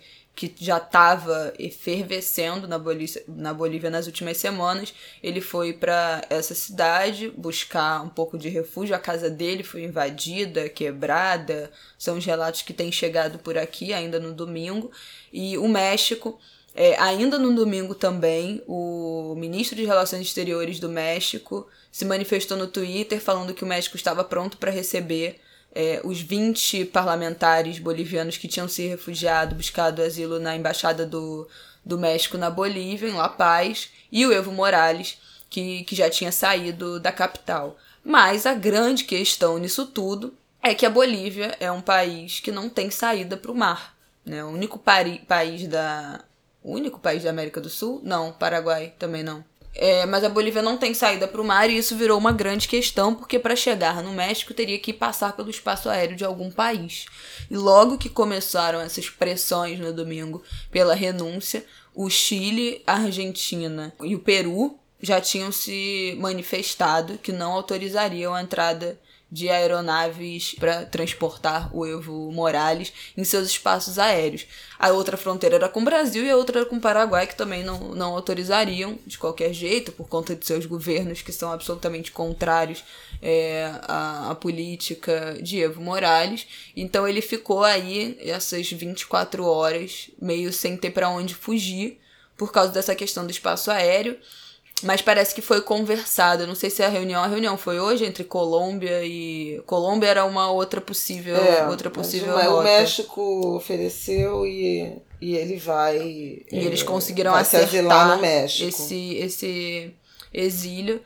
que 0.48 0.56
já 0.58 0.78
estava 0.78 1.54
efervescendo 1.60 2.66
na 2.66 2.80
Bolívia, 2.80 3.22
na 3.28 3.54
Bolívia 3.54 3.90
nas 3.90 4.08
últimas 4.08 4.38
semanas. 4.38 4.94
Ele 5.22 5.42
foi 5.42 5.74
para 5.74 6.24
essa 6.30 6.56
cidade 6.56 7.30
buscar 7.36 8.02
um 8.02 8.08
pouco 8.08 8.38
de 8.38 8.48
refúgio. 8.48 8.96
A 8.96 9.00
casa 9.00 9.30
dele 9.30 9.64
foi 9.64 9.84
invadida, 9.84 10.70
quebrada. 10.70 11.70
São 11.98 12.18
os 12.18 12.26
relatos 12.26 12.62
que 12.62 12.72
têm 12.72 12.90
chegado 12.90 13.40
por 13.40 13.58
aqui 13.58 13.92
ainda 13.92 14.18
no 14.18 14.32
domingo. 14.32 14.90
E 15.34 15.58
o 15.58 15.68
México. 15.68 16.40
É, 16.74 16.96
ainda 17.02 17.38
no 17.38 17.54
domingo 17.54 17.94
também, 17.94 18.64
o 18.66 19.34
ministro 19.36 19.76
de 19.76 19.84
Relações 19.84 20.22
Exteriores 20.22 20.80
do 20.80 20.88
México 20.88 21.68
se 21.92 22.06
manifestou 22.06 22.56
no 22.56 22.68
Twitter 22.68 23.20
falando 23.20 23.54
que 23.54 23.64
o 23.64 23.68
México 23.68 23.98
estava 23.98 24.24
pronto 24.24 24.56
para 24.56 24.72
receber 24.72 25.42
é, 25.74 26.02
os 26.04 26.22
20 26.22 26.86
parlamentares 26.86 27.80
bolivianos 27.80 28.38
que 28.38 28.48
tinham 28.48 28.68
se 28.68 28.88
refugiado, 28.88 29.56
buscado 29.56 30.02
asilo 30.02 30.40
na 30.40 30.56
embaixada 30.56 31.06
do, 31.06 31.48
do 31.86 31.98
México 31.98 32.38
na 32.38 32.50
Bolívia, 32.50 33.08
em 33.08 33.14
La 33.14 33.30
Paz, 33.30 33.90
e 34.12 34.26
o 34.26 34.32
Evo 34.32 34.52
Morales, 34.52 35.18
que, 35.50 35.84
que 35.84 35.96
já 35.96 36.10
tinha 36.10 36.32
saído 36.32 37.00
da 37.00 37.12
capital. 37.12 37.78
Mas 38.04 38.46
a 38.46 38.54
grande 38.54 39.04
questão 39.04 39.58
nisso 39.58 39.86
tudo 39.86 40.34
é 40.62 40.74
que 40.74 40.86
a 40.86 40.90
Bolívia 40.90 41.56
é 41.60 41.72
um 41.72 41.82
país 41.82 42.40
que 42.40 42.52
não 42.52 42.70
tem 42.70 42.90
saída 42.90 43.38
para 43.38 43.52
o 43.52 43.56
mar. 43.56 43.96
Né? 44.26 44.44
O 44.44 44.50
único 44.50 44.80
país 44.80 45.68
da. 45.68 46.24
O 46.62 46.74
único 46.74 47.00
país 47.00 47.24
da 47.24 47.30
América 47.30 47.62
do 47.62 47.70
Sul? 47.70 48.02
Não, 48.04 48.34
Paraguai 48.34 48.94
também 49.00 49.24
não. 49.24 49.44
É, 49.76 50.06
mas 50.06 50.24
a 50.24 50.30
Bolívia 50.30 50.62
não 50.62 50.78
tem 50.78 50.94
saída 50.94 51.28
para 51.28 51.42
o 51.42 51.46
mar 51.46 51.70
e 51.70 51.78
isso 51.78 51.96
virou 51.96 52.18
uma 52.18 52.32
grande 52.32 52.68
questão, 52.68 53.14
porque 53.14 53.38
para 53.38 53.56
chegar 53.56 54.04
no 54.04 54.12
México 54.12 54.54
teria 54.54 54.80
que 54.80 54.92
passar 54.92 55.34
pelo 55.36 55.50
espaço 55.50 55.90
aéreo 55.90 56.16
de 56.16 56.26
algum 56.26 56.52
país. 56.52 57.06
E 57.50 57.56
logo 57.56 57.98
que 57.98 58.10
começaram 58.10 58.82
essas 58.82 59.10
pressões 59.10 59.80
no 59.80 59.94
domingo 59.94 60.44
pela 60.72 60.96
renúncia, 60.96 61.64
o 61.94 62.10
Chile, 62.10 62.82
a 62.86 62.94
Argentina 62.94 63.94
e 64.02 64.16
o 64.16 64.20
Peru 64.20 64.78
já 65.02 65.22
tinham 65.22 65.52
se 65.52 66.16
manifestado 66.20 67.18
que 67.18 67.32
não 67.32 67.54
autorizariam 67.54 68.34
a 68.34 68.42
entrada 68.42 69.00
de 69.32 69.50
aeronaves 69.50 70.56
para 70.60 70.86
transportar 70.86 71.70
o 71.76 71.86
Evo 71.86 72.32
Morales 72.32 72.92
em 73.16 73.24
seus 73.24 73.48
espaços 73.48 74.00
aéreos. 74.00 74.46
A 74.78 74.90
outra 74.90 75.18
fronteira 75.18 75.56
era 75.56 75.70
com 75.70 75.82
o 75.82 75.86
Brasil 75.86 76.24
e 76.24 76.30
a 76.30 76.36
outra 76.36 76.60
era 76.60 76.70
com 76.70 76.78
o 76.78 76.82
Paraguai, 76.82 77.28
que 77.28 77.36
também 77.36 77.64
não, 77.64 77.94
não 77.94 78.16
autorizariam 78.16 78.98
de 79.06 79.18
qualquer 79.18 79.54
jeito, 79.54 79.92
por 79.92 80.08
conta 80.08 80.36
de 80.36 80.46
seus 80.46 80.66
governos 80.66 81.22
que 81.22 81.32
são 81.32 81.52
absolutamente 81.52 82.12
contrários 82.12 82.84
é, 83.22 83.72
à, 83.84 84.32
à 84.32 84.36
política 84.36 85.38
de 85.42 85.60
Evo 85.60 85.82
Morales. 85.82 86.48
Então 86.76 87.08
ele 87.08 87.22
ficou 87.22 87.64
aí 87.64 88.18
essas 88.22 88.72
24 88.72 89.46
horas 89.46 90.10
meio 90.20 90.52
sem 90.52 90.76
ter 90.76 90.92
para 90.92 91.10
onde 91.10 91.36
fugir 91.36 92.00
por 92.36 92.52
causa 92.52 92.72
dessa 92.72 92.96
questão 92.96 93.26
do 93.26 93.32
espaço 93.32 93.70
aéreo. 93.70 94.18
Mas 94.84 95.02
parece 95.02 95.36
que 95.36 95.42
foi 95.42 95.62
conversado. 95.62 96.48
não 96.48 96.56
sei 96.56 96.70
se 96.70 96.82
a 96.82 96.90
reunião, 96.90 97.24
a 97.24 97.28
reunião 97.28 97.58
foi 97.58 97.80
hoje 97.80 98.06
entre 98.06 98.24
Colômbia 98.24 99.04
e 99.04 99.62
Colômbia 99.66 100.08
era 100.08 100.26
uma 100.26 100.50
outra 100.52 100.80
possível, 100.80 101.36
é, 101.36 101.68
outra 101.68 101.90
possível 101.90 102.34
mas 102.34 102.48
O 102.48 102.62
México 102.62 103.56
ofereceu 103.56 104.46
e, 104.46 104.94
e 105.22 105.36
ele 105.36 105.58
vai 105.58 105.98
e 105.98 106.46
eles 106.52 106.84
conseguiram 106.84 107.34
acertar 107.36 108.16
no 108.16 108.22
México. 108.22 108.68
esse 108.68 109.16
esse 109.16 109.94
exílio. 110.34 111.02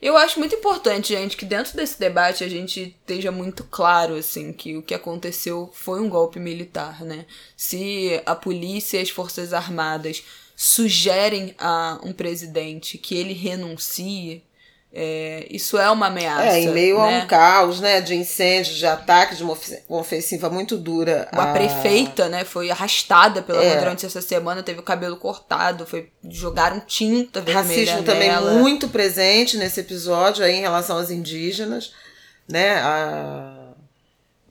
Eu 0.00 0.16
acho 0.16 0.38
muito 0.38 0.54
importante, 0.54 1.14
gente, 1.14 1.36
que 1.36 1.46
dentro 1.46 1.74
desse 1.74 1.98
debate 1.98 2.44
a 2.44 2.48
gente 2.48 2.94
esteja 3.00 3.32
muito 3.32 3.64
claro, 3.64 4.14
assim, 4.14 4.52
que 4.52 4.76
o 4.76 4.82
que 4.82 4.94
aconteceu 4.94 5.70
foi 5.72 6.00
um 6.00 6.08
golpe 6.08 6.38
militar, 6.38 7.02
né? 7.02 7.24
Se 7.56 8.20
a 8.26 8.34
polícia 8.34 8.98
e 8.98 9.00
as 9.00 9.08
forças 9.08 9.54
armadas 9.54 10.22
sugerem 10.56 11.54
a 11.58 12.00
um 12.02 12.14
presidente 12.14 12.96
que 12.96 13.14
ele 13.14 13.34
renuncie, 13.34 14.42
é, 14.98 15.46
isso 15.50 15.76
é 15.76 15.90
uma 15.90 16.06
ameaça. 16.06 16.56
É, 16.56 16.60
em 16.60 16.72
meio 16.72 16.96
né? 16.96 17.20
a 17.20 17.24
um 17.24 17.26
caos, 17.26 17.80
né, 17.80 18.00
de 18.00 18.14
incêndios, 18.14 18.78
de 18.78 18.86
ataques, 18.86 19.36
de 19.36 19.44
uma 19.44 19.54
ofensiva 19.90 20.48
muito 20.48 20.78
dura. 20.78 21.28
Uma 21.30 21.50
a... 21.50 21.52
prefeita, 21.52 22.30
né, 22.30 22.46
foi 22.46 22.70
arrastada 22.70 23.42
pela 23.42 23.62
é. 23.62 23.76
durante 23.76 24.06
essa 24.06 24.22
semana, 24.22 24.62
teve 24.62 24.80
o 24.80 24.82
cabelo 24.82 25.18
cortado, 25.18 25.84
foi 25.84 26.10
jogaram 26.26 26.80
tinta 26.80 27.42
vermelha 27.42 27.68
Racismo 27.68 28.02
nela. 28.02 28.40
também 28.40 28.58
muito 28.58 28.88
presente 28.88 29.58
nesse 29.58 29.80
episódio 29.80 30.42
aí 30.42 30.54
em 30.54 30.62
relação 30.62 30.96
aos 30.96 31.10
indígenas, 31.10 31.92
né, 32.48 32.76
a 32.78 33.66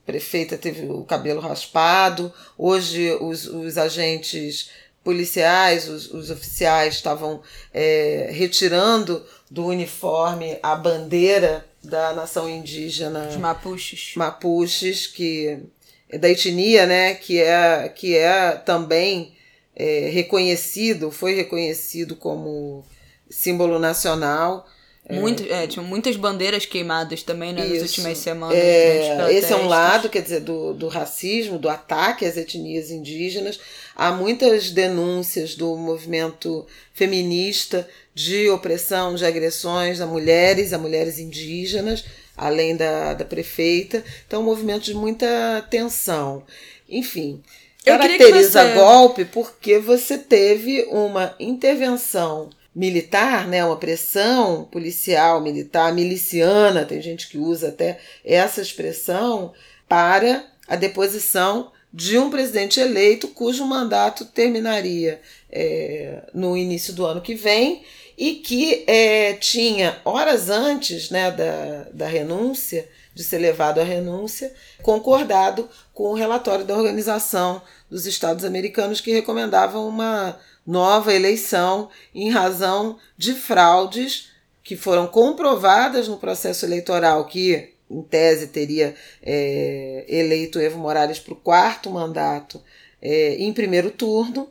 prefeita 0.06 0.56
teve 0.56 0.86
o 0.86 1.02
cabelo 1.02 1.40
raspado, 1.40 2.32
hoje 2.56 3.10
os, 3.20 3.46
os 3.48 3.76
agentes 3.76 4.70
policiais, 5.06 5.88
os, 5.88 6.12
os 6.12 6.30
oficiais 6.30 6.94
estavam 6.94 7.40
é, 7.72 8.28
retirando 8.32 9.24
do 9.48 9.64
uniforme 9.64 10.58
a 10.60 10.74
bandeira 10.74 11.64
da 11.80 12.12
nação 12.12 12.50
indígena. 12.50 13.28
Os 13.28 13.36
mapuches. 13.36 14.14
Mapuches, 14.16 15.06
que 15.06 15.60
é 16.08 16.18
da 16.18 16.28
etnia, 16.28 16.86
né? 16.86 17.14
Que 17.14 17.40
é, 17.40 17.88
que 17.88 18.16
é 18.16 18.50
também 18.56 19.36
é, 19.76 20.10
reconhecido, 20.12 21.12
foi 21.12 21.36
reconhecido 21.36 22.16
como 22.16 22.84
símbolo 23.30 23.78
nacional. 23.78 24.66
Muito, 25.08 25.44
é, 25.52 25.68
tinham 25.68 25.86
muitas 25.86 26.16
bandeiras 26.16 26.66
queimadas 26.66 27.22
também 27.22 27.52
né, 27.52 27.64
nas 27.64 27.80
últimas 27.82 28.18
semanas. 28.18 28.58
É, 28.58 29.32
esse 29.32 29.52
é 29.52 29.56
um 29.56 29.68
lado, 29.68 30.08
quer 30.08 30.20
dizer, 30.20 30.40
do, 30.40 30.74
do 30.74 30.88
racismo, 30.88 31.58
do 31.58 31.68
ataque 31.68 32.26
às 32.26 32.36
etnias 32.36 32.90
indígenas. 32.90 33.60
Há 33.94 34.10
muitas 34.10 34.72
denúncias 34.72 35.54
do 35.54 35.76
movimento 35.76 36.66
feminista 36.92 37.88
de 38.12 38.50
opressão, 38.50 39.14
de 39.14 39.24
agressões 39.24 40.00
a 40.00 40.06
mulheres, 40.06 40.72
a 40.72 40.78
mulheres 40.78 41.20
indígenas, 41.20 42.04
além 42.36 42.76
da, 42.76 43.14
da 43.14 43.24
prefeita. 43.24 44.02
Então, 44.26 44.42
um 44.42 44.46
movimento 44.46 44.86
de 44.86 44.94
muita 44.94 45.64
tensão. 45.70 46.42
Enfim, 46.88 47.40
caracteriza 47.84 48.64
você... 48.64 48.74
golpe 48.74 49.24
porque 49.24 49.78
você 49.78 50.18
teve 50.18 50.82
uma 50.90 51.32
intervenção 51.38 52.50
militar, 52.76 53.48
né, 53.48 53.64
uma 53.64 53.78
pressão 53.78 54.68
policial, 54.70 55.40
militar, 55.40 55.94
miliciana, 55.94 56.84
tem 56.84 57.00
gente 57.00 57.26
que 57.26 57.38
usa 57.38 57.68
até 57.68 57.98
essa 58.22 58.60
expressão, 58.60 59.54
para 59.88 60.44
a 60.68 60.76
deposição 60.76 61.72
de 61.92 62.18
um 62.18 62.28
presidente 62.28 62.78
eleito 62.78 63.28
cujo 63.28 63.64
mandato 63.64 64.26
terminaria 64.26 65.22
é, 65.50 66.24
no 66.34 66.54
início 66.56 66.92
do 66.92 67.06
ano 67.06 67.22
que 67.22 67.34
vem 67.34 67.82
e 68.18 68.34
que 68.34 68.84
é, 68.86 69.34
tinha, 69.34 69.98
horas 70.04 70.50
antes 70.50 71.08
né, 71.08 71.30
da, 71.30 71.86
da 71.92 72.06
renúncia, 72.06 72.86
de 73.14 73.24
ser 73.24 73.38
levado 73.38 73.80
à 73.80 73.84
renúncia, 73.84 74.52
concordado 74.82 75.66
com 75.94 76.10
o 76.10 76.14
relatório 76.14 76.66
da 76.66 76.76
Organização 76.76 77.62
dos 77.90 78.04
Estados 78.04 78.44
Americanos 78.44 79.00
que 79.00 79.12
recomendava 79.12 79.78
uma 79.78 80.38
nova 80.66 81.14
eleição 81.14 81.88
em 82.14 82.30
razão 82.30 82.98
de 83.16 83.34
fraudes 83.34 84.30
que 84.62 84.76
foram 84.76 85.06
comprovadas 85.06 86.08
no 86.08 86.18
processo 86.18 86.66
eleitoral 86.66 87.24
que, 87.26 87.74
em 87.88 88.02
tese, 88.02 88.48
teria 88.48 88.94
é, 89.22 90.04
eleito 90.08 90.58
Evo 90.58 90.78
Morales 90.78 91.20
para 91.20 91.34
o 91.34 91.36
quarto 91.36 91.88
mandato 91.88 92.60
é, 93.00 93.36
em 93.36 93.52
primeiro 93.52 93.92
turno, 93.92 94.48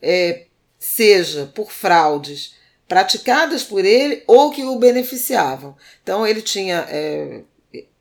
é, 0.00 0.44
seja 0.78 1.50
por 1.52 1.72
fraudes 1.72 2.54
praticadas 2.86 3.64
por 3.64 3.84
ele 3.84 4.22
ou 4.26 4.52
que 4.52 4.62
o 4.62 4.78
beneficiavam. 4.78 5.76
Então, 6.00 6.24
ele 6.24 6.42
tinha 6.42 6.86
é, 6.88 7.40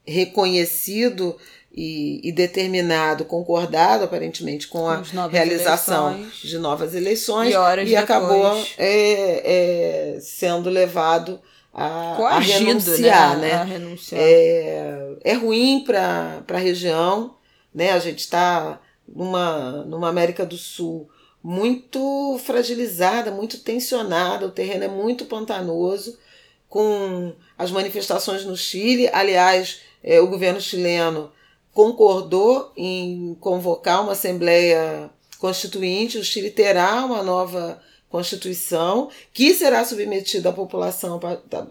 reconhecido 0.05 1.35
e, 1.75 2.21
e, 2.23 2.31
determinado, 2.31 3.25
concordado 3.25 4.05
aparentemente 4.05 4.65
com 4.65 4.87
a 4.87 5.03
realização 5.29 6.13
eleições. 6.13 6.49
de 6.49 6.57
novas 6.57 6.95
eleições 6.95 7.53
e, 7.53 7.89
e 7.89 7.95
acabou 7.97 8.55
é, 8.77 10.15
é, 10.15 10.19
sendo 10.21 10.69
levado 10.69 11.37
a, 11.73 12.13
Coagido, 12.15 12.53
a 12.53 12.57
renunciar. 12.59 13.37
Né? 13.37 13.49
né? 13.49 13.53
A 13.55 13.63
renunciar. 13.65 14.21
É, 14.23 15.15
é 15.21 15.33
ruim 15.33 15.83
para 15.85 16.45
a 16.47 16.57
região, 16.57 17.35
né? 17.73 17.91
a 17.91 17.99
gente 17.99 18.19
está 18.19 18.79
numa, 19.05 19.83
numa 19.83 20.07
América 20.07 20.45
do 20.45 20.55
Sul 20.57 21.09
muito 21.43 22.39
fragilizada, 22.45 23.31
muito 23.31 23.59
tensionada, 23.59 24.47
o 24.47 24.51
terreno 24.51 24.85
é 24.85 24.87
muito 24.87 25.25
pantanoso, 25.25 26.17
com 26.69 27.33
as 27.57 27.69
manifestações 27.69 28.45
no 28.45 28.55
Chile. 28.55 29.09
Aliás, 29.11 29.81
é, 30.01 30.21
o 30.21 30.27
governo 30.27 30.59
chileno 30.61 31.31
concordou 31.75 32.71
em 32.77 33.35
convocar 33.41 34.01
uma 34.01 34.13
Assembleia 34.13 35.09
Constituinte, 35.37 36.17
o 36.17 36.23
Chile 36.23 36.49
terá 36.49 37.03
uma 37.03 37.21
nova 37.21 37.81
Constituição 38.07 39.09
que 39.33 39.53
será 39.53 39.83
submetida 39.83 40.49
à 40.49 40.53
população 40.53 41.19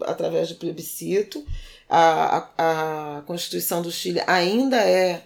através 0.01 0.47
de 0.47 0.53
plebiscito. 0.53 1.43
A, 1.89 2.37
a, 2.55 3.17
a 3.17 3.21
Constituição 3.23 3.81
do 3.81 3.91
Chile 3.91 4.21
ainda 4.27 4.77
é 4.77 5.23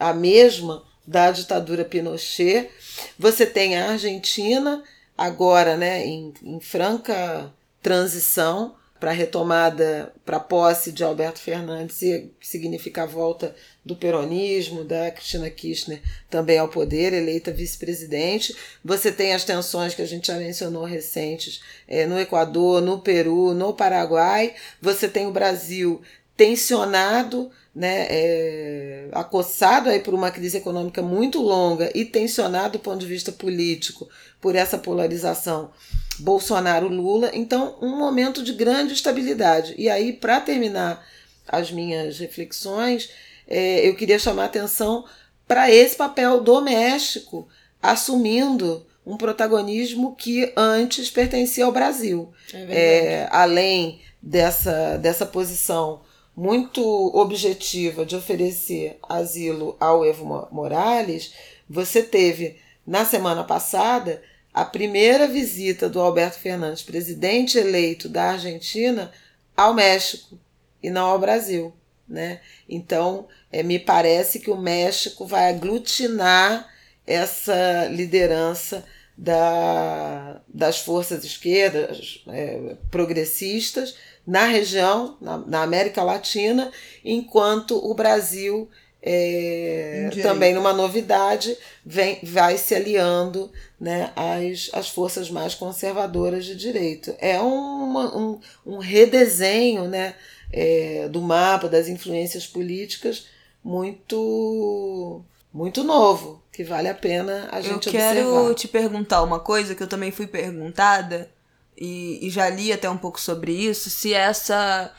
a 0.00 0.14
mesma 0.14 0.82
da 1.06 1.30
ditadura 1.30 1.84
Pinochet. 1.84 2.70
Você 3.18 3.44
tem 3.44 3.76
a 3.76 3.90
Argentina 3.90 4.82
agora 5.18 5.76
né, 5.76 6.06
em, 6.06 6.32
em 6.42 6.60
franca 6.60 7.52
transição 7.82 8.74
para 8.98 9.10
a 9.10 9.14
retomada, 9.14 10.14
para 10.24 10.38
a 10.38 10.40
posse 10.40 10.90
de 10.90 11.04
Alberto 11.04 11.38
Fernandes, 11.38 11.98
que 11.98 12.32
significa 12.40 13.02
a 13.02 13.06
volta 13.06 13.54
do 13.84 13.94
peronismo, 13.94 14.82
da 14.82 15.10
Cristina 15.10 15.50
Kirchner 15.50 16.00
também 16.30 16.58
ao 16.58 16.68
poder, 16.68 17.12
eleita 17.12 17.52
vice-presidente. 17.52 18.56
Você 18.82 19.12
tem 19.12 19.34
as 19.34 19.44
tensões 19.44 19.94
que 19.94 20.02
a 20.02 20.06
gente 20.06 20.28
já 20.28 20.36
mencionou 20.36 20.84
recentes 20.84 21.60
é, 21.86 22.06
no 22.06 22.18
Equador, 22.18 22.80
no 22.80 22.98
Peru, 22.98 23.52
no 23.52 23.74
Paraguai. 23.74 24.54
Você 24.80 25.06
tem 25.06 25.26
o 25.26 25.32
Brasil 25.32 26.00
tensionado, 26.36 27.50
né, 27.74 28.06
é, 28.08 29.08
acossado 29.12 29.90
aí 29.90 30.00
por 30.00 30.14
uma 30.14 30.30
crise 30.30 30.56
econômica 30.56 31.02
muito 31.02 31.42
longa 31.42 31.90
e 31.94 32.04
tensionado 32.04 32.78
do 32.78 32.82
ponto 32.82 33.00
de 33.00 33.06
vista 33.06 33.32
político 33.32 34.08
por 34.40 34.54
essa 34.54 34.78
polarização 34.78 35.70
Bolsonaro-Lula. 36.18 37.30
Então, 37.34 37.76
um 37.82 37.96
momento 37.96 38.42
de 38.42 38.52
grande 38.52 38.94
estabilidade. 38.94 39.74
E 39.76 39.88
aí, 39.90 40.12
para 40.12 40.40
terminar 40.40 41.04
as 41.46 41.70
minhas 41.70 42.18
reflexões, 42.18 43.10
é, 43.46 43.88
eu 43.88 43.94
queria 43.94 44.18
chamar 44.18 44.44
a 44.44 44.46
atenção 44.46 45.04
para 45.46 45.70
esse 45.70 45.96
papel 45.96 46.40
doméstico, 46.40 47.48
assumindo 47.82 48.86
um 49.04 49.16
protagonismo 49.16 50.14
que 50.16 50.52
antes 50.56 51.10
pertencia 51.10 51.64
ao 51.64 51.72
Brasil. 51.72 52.32
É 52.52 52.66
é, 52.68 53.28
além 53.30 54.00
dessa, 54.22 54.96
dessa 54.96 55.26
posição 55.26 56.00
muito 56.34 56.82
objetiva 57.14 58.04
de 58.04 58.16
oferecer 58.16 58.98
asilo 59.08 59.76
ao 59.78 60.04
Evo 60.04 60.48
Morales, 60.50 61.32
você 61.68 62.02
teve 62.02 62.56
na 62.86 63.04
semana 63.04 63.44
passada 63.44 64.22
a 64.52 64.64
primeira 64.64 65.26
visita 65.26 65.88
do 65.88 66.00
Alberto 66.00 66.38
Fernandes, 66.38 66.82
presidente 66.82 67.58
eleito 67.58 68.08
da 68.08 68.30
Argentina, 68.32 69.12
ao 69.56 69.74
México 69.74 70.38
e 70.82 70.90
não 70.90 71.06
ao 71.06 71.18
Brasil. 71.18 71.72
Né? 72.08 72.40
Então, 72.68 73.26
é, 73.50 73.62
me 73.62 73.78
parece 73.78 74.38
que 74.38 74.50
o 74.50 74.56
México 74.56 75.24
vai 75.24 75.48
aglutinar 75.48 76.68
essa 77.06 77.86
liderança 77.90 78.84
da, 79.16 80.40
das 80.48 80.80
forças 80.80 81.24
esquerdas 81.24 82.22
é, 82.28 82.76
progressistas 82.90 83.94
na 84.26 84.46
região, 84.46 85.16
na, 85.20 85.38
na, 85.38 85.62
América 85.62 86.02
Latina, 86.02 86.70
enquanto 87.04 87.76
o 87.76 87.94
Brasil, 87.94 88.68
é, 89.02 90.08
também 90.22 90.54
numa 90.54 90.72
novidade, 90.72 91.56
vem, 91.84 92.18
vai 92.22 92.56
se 92.56 92.74
aliando 92.74 93.52
né, 93.78 94.10
às, 94.16 94.70
às 94.72 94.88
forças 94.88 95.30
mais 95.30 95.54
conservadoras 95.54 96.46
de 96.46 96.56
direito. 96.56 97.14
É 97.18 97.38
uma, 97.38 98.16
um, 98.16 98.40
um 98.64 98.78
redesenho 98.78 99.84
né, 99.84 100.14
é, 100.56 101.08
do 101.08 101.20
mapa 101.20 101.68
das 101.68 101.88
influências 101.88 102.46
políticas 102.46 103.26
muito 103.62 105.24
muito 105.52 105.84
novo, 105.84 106.42
que 106.52 106.64
vale 106.64 106.88
a 106.88 106.94
pena 106.94 107.48
a 107.50 107.60
gente 107.60 107.88
observar. 107.88 108.16
Eu 108.16 108.42
quero 108.42 108.54
te 108.54 108.68
perguntar 108.68 109.22
uma 109.22 109.38
coisa 109.38 109.74
que 109.74 109.82
eu 109.82 109.86
também 109.86 110.10
fui 110.10 110.26
perguntada 110.26 111.30
e, 111.76 112.26
e 112.26 112.30
já 112.30 112.48
li 112.48 112.72
até 112.72 112.88
um 112.90 112.96
pouco 112.96 113.20
sobre 113.20 113.52
isso, 113.52 113.88
se 113.88 114.12
essa 114.12 114.92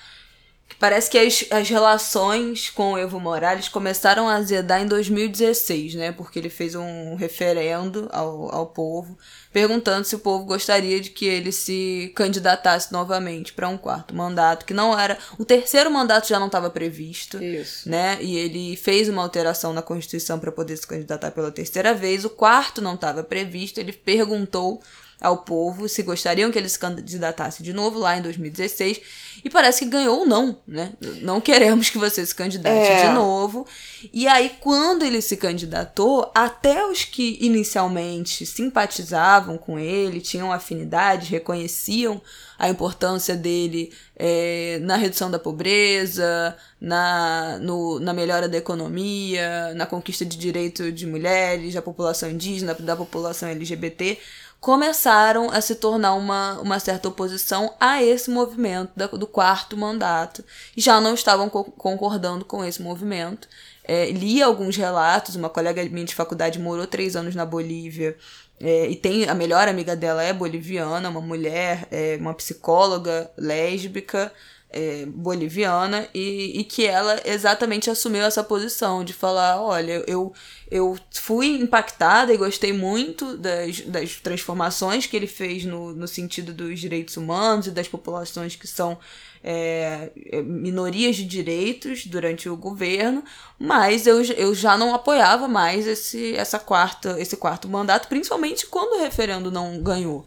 Parece 0.80 1.09
que 1.09 1.18
as, 1.18 1.45
as 1.51 1.70
relações 1.70 2.70
com 2.70 2.93
o 2.93 2.97
Evo 2.97 3.20
Morales 3.20 3.70
começaram 3.70 4.28
a 4.28 4.36
azedar 4.36 4.82
em 4.82 4.88
2016, 4.88 5.95
né? 5.95 6.11
Porque 6.11 6.38
ele 6.38 6.49
fez 6.49 6.76
um 6.76 7.16
referendo 7.16 8.09
ao, 8.11 8.53
ao 8.53 8.68
povo, 8.68 9.18
perguntando 9.53 10.05
se 10.05 10.16
o 10.16 10.20
povo 10.20 10.43
gostaria 10.43 10.99
de 10.99 11.11
que 11.11 11.26
ele 11.26 11.51
se 11.51 12.11
candidatasse 12.13 12.91
novamente 12.91 13.53
para 13.53 13.70
um 13.70 13.78
quarto 13.78 14.13
mandato, 14.13 14.66
que 14.66 14.74
não 14.74 14.97
era. 14.99 15.18
O 15.39 15.45
terceiro 15.45 15.89
mandato 15.89 16.28
já 16.28 16.39
não 16.39 16.47
estava 16.47 16.70
previsto, 16.70 17.41
Isso. 17.41 17.89
né? 17.89 18.18
E 18.20 18.36
ele 18.36 18.76
fez 18.76 19.07
uma 19.07 19.24
alteração 19.24 19.72
na 19.72 19.82
Constituição 19.82 20.39
para 20.39 20.51
poder 20.51 20.76
se 20.76 20.86
candidatar 20.86 21.32
pela 21.32 21.51
terceira 21.51 21.93
vez. 21.93 22.26
O 22.26 22.30
quarto 22.30 22.82
não 22.82 22.95
estava 22.95 23.24
previsto. 23.24 23.80
Ele 23.80 23.93
perguntou 23.93 24.82
ao 25.20 25.38
povo 25.38 25.88
se 25.88 26.03
gostariam 26.03 26.51
que 26.51 26.57
ele 26.57 26.70
se 26.70 26.78
candidatasse 26.78 27.63
de 27.63 27.74
novo 27.74 27.99
lá 27.99 28.18
em 28.18 28.22
2016 28.22 29.01
e 29.43 29.49
parece 29.49 29.86
que 29.86 29.91
ganhou 29.91 30.26
não, 30.26 30.59
né? 30.68 30.93
Não 31.22 31.39
queremos 31.39 31.89
que 31.89 31.97
você 31.97 32.26
se 32.26 32.34
candidate 32.34 32.91
é. 32.91 33.07
de 33.07 33.13
novo. 33.13 33.66
E 34.13 34.28
aí 34.28 34.51
quando 34.59 35.03
ele 35.03 35.22
se 35.22 35.38
candidatou, 35.38 36.32
até 36.34 36.86
os 36.86 37.03
que 37.03 37.38
inicialmente 37.41 38.45
simpatizavam 38.45 39.57
com 39.57 39.80
ele, 39.80 40.22
tinham 40.22 40.51
afinidade, 40.51 41.32
reconheciam 41.32 42.22
a 42.57 42.70
importância 42.70 43.36
dele 43.36 43.91
é, 44.16 44.80
na 44.82 44.95
redução 44.95 45.30
da 45.30 45.38
pobreza, 45.38 46.55
na, 46.80 47.59
no, 47.59 47.99
na 47.99 48.13
melhora 48.13 48.47
da 48.47 48.57
economia, 48.57 49.74
na 49.76 49.86
conquista 49.86 50.26
de 50.26 50.38
direitos 50.38 50.93
de 50.93 51.05
mulheres, 51.05 51.74
da 51.74 51.82
população 51.82 52.30
indígena, 52.30 52.74
da 52.74 52.95
população 52.95 53.49
LGBT, 53.49 54.18
começaram 54.60 55.49
a 55.51 55.62
se 55.62 55.76
tornar 55.76 56.16
uma, 56.16 56.60
uma 56.60 56.80
certa 56.80 57.08
oposição 57.08 57.74
a 57.80 58.01
esse 58.03 58.30
movimento 58.30 58.91
da, 58.95 59.08
do 59.08 59.28
quarto 59.28 59.78
mandato. 59.78 60.43
Já 60.76 60.99
não 60.99 61.14
estavam 61.14 61.49
co 61.49 61.64
concordando 61.66 62.43
com 62.43 62.64
esse 62.64 62.82
movimento. 62.82 63.47
É, 63.84 64.10
li 64.10 64.41
alguns 64.41 64.76
relatos, 64.76 65.36
uma 65.36 65.49
colega 65.49 65.84
minha 65.86 66.06
de 66.06 66.16
faculdade 66.16 66.60
morou 66.60 66.88
três 66.88 67.16
anos 67.16 67.36
na 67.36 67.45
Bolívia. 67.45 68.18
É, 68.60 68.89
e 68.89 68.95
tem 68.95 69.28
a 69.28 69.36
melhor 69.36 69.68
amiga 69.68 69.95
dela 69.95 70.24
é 70.24 70.32
boliviana, 70.32 71.10
uma 71.10 71.22
mulher, 71.22 71.88
é, 71.91 72.18
uma 72.20 72.34
psicóloga 72.34 73.30
lésbica, 73.38 74.32
é, 74.70 75.05
boliviana 75.05 76.07
e, 76.13 76.59
e 76.59 76.63
que 76.63 76.86
ela 76.86 77.22
exatamente 77.24 77.89
assumiu 77.89 78.24
essa 78.24 78.43
posição 78.43 79.03
de 79.03 79.13
falar, 79.13 79.61
olha, 79.61 80.03
eu, 80.05 80.34
eu 80.70 80.97
fui 81.11 81.47
impactada 81.57 82.34
e 82.34 82.38
gostei 82.38 82.74
muito 82.74 83.38
das, 83.38 83.82
das 83.82 84.16
transformações 84.16 85.05
que 85.05 85.16
ele 85.16 85.28
fez 85.28 85.63
no, 85.63 85.93
no 85.93 86.07
sentido 86.07 86.53
dos 86.53 86.80
direitos 86.80 87.16
humanos 87.16 87.68
e 87.68 87.72
das 87.72 87.88
populações 87.88 88.55
que 88.55 88.68
são 88.68 88.97
é, 89.41 90.11
é 90.32 90.41
minorias 90.41 91.16
de 91.16 91.24
direitos 91.24 92.05
durante 92.07 92.49
o 92.49 92.57
governo, 92.57 93.24
mas 93.59 94.07
eu, 94.07 94.22
eu 94.24 94.53
já 94.55 94.78
não 94.78 94.93
apoiava 94.93 95.47
mais 95.47 95.88
esse, 95.88 96.36
essa 96.36 96.59
quarta, 96.59 97.16
esse 97.20 97.38
quarto 97.38 97.70
mandato, 97.70 98.07
principalmente 98.07 98.66
quando 98.66 98.99
o 98.99 99.03
referendo 99.03 99.51
não 99.51 99.82
ganhou. 99.82 100.26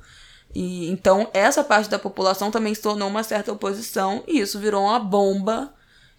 E 0.58 0.90
então 0.90 1.30
essa 1.32 1.62
parte 1.62 1.88
da 1.88 2.00
população 2.00 2.50
também 2.50 2.74
se 2.74 2.82
tornou 2.82 3.06
uma 3.06 3.22
certa 3.22 3.52
oposição 3.52 4.24
e 4.26 4.40
isso 4.40 4.58
virou 4.58 4.82
uma 4.82 4.98
bomba 4.98 5.72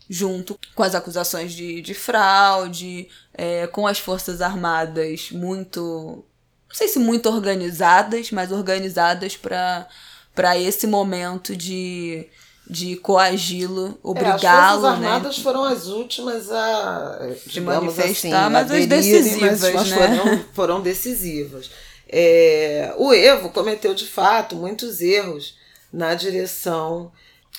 junto 0.10 0.58
com 0.74 0.82
as 0.82 0.96
acusações 0.96 1.52
de, 1.52 1.82
de 1.82 1.94
fraude, 1.94 3.10
é, 3.34 3.68
com 3.68 3.86
as 3.86 4.00
forças 4.00 4.42
armadas 4.42 5.30
muito, 5.34 6.24
não 6.70 6.74
sei 6.74 6.88
se 6.88 7.00
muito 7.00 7.28
organizadas, 7.28 8.32
mas 8.32 8.50
organizadas 8.54 9.36
para 9.36 10.58
esse 10.58 10.88
momento 10.88 11.54
de, 11.54 12.26
de 12.66 12.96
coagi-lo, 12.96 14.00
obrigá-lo. 14.02 14.86
É, 14.86 14.90
as 14.90 14.94
Forças 14.94 15.00
né? 15.02 15.08
Armadas 15.08 15.40
foram 15.40 15.66
as 15.66 15.88
últimas 15.88 16.50
a 16.50 17.28
de 17.46 17.60
manifestar, 17.60 18.46
assim, 18.46 18.54
mas 18.54 18.72
as 18.72 18.86
decisivas, 18.86 19.74
mas, 19.74 19.90
né? 19.90 19.98
foram, 19.98 20.46
foram 20.54 20.82
decisivas. 20.82 21.70
É, 22.12 22.94
o 22.98 23.14
Evo 23.14 23.50
cometeu 23.50 23.94
de 23.94 24.08
fato 24.08 24.56
muitos 24.56 25.00
erros 25.00 25.58
na 25.94 26.16
direção 26.16 27.12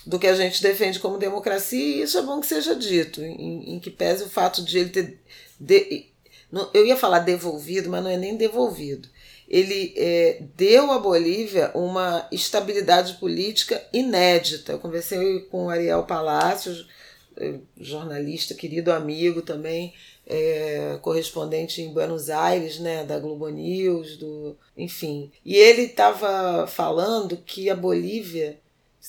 do 0.04 0.18
que 0.18 0.26
a 0.26 0.34
gente 0.34 0.62
defende 0.62 0.98
como 0.98 1.18
democracia, 1.18 1.78
e 1.78 2.02
isso 2.02 2.18
é 2.18 2.22
bom 2.22 2.40
que 2.40 2.46
seja 2.46 2.74
dito, 2.74 3.22
em, 3.22 3.74
em 3.74 3.78
que 3.78 3.90
pese 3.90 4.24
o 4.24 4.28
fato 4.28 4.64
de 4.64 4.78
ele 4.78 4.90
ter. 4.90 5.18
De, 5.58 6.06
não, 6.50 6.68
eu 6.74 6.84
ia 6.84 6.96
falar 6.96 7.20
devolvido, 7.20 7.88
mas 7.88 8.02
não 8.02 8.10
é 8.10 8.16
nem 8.16 8.36
devolvido. 8.36 9.08
Ele 9.48 9.92
é, 9.96 10.42
deu 10.56 10.90
à 10.90 10.98
Bolívia 10.98 11.70
uma 11.74 12.26
estabilidade 12.32 13.14
política 13.14 13.82
inédita. 13.92 14.72
Eu 14.72 14.78
conversei 14.78 15.40
com 15.42 15.66
o 15.66 15.70
Ariel 15.70 16.04
Palácios, 16.04 16.88
é, 17.36 17.54
jornalista, 17.76 18.54
querido 18.54 18.92
amigo 18.92 19.42
também, 19.42 19.92
é, 20.30 20.96
correspondente 21.02 21.82
em 21.82 21.92
Buenos 21.92 22.30
Aires, 22.30 22.78
né, 22.78 23.04
da 23.04 23.18
Globo 23.18 23.48
News, 23.48 24.16
do, 24.16 24.56
enfim. 24.76 25.32
E 25.44 25.56
ele 25.56 25.82
estava 25.82 26.68
falando 26.68 27.36
que 27.36 27.68
a 27.68 27.74
Bolívia 27.74 28.56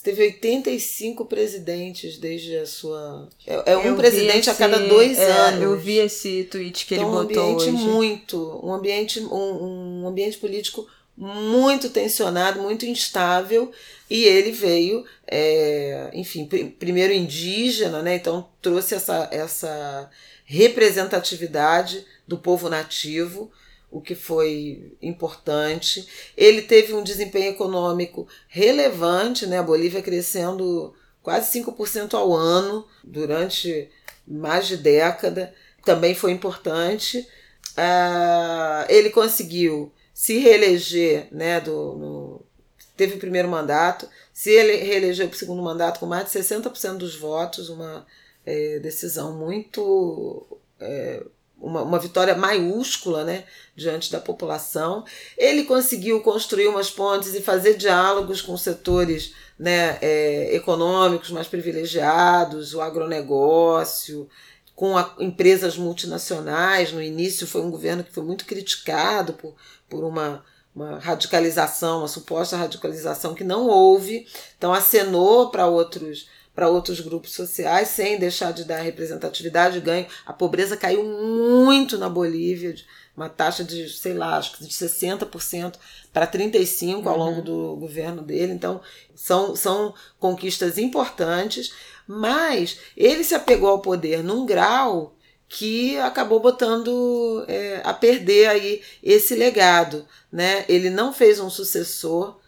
teve 0.02 0.20
85 0.24 1.24
presidentes 1.26 2.18
desde 2.18 2.56
a 2.56 2.66
sua. 2.66 3.28
É, 3.46 3.72
é 3.72 3.76
um 3.76 3.82
eu 3.82 3.96
presidente 3.96 4.40
esse, 4.40 4.50
a 4.50 4.54
cada 4.54 4.78
dois 4.80 5.16
é, 5.16 5.30
anos. 5.30 5.62
Eu 5.62 5.78
vi 5.78 5.98
esse 5.98 6.42
tweet 6.50 6.86
que 6.86 6.96
então, 6.96 7.06
ele 7.06 7.28
botou. 7.28 7.44
Um 7.44 7.52
ambiente 7.52 7.70
hoje. 7.70 7.84
muito. 7.84 8.60
Um 8.60 8.72
ambiente, 8.72 9.20
um, 9.20 10.02
um 10.02 10.08
ambiente 10.08 10.38
político 10.38 10.88
muito 11.16 11.90
tensionado, 11.90 12.60
muito 12.60 12.84
instável, 12.84 13.70
e 14.10 14.24
ele 14.24 14.50
veio, 14.50 15.04
é, 15.30 16.10
enfim, 16.14 16.46
pr 16.46 16.66
primeiro 16.78 17.12
indígena, 17.12 18.02
né? 18.02 18.16
Então 18.16 18.48
trouxe 18.60 18.94
essa, 18.94 19.28
essa 19.30 20.10
representatividade 20.52 22.04
do 22.28 22.36
povo 22.36 22.68
nativo, 22.68 23.50
o 23.90 24.02
que 24.02 24.14
foi 24.14 24.94
importante. 25.00 26.06
Ele 26.36 26.60
teve 26.60 26.92
um 26.92 27.02
desempenho 27.02 27.52
econômico 27.52 28.28
relevante, 28.48 29.46
né? 29.46 29.58
A 29.58 29.62
Bolívia 29.62 30.02
crescendo 30.02 30.94
quase 31.22 31.58
5% 31.58 32.12
ao 32.12 32.34
ano 32.34 32.86
durante 33.02 33.88
mais 34.28 34.66
de 34.66 34.76
década, 34.76 35.54
também 35.84 36.14
foi 36.14 36.32
importante. 36.32 37.26
Ah, 37.74 38.86
ele 38.90 39.08
conseguiu 39.08 39.90
se 40.12 40.38
reeleger, 40.38 41.28
né, 41.32 41.60
do, 41.60 41.94
no, 41.94 42.46
teve 42.94 43.14
o 43.14 43.18
primeiro 43.18 43.48
mandato, 43.48 44.06
se 44.34 44.50
ele 44.50 44.76
reelegeu 44.76 45.28
para 45.28 45.34
o 45.34 45.38
segundo 45.38 45.62
mandato 45.62 45.98
com 45.98 46.06
mais 46.06 46.30
de 46.30 46.38
60% 46.38 46.98
dos 46.98 47.16
votos, 47.16 47.70
uma 47.70 48.06
é, 48.44 48.78
decisão 48.78 49.36
muito, 49.36 50.46
é, 50.80 51.22
uma, 51.60 51.82
uma 51.82 51.98
vitória 51.98 52.34
maiúscula 52.34 53.24
né, 53.24 53.44
diante 53.76 54.10
da 54.10 54.20
população. 54.20 55.04
Ele 55.38 55.64
conseguiu 55.64 56.20
construir 56.20 56.66
umas 56.66 56.90
pontes 56.90 57.34
e 57.34 57.40
fazer 57.40 57.76
diálogos 57.76 58.42
com 58.42 58.56
setores 58.56 59.32
né, 59.58 59.96
é, 60.02 60.54
econômicos 60.56 61.30
mais 61.30 61.46
privilegiados, 61.46 62.74
o 62.74 62.80
agronegócio, 62.80 64.28
com 64.74 64.98
a, 64.98 65.14
empresas 65.20 65.76
multinacionais. 65.76 66.92
No 66.92 67.00
início 67.00 67.46
foi 67.46 67.62
um 67.62 67.70
governo 67.70 68.02
que 68.02 68.12
foi 68.12 68.24
muito 68.24 68.44
criticado 68.44 69.34
por, 69.34 69.54
por 69.88 70.02
uma, 70.02 70.44
uma 70.74 70.98
radicalização, 70.98 72.00
uma 72.00 72.08
suposta 72.08 72.56
radicalização 72.56 73.34
que 73.34 73.44
não 73.44 73.68
houve. 73.68 74.26
Então 74.58 74.72
acenou 74.72 75.50
para 75.50 75.68
outros 75.68 76.28
para 76.54 76.68
outros 76.68 77.00
grupos 77.00 77.32
sociais, 77.32 77.88
sem 77.88 78.18
deixar 78.18 78.52
de 78.52 78.64
dar 78.64 78.80
representatividade 78.80 79.78
e 79.78 79.80
ganho. 79.80 80.06
A 80.26 80.32
pobreza 80.32 80.76
caiu 80.76 81.02
muito 81.02 81.96
na 81.96 82.08
Bolívia, 82.08 82.74
uma 83.16 83.28
taxa 83.28 83.62
de, 83.62 83.88
sei 83.88 84.14
lá, 84.14 84.36
acho 84.36 84.56
que 84.56 84.64
de 84.64 84.70
60% 84.70 85.74
para 86.12 86.26
35% 86.26 87.06
ao 87.06 87.16
longo 87.16 87.38
uhum. 87.38 87.44
do 87.44 87.76
governo 87.76 88.22
dele. 88.22 88.52
Então, 88.52 88.80
são, 89.14 89.56
são 89.56 89.94
conquistas 90.18 90.78
importantes, 90.78 91.72
mas 92.06 92.78
ele 92.96 93.24
se 93.24 93.34
apegou 93.34 93.68
ao 93.68 93.80
poder 93.80 94.22
num 94.22 94.44
grau 94.44 95.14
que 95.48 95.98
acabou 95.98 96.40
botando 96.40 97.44
é, 97.46 97.82
a 97.84 97.92
perder 97.92 98.48
aí 98.48 98.82
esse 99.02 99.34
legado. 99.34 100.06
Né? 100.30 100.64
Ele 100.68 100.88
não 100.88 101.12
fez 101.12 101.38
um 101.40 101.50
sucessor, 101.50 102.38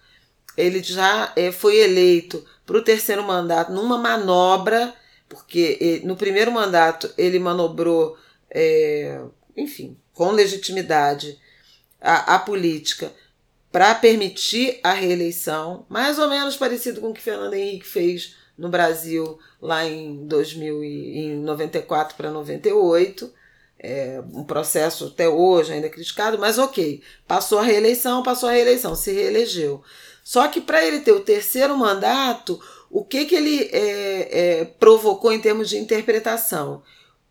ele 0.56 0.82
já 0.82 1.32
é, 1.36 1.50
foi 1.50 1.78
eleito 1.78 2.44
para 2.64 2.78
o 2.78 2.82
terceiro 2.82 3.22
mandato 3.22 3.72
numa 3.72 3.98
manobra, 3.98 4.94
porque 5.28 6.00
no 6.04 6.16
primeiro 6.16 6.52
mandato 6.52 7.12
ele 7.18 7.38
manobrou, 7.38 8.16
é, 8.50 9.20
enfim, 9.56 9.96
com 10.12 10.30
legitimidade 10.30 11.38
a, 12.00 12.34
a 12.34 12.38
política 12.38 13.12
para 13.72 13.92
permitir 13.94 14.78
a 14.84 14.92
reeleição, 14.92 15.84
mais 15.88 16.18
ou 16.18 16.28
menos 16.28 16.56
parecido 16.56 17.00
com 17.00 17.10
o 17.10 17.14
que 17.14 17.20
Fernando 17.20 17.54
Henrique 17.54 17.84
fez 17.86 18.36
no 18.56 18.68
Brasil 18.68 19.36
lá 19.60 19.84
em 19.84 20.26
2000 20.26 20.84
e, 20.84 21.18
em 21.18 21.36
94 21.40 22.16
para 22.16 22.30
98. 22.30 23.32
É, 23.86 24.22
um 24.32 24.44
processo 24.44 25.06
até 25.06 25.28
hoje 25.28 25.72
ainda 25.72 25.90
criticado, 25.90 26.38
mas 26.38 26.56
ok, 26.56 27.02
passou 27.26 27.58
a 27.58 27.62
reeleição, 27.62 28.22
passou 28.22 28.48
a 28.48 28.52
reeleição, 28.52 28.94
se 28.94 29.12
reelegeu. 29.12 29.82
Só 30.24 30.48
que 30.48 30.60
para 30.60 30.82
ele 30.82 31.00
ter 31.00 31.12
o 31.12 31.20
terceiro 31.20 31.76
mandato, 31.76 32.58
o 32.90 33.04
que, 33.04 33.26
que 33.26 33.34
ele 33.34 33.68
é, 33.70 34.28
é, 34.30 34.64
provocou 34.64 35.30
em 35.30 35.38
termos 35.38 35.68
de 35.68 35.76
interpretação? 35.76 36.82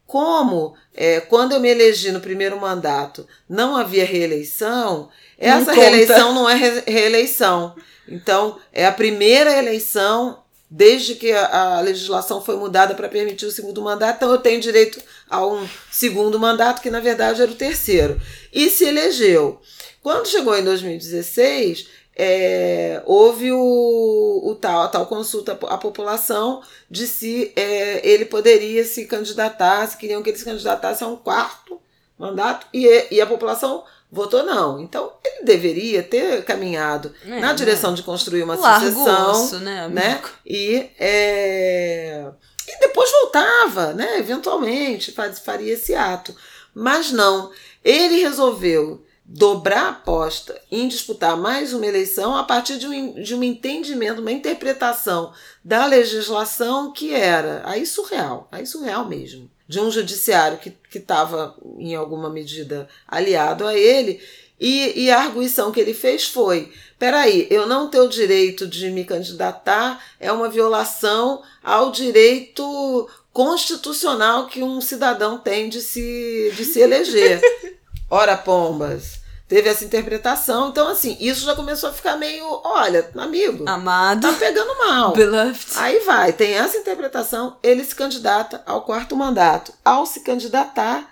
Como, 0.05 0.75
é, 0.93 1.19
quando 1.21 1.53
eu 1.53 1.59
me 1.59 1.69
elegi 1.69 2.11
no 2.11 2.19
primeiro 2.19 2.59
mandato, 2.59 3.27
não 3.49 3.75
havia 3.75 4.05
reeleição, 4.05 5.09
essa 5.39 5.73
não 5.73 5.81
reeleição 5.81 6.33
não 6.33 6.49
é 6.49 6.53
re 6.53 6.83
reeleição. 6.85 7.75
Então, 8.07 8.59
é 8.71 8.85
a 8.85 8.91
primeira 8.91 9.57
eleição 9.57 10.43
desde 10.69 11.15
que 11.15 11.31
a, 11.31 11.77
a 11.77 11.81
legislação 11.81 12.43
foi 12.43 12.55
mudada 12.57 12.95
para 12.95 13.07
permitir 13.07 13.45
o 13.45 13.51
segundo 13.51 13.81
mandato, 13.81 14.17
então 14.17 14.31
eu 14.31 14.39
tenho 14.39 14.59
direito 14.59 14.99
a 15.29 15.45
um 15.45 15.67
segundo 15.91 16.39
mandato, 16.39 16.81
que 16.81 16.89
na 16.89 16.99
verdade 16.99 17.41
era 17.41 17.51
o 17.51 17.55
terceiro. 17.55 18.19
E 18.51 18.69
se 18.69 18.85
elegeu. 18.85 19.61
Quando 20.03 20.27
chegou 20.27 20.55
em 20.55 20.63
2016, 20.63 21.87
é, 22.15 23.01
houve 23.05 23.51
o, 23.53 24.41
o, 24.43 24.55
tal, 24.55 24.81
a 24.83 24.87
tal 24.89 25.07
consulta 25.07 25.57
à 25.67 25.77
população 25.77 26.61
de 26.91 27.07
se 27.07 27.51
é, 27.55 28.07
ele 28.07 28.25
poderia 28.25 28.83
se 28.83 29.05
candidatar, 29.05 29.87
se 29.87 29.97
queriam 29.97 30.21
que 30.21 30.29
ele 30.29 30.37
se 30.37 30.45
candidatasse 30.45 31.03
a 31.03 31.07
um 31.07 31.15
quarto 31.15 31.81
mandato, 32.19 32.67
e, 32.73 33.07
e 33.09 33.21
a 33.21 33.25
população 33.25 33.83
votou 34.11 34.43
não. 34.43 34.79
Então 34.79 35.13
ele 35.23 35.45
deveria 35.45 36.03
ter 36.03 36.43
caminhado 36.43 37.13
é, 37.25 37.39
na 37.39 37.47
né? 37.47 37.53
direção 37.53 37.93
de 37.93 38.03
construir 38.03 38.43
uma 38.43 38.57
sucessão, 38.57 39.31
osso, 39.31 39.59
né, 39.59 39.87
né? 39.87 40.21
E, 40.45 40.89
é, 40.99 42.29
e 42.67 42.79
depois 42.79 43.09
voltava, 43.09 43.93
né? 43.93 44.19
Eventualmente 44.19 45.15
faria 45.43 45.73
esse 45.73 45.95
ato. 45.95 46.35
Mas 46.75 47.11
não, 47.11 47.51
ele 47.83 48.21
resolveu 48.21 49.03
dobrar 49.33 49.85
a 49.85 49.89
aposta 49.89 50.61
em 50.71 50.87
disputar 50.87 51.35
mais 51.35 51.73
uma 51.73 51.87
eleição 51.87 52.35
a 52.35 52.43
partir 52.43 52.77
de 52.77 52.85
um, 52.87 53.15
de 53.15 53.33
um 53.33 53.41
entendimento, 53.41 54.21
uma 54.21 54.31
interpretação 54.31 55.33
da 55.65 55.87
legislação 55.87 56.93
que 56.93 57.15
era 57.15 57.63
aí 57.65 57.83
surreal, 57.83 58.47
aí 58.51 58.63
surreal 58.67 59.07
mesmo, 59.07 59.49
de 59.67 59.79
um 59.79 59.89
judiciário 59.89 60.59
que 60.59 60.77
estava, 60.99 61.55
em 61.79 61.95
alguma 61.95 62.29
medida, 62.29 62.87
aliado 63.07 63.65
a 63.65 63.75
ele. 63.75 64.21
E, 64.59 65.05
e 65.05 65.11
a 65.11 65.21
arguição 65.21 65.71
que 65.71 65.79
ele 65.79 65.95
fez 65.95 66.27
foi: 66.27 66.71
peraí, 66.99 67.47
eu 67.49 67.65
não 67.65 67.89
ter 67.89 68.01
o 68.01 68.07
direito 68.07 68.67
de 68.67 68.91
me 68.91 69.03
candidatar 69.03 69.99
é 70.19 70.31
uma 70.31 70.47
violação 70.47 71.41
ao 71.63 71.91
direito 71.91 73.09
constitucional 73.31 74.45
que 74.45 74.61
um 74.61 74.79
cidadão 74.79 75.39
tem 75.39 75.69
de 75.69 75.81
se, 75.81 76.53
de 76.55 76.63
se 76.63 76.79
eleger. 76.79 77.41
Ora, 78.11 78.37
pombas. 78.37 79.22
Teve 79.53 79.69
essa 79.69 79.85
interpretação. 79.85 80.69
Então, 80.69 80.87
assim, 80.87 81.15
isso 81.19 81.45
já 81.45 81.53
começou 81.53 81.91
a 81.91 81.93
ficar 81.93 82.17
meio, 82.17 82.43
olha, 82.63 83.07
amigo. 83.15 83.69
Amado. 83.69 84.21
Tá 84.21 84.33
pegando 84.33 84.75
mal. 84.79 85.13
Beloved. 85.13 85.73
Aí 85.75 85.99
vai, 85.99 86.33
tem 86.33 86.55
essa 86.55 86.75
interpretação, 86.75 87.55
ele 87.61 87.83
se 87.83 87.93
candidata 87.93 88.63
ao 88.65 88.81
quarto 88.81 89.15
mandato. 89.15 89.71
Ao 89.85 90.07
se 90.07 90.21
candidatar, 90.21 91.07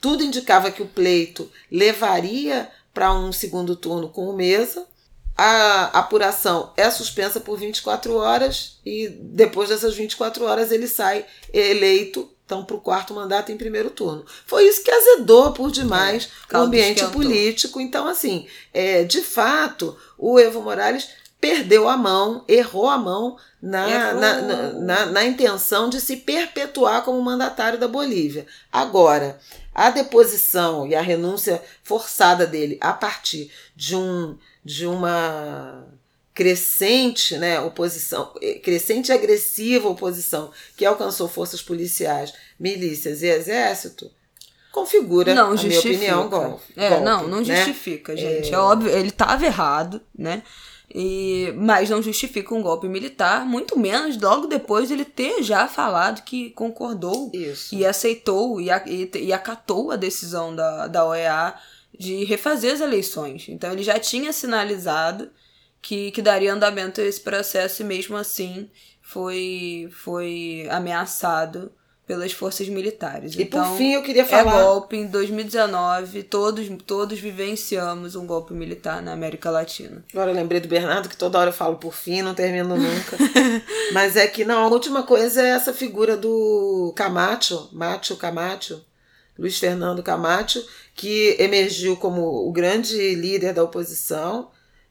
tudo 0.00 0.22
indicava 0.22 0.70
que 0.70 0.84
o 0.84 0.86
pleito 0.86 1.50
levaria 1.68 2.70
para 2.94 3.12
um 3.12 3.32
segundo 3.32 3.74
turno 3.74 4.08
com 4.08 4.28
o 4.28 4.36
Mesa. 4.36 4.86
A 5.36 5.86
apuração 5.98 6.72
é 6.76 6.88
suspensa 6.90 7.40
por 7.40 7.58
24 7.58 8.14
horas 8.14 8.78
e 8.86 9.08
depois 9.08 9.68
dessas 9.68 9.96
24 9.96 10.44
horas 10.44 10.70
ele 10.70 10.86
sai 10.86 11.26
eleito 11.52 12.30
então 12.50 12.64
para 12.64 12.74
o 12.74 12.80
quarto 12.80 13.14
mandato 13.14 13.52
em 13.52 13.56
primeiro 13.56 13.90
turno. 13.90 14.24
Foi 14.44 14.66
isso 14.66 14.82
que 14.82 14.90
azedou 14.90 15.52
por 15.52 15.70
demais 15.70 16.28
é, 16.50 16.58
o 16.58 16.62
ambiente 16.62 16.96
esquentou. 16.96 17.12
político. 17.12 17.80
Então, 17.80 18.08
assim, 18.08 18.48
é, 18.74 19.04
de 19.04 19.22
fato, 19.22 19.96
o 20.18 20.36
Evo 20.36 20.60
Morales 20.60 21.08
perdeu 21.40 21.88
a 21.88 21.96
mão, 21.96 22.44
errou 22.48 22.88
a 22.88 22.98
mão 22.98 23.36
na, 23.62 24.12
na, 24.12 24.40
na, 24.42 24.72
na, 24.72 25.06
na 25.06 25.24
intenção 25.24 25.88
de 25.88 26.00
se 26.00 26.16
perpetuar 26.16 27.04
como 27.04 27.22
mandatário 27.22 27.78
da 27.78 27.86
Bolívia. 27.86 28.46
Agora, 28.72 29.38
a 29.72 29.90
deposição 29.90 30.86
e 30.88 30.94
a 30.96 31.00
renúncia 31.00 31.62
forçada 31.84 32.46
dele 32.46 32.76
a 32.80 32.92
partir 32.92 33.50
de 33.76 33.94
um 33.94 34.36
de 34.62 34.86
uma 34.86 35.86
crescente 36.34 37.36
né, 37.36 37.60
oposição, 37.60 38.32
eh, 38.40 38.54
crescente 38.54 39.08
e 39.08 39.12
agressiva 39.12 39.88
oposição 39.88 40.50
que 40.76 40.84
alcançou 40.84 41.28
forças 41.28 41.60
policiais, 41.60 42.32
milícias 42.58 43.22
e 43.22 43.26
exército, 43.26 44.10
configura, 44.72 45.34
não, 45.34 45.54
na 45.54 45.62
minha 45.62 45.78
opinião, 45.78 46.28
golpe. 46.28 46.62
É, 46.76 46.88
golpe, 46.88 47.04
não, 47.04 47.28
não 47.28 47.40
né? 47.40 47.56
justifica, 47.56 48.16
gente. 48.16 48.50
É... 48.50 48.54
é 48.54 48.58
óbvio, 48.58 48.90
ele 48.90 49.08
estava 49.08 49.44
errado, 49.44 50.00
né? 50.16 50.42
E, 50.92 51.52
mas 51.56 51.88
não 51.88 52.02
justifica 52.02 52.52
um 52.52 52.62
golpe 52.62 52.88
militar, 52.88 53.46
muito 53.46 53.78
menos 53.78 54.20
logo 54.20 54.48
depois 54.48 54.90
ele 54.90 55.04
ter 55.04 55.40
já 55.40 55.68
falado 55.68 56.22
que 56.22 56.50
concordou 56.50 57.30
Isso. 57.32 57.72
e 57.72 57.86
aceitou 57.86 58.60
e, 58.60 58.70
e, 58.86 59.10
e 59.14 59.32
acatou 59.32 59.92
a 59.92 59.96
decisão 59.96 60.54
da, 60.54 60.88
da 60.88 61.06
OEA 61.06 61.54
de 61.96 62.24
refazer 62.24 62.72
as 62.72 62.80
eleições. 62.80 63.48
Então 63.48 63.70
ele 63.72 63.84
já 63.84 64.00
tinha 64.00 64.32
sinalizado 64.32 65.30
que, 65.82 66.10
que 66.10 66.22
daria 66.22 66.52
andamento 66.52 67.00
a 67.00 67.04
esse 67.04 67.20
processo 67.20 67.82
e 67.82 67.84
mesmo 67.84 68.16
assim 68.16 68.70
foi, 69.00 69.88
foi 69.90 70.66
ameaçado 70.70 71.72
pelas 72.10 72.32
forças 72.32 72.68
militares. 72.68 73.36
E 73.36 73.42
então, 73.42 73.68
por 73.68 73.78
fim 73.78 73.92
eu 73.92 74.02
queria 74.02 74.24
falar... 74.24 74.60
É 74.60 74.64
golpe, 74.64 74.96
em 74.96 75.06
2019 75.06 76.24
todos, 76.24 76.68
todos 76.84 77.20
vivenciamos 77.20 78.16
um 78.16 78.26
golpe 78.26 78.52
militar 78.52 79.00
na 79.00 79.12
América 79.12 79.48
Latina. 79.48 80.04
Agora 80.12 80.32
eu 80.32 80.34
lembrei 80.34 80.60
do 80.60 80.66
Bernardo 80.66 81.08
que 81.08 81.16
toda 81.16 81.38
hora 81.38 81.50
eu 81.50 81.54
falo 81.54 81.76
por 81.76 81.94
fim, 81.94 82.20
não 82.20 82.34
termino 82.34 82.76
nunca. 82.76 83.16
Mas 83.94 84.16
é 84.16 84.26
que 84.26 84.44
não, 84.44 84.64
a 84.64 84.68
última 84.68 85.04
coisa 85.04 85.40
é 85.40 85.50
essa 85.50 85.72
figura 85.72 86.16
do 86.16 86.92
Camacho, 86.96 87.68
Macho 87.72 88.16
Camacho, 88.16 88.84
Luiz 89.38 89.56
Fernando 89.56 90.02
Camacho, 90.02 90.66
que 90.96 91.36
emergiu 91.38 91.96
como 91.96 92.48
o 92.48 92.50
grande 92.50 93.14
líder 93.14 93.54
da 93.54 93.62
oposição 93.62 94.50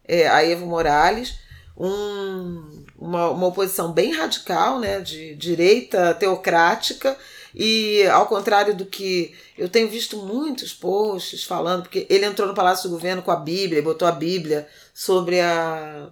é, 0.10 0.28
a 0.28 0.44
Evo 0.44 0.66
Morales, 0.66 1.36
um, 1.78 2.84
uma, 2.98 3.30
uma 3.30 3.48
oposição 3.48 3.94
bem 3.94 4.12
radical, 4.12 4.80
né, 4.80 5.00
de 5.00 5.36
direita 5.36 6.14
teocrática, 6.16 7.16
e 7.54 8.06
ao 8.08 8.28
contrário 8.28 8.76
do 8.76 8.86
que 8.86 9.34
eu 9.58 9.70
tenho 9.70 9.88
visto 9.88 10.18
muitos 10.18 10.74
posts 10.74 11.44
falando, 11.44 11.84
porque 11.84 12.06
ele 12.10 12.26
entrou 12.26 12.48
no 12.48 12.54
Palácio 12.54 12.90
do 12.90 12.94
Governo 12.94 13.22
com 13.22 13.32
a 13.32 13.36
Bíblia, 13.36 13.82
botou 13.82 14.08
a 14.08 14.12
Bíblia 14.12 14.68
sobre 14.94 15.40
a, 15.40 16.10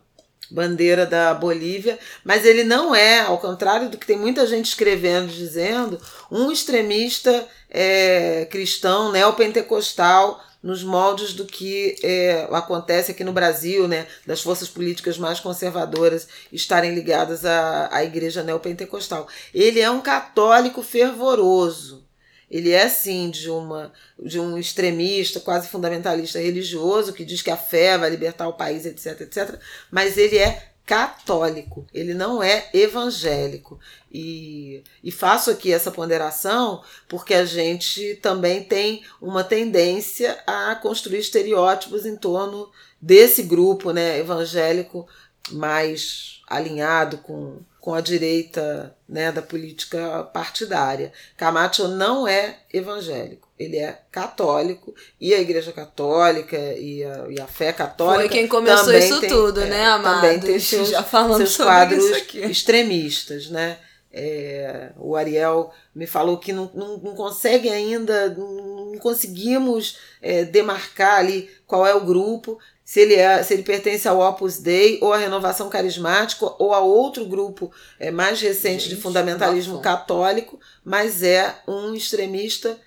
bandeira 0.50 1.06
da 1.06 1.34
Bolívia, 1.34 2.00
mas 2.24 2.46
ele 2.46 2.64
não 2.64 2.96
é, 2.96 3.20
ao 3.20 3.38
contrário 3.38 3.90
do 3.90 3.98
que 3.98 4.08
tem 4.08 4.18
muita 4.18 4.48
gente 4.48 4.66
escrevendo, 4.66 5.28
dizendo, 5.28 6.00
um 6.32 6.52
extremista 6.52 7.46
é, 7.70 8.48
cristão 8.50 9.12
neopentecostal 9.12 10.42
nos 10.68 10.84
moldes 10.84 11.32
do 11.32 11.46
que 11.46 11.96
é, 12.04 12.46
acontece 12.52 13.12
aqui 13.12 13.24
no 13.24 13.32
Brasil, 13.32 13.88
né, 13.88 14.06
das 14.26 14.42
forças 14.42 14.68
políticas 14.68 15.18
mais 15.18 15.40
conservadoras 15.40 16.28
estarem 16.52 16.94
ligadas 16.94 17.46
à, 17.46 17.88
à 17.90 18.04
igreja 18.04 18.44
neopentecostal. 18.44 19.30
Ele 19.54 19.80
é 19.80 19.90
um 19.90 20.02
católico 20.02 20.84
fervoroso. 20.84 22.06
Ele 22.52 22.72
é 22.72 22.90
sim 22.90 23.30
de 23.30 23.50
uma 23.50 23.94
de 24.22 24.42
um 24.42 24.58
extremista, 24.58 25.40
quase 25.40 25.70
fundamentalista 25.70 26.38
religioso 26.38 27.14
que 27.14 27.24
diz 27.24 27.42
que 27.42 27.52
a 27.52 27.58
fé 27.58 27.98
vai 27.98 28.10
libertar 28.10 28.50
o 28.50 28.54
país, 28.54 28.86
etc, 28.86 29.22
etc, 29.22 29.58
mas 29.90 30.18
ele 30.18 30.38
é 30.38 30.72
católico, 30.88 31.86
ele 31.94 32.14
não 32.14 32.42
é 32.42 32.70
evangélico. 32.74 33.78
E, 34.10 34.82
e 35.04 35.12
faço 35.12 35.52
aqui 35.52 35.72
essa 35.72 35.92
ponderação 35.92 36.82
porque 37.10 37.34
a 37.34 37.44
gente 37.44 38.16
também 38.16 38.64
tem 38.64 39.04
uma 39.22 39.44
tendência 39.44 40.42
a 40.48 40.74
construir 40.76 41.20
estereótipos 41.20 42.06
em 42.06 42.16
torno 42.16 42.72
desse 43.02 43.44
grupo 43.44 43.92
né, 43.92 44.18
evangélico 44.18 45.06
mais 45.52 46.42
alinhado 46.48 47.18
com, 47.18 47.60
com 47.88 47.94
a 47.94 48.02
direita 48.02 48.94
né, 49.08 49.32
da 49.32 49.42
política 49.42 50.22
partidária. 50.34 51.14
Camacho 51.38 51.88
não 51.88 52.28
é 52.28 52.58
evangélico 52.74 53.48
ele 53.58 53.78
é 53.78 53.98
católico 54.12 54.94
e 55.20 55.34
a 55.34 55.40
Igreja 55.40 55.72
Católica 55.72 56.58
e 56.58 57.02
a, 57.04 57.26
e 57.30 57.40
a 57.40 57.48
fé 57.48 57.72
católica. 57.72 58.20
Foi 58.20 58.30
quem 58.30 58.48
começou 58.48 58.94
isso 58.94 59.22
tem, 59.22 59.30
tudo, 59.30 59.62
é, 59.62 59.66
né, 59.66 59.86
Amado? 59.86 60.22
Também 60.22 60.40
tem 60.40 60.60
seus, 60.60 60.90
Já 60.90 61.02
falando 61.02 61.38
seus 61.38 61.58
quadros 61.58 62.06
extremistas, 62.36 63.50
né? 63.50 63.78
É, 64.12 64.92
o 64.98 65.16
Ariel 65.16 65.72
me 65.96 66.06
falou 66.06 66.38
que 66.38 66.54
não, 66.54 66.70
não, 66.74 66.98
não 66.98 67.16
consegue 67.16 67.70
ainda, 67.70 68.30
não, 68.30 68.77
não 68.98 69.00
conseguimos 69.00 69.98
é, 70.22 70.44
demarcar 70.44 71.20
ali 71.20 71.50
qual 71.66 71.86
é 71.86 71.94
o 71.94 72.04
grupo, 72.04 72.60
se 72.84 73.00
ele, 73.02 73.16
é, 73.16 73.44
se 73.44 73.54
ele 73.54 73.64
pertence 73.64 74.08
ao 74.08 74.20
Opus 74.20 74.58
Dei 74.58 74.98
ou 75.02 75.14
à 75.14 75.18
Renovação 75.18 75.70
Carismática 75.70 76.46
ou 76.58 76.74
a 76.74 76.80
outro 76.80 77.26
grupo 77.26 77.72
é, 78.00 78.10
mais 78.10 78.42
recente 78.42 78.86
Gente, 78.86 78.96
de 78.96 79.02
fundamentalismo 79.02 79.80
católico, 79.80 80.60
mas 80.84 81.22
é 81.22 81.56
um 81.68 81.94
extremista 81.94 82.78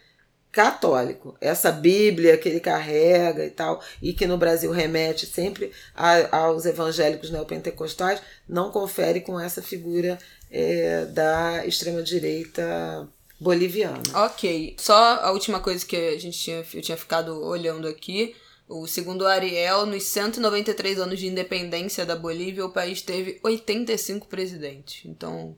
católico. 0.51 1.37
Essa 1.41 1.71
Bíblia 1.71 2.37
que 2.37 2.49
ele 2.49 2.61
carrega 2.61 3.45
e 3.45 3.51
tal, 3.51 3.81
e 4.03 4.13
que 4.13 4.27
no 4.27 4.37
Brasil 4.37 4.73
remete 4.73 5.27
sempre 5.27 5.71
a, 5.95 6.39
aos 6.39 6.67
evangélicos 6.67 7.31
neopentecostais, 7.31 8.21
não 8.49 8.71
confere 8.71 9.21
com 9.21 9.39
essa 9.39 9.63
figura 9.63 10.19
é, 10.51 11.05
da 11.05 11.65
extrema-direita 11.67 13.09
boliviana. 13.41 14.03
Ok. 14.14 14.76
Só 14.78 14.95
a 14.95 15.30
última 15.32 15.61
coisa 15.61 15.84
que 15.84 15.97
a 15.97 16.18
gente 16.18 16.38
tinha, 16.38 16.64
eu 16.74 16.82
tinha 16.82 16.97
ficado 16.97 17.43
olhando 17.43 17.88
aqui. 17.88 18.36
O 18.68 18.86
segundo 18.86 19.26
Ariel, 19.26 19.86
nos 19.86 20.05
193 20.05 21.01
anos 21.01 21.18
de 21.18 21.26
independência 21.26 22.07
da 22.07 22.14
Bolívia, 22.14 22.64
o 22.64 22.70
país 22.70 23.03
teve 23.03 23.41
85 23.43 24.28
presidentes. 24.28 25.05
Então, 25.07 25.57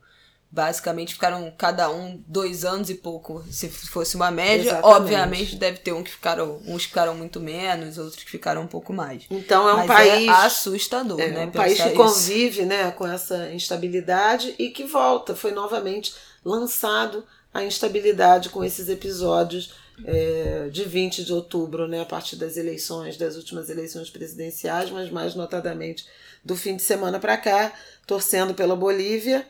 basicamente 0.52 1.14
ficaram 1.14 1.52
cada 1.56 1.90
um 1.90 2.22
dois 2.26 2.62
anos 2.64 2.90
e 2.90 2.94
pouco, 2.94 3.42
se 3.50 3.68
fosse 3.70 4.16
uma 4.16 4.30
média. 4.30 4.72
Exatamente. 4.72 4.96
Obviamente 4.96 5.56
deve 5.56 5.78
ter 5.78 5.92
um 5.92 6.02
que 6.02 6.10
ficaram, 6.10 6.60
uns 6.66 6.84
ficaram 6.84 7.14
muito 7.14 7.40
menos, 7.40 7.96
outros 7.96 8.22
que 8.22 8.30
ficaram 8.30 8.62
um 8.62 8.66
pouco 8.66 8.92
mais. 8.92 9.24
Então 9.30 9.66
é 9.66 9.72
um 9.72 9.86
Mas 9.86 9.90
é 9.90 10.10
país 10.10 10.28
é 10.28 10.30
assustador, 10.30 11.20
é, 11.20 11.28
né? 11.28 11.46
Um 11.46 11.50
país 11.50 11.80
que 11.80 11.88
isso. 11.88 11.96
convive, 11.96 12.66
né, 12.66 12.90
com 12.92 13.06
essa 13.06 13.50
instabilidade 13.50 14.54
e 14.58 14.68
que 14.68 14.84
volta, 14.84 15.34
foi 15.34 15.52
novamente 15.52 16.14
lançado 16.44 17.24
a 17.52 17.62
instabilidade 17.64 18.48
com 18.48 18.64
esses 18.64 18.88
episódios 18.88 19.74
é, 20.04 20.68
de 20.70 20.84
20 20.84 21.24
de 21.24 21.32
outubro, 21.32 21.86
né, 21.86 22.00
a 22.00 22.06
partir 22.06 22.36
das 22.36 22.56
eleições, 22.56 23.16
das 23.16 23.36
últimas 23.36 23.68
eleições 23.68 24.10
presidenciais, 24.10 24.90
mas 24.90 25.10
mais 25.10 25.34
notadamente 25.34 26.06
do 26.44 26.56
fim 26.56 26.76
de 26.76 26.82
semana 26.82 27.20
para 27.20 27.36
cá, 27.36 27.72
torcendo 28.06 28.54
pela 28.54 28.74
Bolívia 28.74 29.46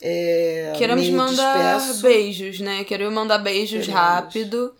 é, 0.00 0.74
Queremos 0.76 1.08
mandar 1.10 1.76
disperso. 1.78 2.02
beijos, 2.02 2.60
né? 2.60 2.84
Queremos 2.84 3.12
mandar 3.12 3.38
beijos 3.38 3.86
Queremos. 3.86 4.00
rápido 4.00 4.74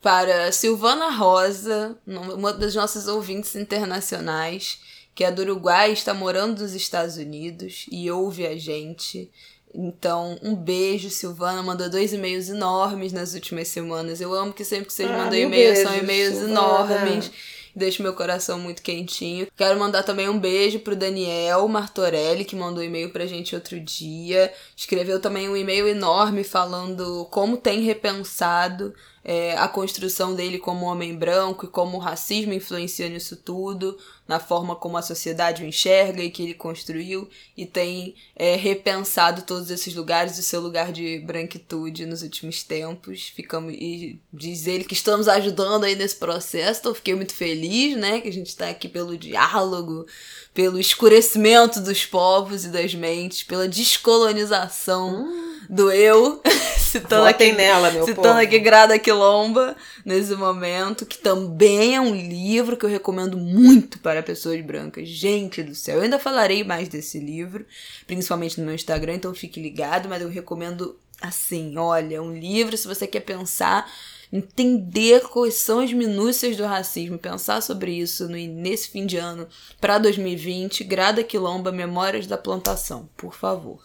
para 0.00 0.50
Silvana 0.52 1.10
Rosa, 1.10 1.96
uma 2.06 2.52
das 2.52 2.74
nossas 2.74 3.06
ouvintes 3.06 3.54
internacionais, 3.56 4.78
que 5.14 5.24
é 5.24 5.30
do 5.30 5.42
Uruguai, 5.42 5.92
está 5.92 6.12
morando 6.12 6.62
nos 6.62 6.74
Estados 6.74 7.16
Unidos 7.16 7.86
e 7.90 8.10
ouve 8.10 8.46
a 8.46 8.56
gente. 8.56 9.30
Então, 9.74 10.38
um 10.42 10.54
beijo, 10.54 11.10
Silvana. 11.10 11.62
Mandou 11.62 11.90
dois 11.90 12.12
e-mails 12.12 12.48
enormes 12.48 13.12
nas 13.12 13.34
últimas 13.34 13.68
semanas. 13.68 14.20
Eu 14.20 14.32
amo 14.32 14.52
que 14.52 14.64
sempre 14.64 14.86
que 14.86 14.92
vocês 14.92 15.10
ah, 15.10 15.18
mandam 15.18 15.38
e-mails, 15.38 15.78
são 15.78 15.94
e-mails 15.96 16.38
enormes 16.42 17.30
deixa 17.74 18.02
meu 18.02 18.14
coração 18.14 18.58
muito 18.58 18.82
quentinho. 18.82 19.48
Quero 19.56 19.78
mandar 19.78 20.02
também 20.02 20.28
um 20.28 20.38
beijo 20.38 20.78
pro 20.78 20.94
Daniel 20.94 21.66
Martorelli, 21.66 22.44
que 22.44 22.54
mandou 22.54 22.82
um 22.82 22.86
e-mail 22.86 23.10
pra 23.10 23.26
gente 23.26 23.54
outro 23.54 23.80
dia. 23.80 24.52
Escreveu 24.76 25.20
também 25.20 25.48
um 25.48 25.56
e-mail 25.56 25.88
enorme 25.88 26.44
falando 26.44 27.26
como 27.30 27.56
tem 27.56 27.80
repensado 27.80 28.94
é, 29.24 29.56
a 29.56 29.66
construção 29.66 30.34
dele 30.34 30.58
como 30.58 30.84
homem 30.84 31.16
branco 31.16 31.64
e 31.64 31.68
como 31.68 31.96
o 31.96 32.00
racismo 32.00 32.52
influencia 32.52 33.08
nisso 33.08 33.36
tudo, 33.36 33.96
na 34.28 34.38
forma 34.38 34.76
como 34.76 34.98
a 34.98 35.02
sociedade 35.02 35.62
o 35.62 35.66
enxerga 35.66 36.22
e 36.22 36.30
que 36.30 36.42
ele 36.42 36.52
construiu, 36.52 37.26
e 37.56 37.64
tem 37.64 38.14
é, 38.36 38.54
repensado 38.54 39.42
todos 39.42 39.70
esses 39.70 39.94
lugares, 39.94 40.38
o 40.38 40.42
seu 40.42 40.60
lugar 40.60 40.92
de 40.92 41.20
branquitude 41.20 42.04
nos 42.04 42.22
últimos 42.22 42.62
tempos. 42.62 43.28
Ficamos, 43.34 43.72
e 43.72 44.20
diz 44.30 44.66
ele 44.66 44.84
que 44.84 44.94
estamos 44.94 45.26
ajudando 45.26 45.84
aí 45.84 45.96
nesse 45.96 46.16
processo, 46.16 46.80
então 46.80 46.94
fiquei 46.94 47.14
muito 47.14 47.32
feliz, 47.34 47.96
né, 47.96 48.20
que 48.20 48.28
a 48.28 48.32
gente 48.32 48.48
está 48.48 48.68
aqui 48.68 48.88
pelo 48.88 49.16
diálogo, 49.16 50.06
pelo 50.52 50.78
escurecimento 50.78 51.80
dos 51.80 52.04
povos 52.04 52.66
e 52.66 52.68
das 52.68 52.94
mentes, 52.94 53.42
pela 53.42 53.66
descolonização 53.66 55.24
hum. 55.24 55.53
Do 55.68 55.90
eu. 55.90 56.42
citando 56.94 57.24
Votem 57.24 57.50
aqui, 57.50 57.56
nela, 57.56 57.90
meu 57.90 58.04
citando 58.04 58.28
povo. 58.28 58.40
aqui 58.40 58.58
Grada 58.60 58.98
Quilomba 58.98 59.76
nesse 60.04 60.34
momento, 60.36 61.04
que 61.04 61.18
também 61.18 61.96
é 61.96 62.00
um 62.00 62.14
livro 62.14 62.76
que 62.76 62.84
eu 62.84 62.90
recomendo 62.90 63.36
muito 63.36 63.98
para 63.98 64.22
pessoas 64.22 64.60
brancas. 64.60 65.08
Gente 65.08 65.62
do 65.62 65.74
céu, 65.74 65.96
eu 65.96 66.02
ainda 66.02 66.18
falarei 66.18 66.62
mais 66.62 66.88
desse 66.88 67.18
livro, 67.18 67.66
principalmente 68.06 68.60
no 68.60 68.66
meu 68.66 68.74
Instagram, 68.74 69.14
então 69.14 69.34
fique 69.34 69.60
ligado, 69.60 70.08
mas 70.08 70.22
eu 70.22 70.28
recomendo 70.28 70.96
assim, 71.20 71.76
olha, 71.76 72.22
um 72.22 72.36
livro 72.36 72.76
se 72.76 72.86
você 72.86 73.06
quer 73.06 73.20
pensar 73.20 73.90
entender 74.32 75.22
quais 75.28 75.54
são 75.54 75.78
as 75.78 75.92
minúcias 75.92 76.56
do 76.56 76.64
racismo, 76.64 77.16
pensar 77.16 77.62
sobre 77.62 77.92
isso 77.92 78.28
no, 78.28 78.36
nesse 78.36 78.88
fim 78.88 79.06
de 79.06 79.16
ano 79.16 79.46
para 79.80 79.98
2020. 79.98 80.82
Grada 80.82 81.22
Quilomba, 81.22 81.70
Memórias 81.70 82.26
da 82.26 82.36
Plantação, 82.36 83.08
por 83.16 83.32
favor. 83.32 83.80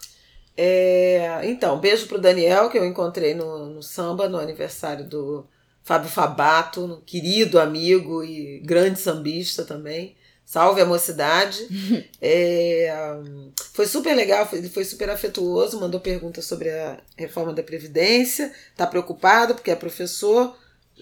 É, 0.62 1.40
então, 1.44 1.80
beijo 1.80 2.06
pro 2.06 2.20
Daniel, 2.20 2.68
que 2.68 2.76
eu 2.76 2.84
encontrei 2.84 3.32
no, 3.32 3.64
no 3.64 3.82
samba, 3.82 4.28
no 4.28 4.36
aniversário 4.36 5.08
do 5.08 5.46
Fábio 5.82 6.10
Fabato, 6.10 7.02
querido 7.06 7.58
amigo 7.58 8.22
e 8.22 8.60
grande 8.60 9.00
sambista 9.00 9.64
também. 9.64 10.14
Salve 10.44 10.82
a 10.82 10.84
mocidade. 10.84 11.66
é, 12.20 12.92
foi 13.72 13.86
super 13.86 14.14
legal, 14.14 14.46
ele 14.52 14.68
foi 14.68 14.84
super 14.84 15.08
afetuoso, 15.08 15.80
mandou 15.80 15.98
perguntas 15.98 16.44
sobre 16.44 16.68
a 16.68 17.00
reforma 17.16 17.54
da 17.54 17.62
Previdência, 17.62 18.52
está 18.70 18.86
preocupado 18.86 19.54
porque 19.54 19.70
é 19.70 19.76
professor. 19.76 20.54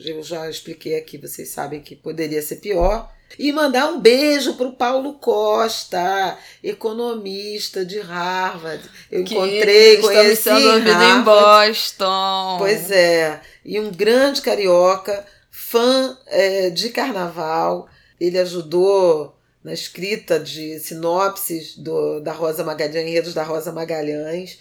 Eu 0.04 0.22
já 0.22 0.48
expliquei 0.48 0.96
aqui, 0.96 1.18
vocês 1.18 1.48
sabem 1.48 1.80
que 1.80 1.96
poderia 1.96 2.42
ser 2.42 2.56
pior. 2.56 3.12
E 3.38 3.52
mandar 3.52 3.88
um 3.88 4.00
beijo 4.00 4.54
para 4.54 4.68
o 4.68 4.72
Paulo 4.72 5.14
Costa, 5.14 6.38
economista 6.62 7.84
de 7.84 8.00
Harvard. 8.00 8.82
Eu 9.10 9.22
que 9.22 9.34
encontrei, 9.34 9.98
conheci 9.98 10.48
Harvard. 10.48 10.88
em 10.88 11.22
Boston. 11.22 12.56
Pois 12.58 12.90
é. 12.90 13.40
E 13.64 13.78
um 13.78 13.90
grande 13.90 14.40
carioca, 14.40 15.26
fã 15.50 16.16
é, 16.26 16.70
de 16.70 16.88
carnaval. 16.88 17.88
Ele 18.18 18.38
ajudou 18.38 19.36
na 19.62 19.74
escrita 19.74 20.40
de 20.40 20.78
sinopses 20.78 21.76
do, 21.76 22.20
da 22.20 22.32
Rosa 22.32 22.64
Magalhães, 22.64 23.06
enredos 23.06 23.34
da 23.34 23.42
Rosa 23.42 23.70
Magalhães 23.72 24.58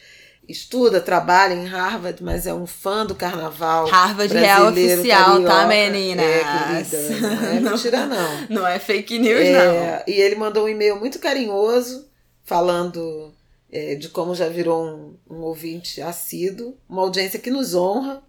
estuda, 0.47 1.01
trabalha 1.01 1.53
em 1.53 1.65
Harvard, 1.65 2.23
mas 2.23 2.47
é 2.47 2.53
um 2.53 2.65
fã 2.65 3.05
do 3.05 3.13
carnaval. 3.13 3.87
Harvard 3.87 4.35
é 4.35 4.59
oficial, 4.61 5.25
tá, 5.25 5.31
carioca. 5.31 5.49
tá, 5.49 5.67
menina? 5.67 6.21
É, 6.21 6.43
querida. 6.43 7.19
Não 7.19 7.47
é 7.47 7.59
mentira, 7.71 8.05
não. 8.05 8.47
Não 8.49 8.67
é 8.67 8.79
fake 8.79 9.19
news, 9.19 9.41
é, 9.41 9.51
não. 9.51 10.03
E 10.07 10.13
ele 10.13 10.35
mandou 10.35 10.65
um 10.65 10.69
e-mail 10.69 10.97
muito 10.97 11.19
carinhoso, 11.19 12.07
falando 12.43 13.33
é, 13.71 13.95
de 13.95 14.09
como 14.09 14.33
já 14.33 14.47
virou 14.47 14.85
um, 14.85 15.15
um 15.29 15.41
ouvinte 15.41 16.01
assíduo, 16.01 16.77
uma 16.87 17.01
audiência 17.01 17.39
que 17.39 17.51
nos 17.51 17.75
honra, 17.75 18.23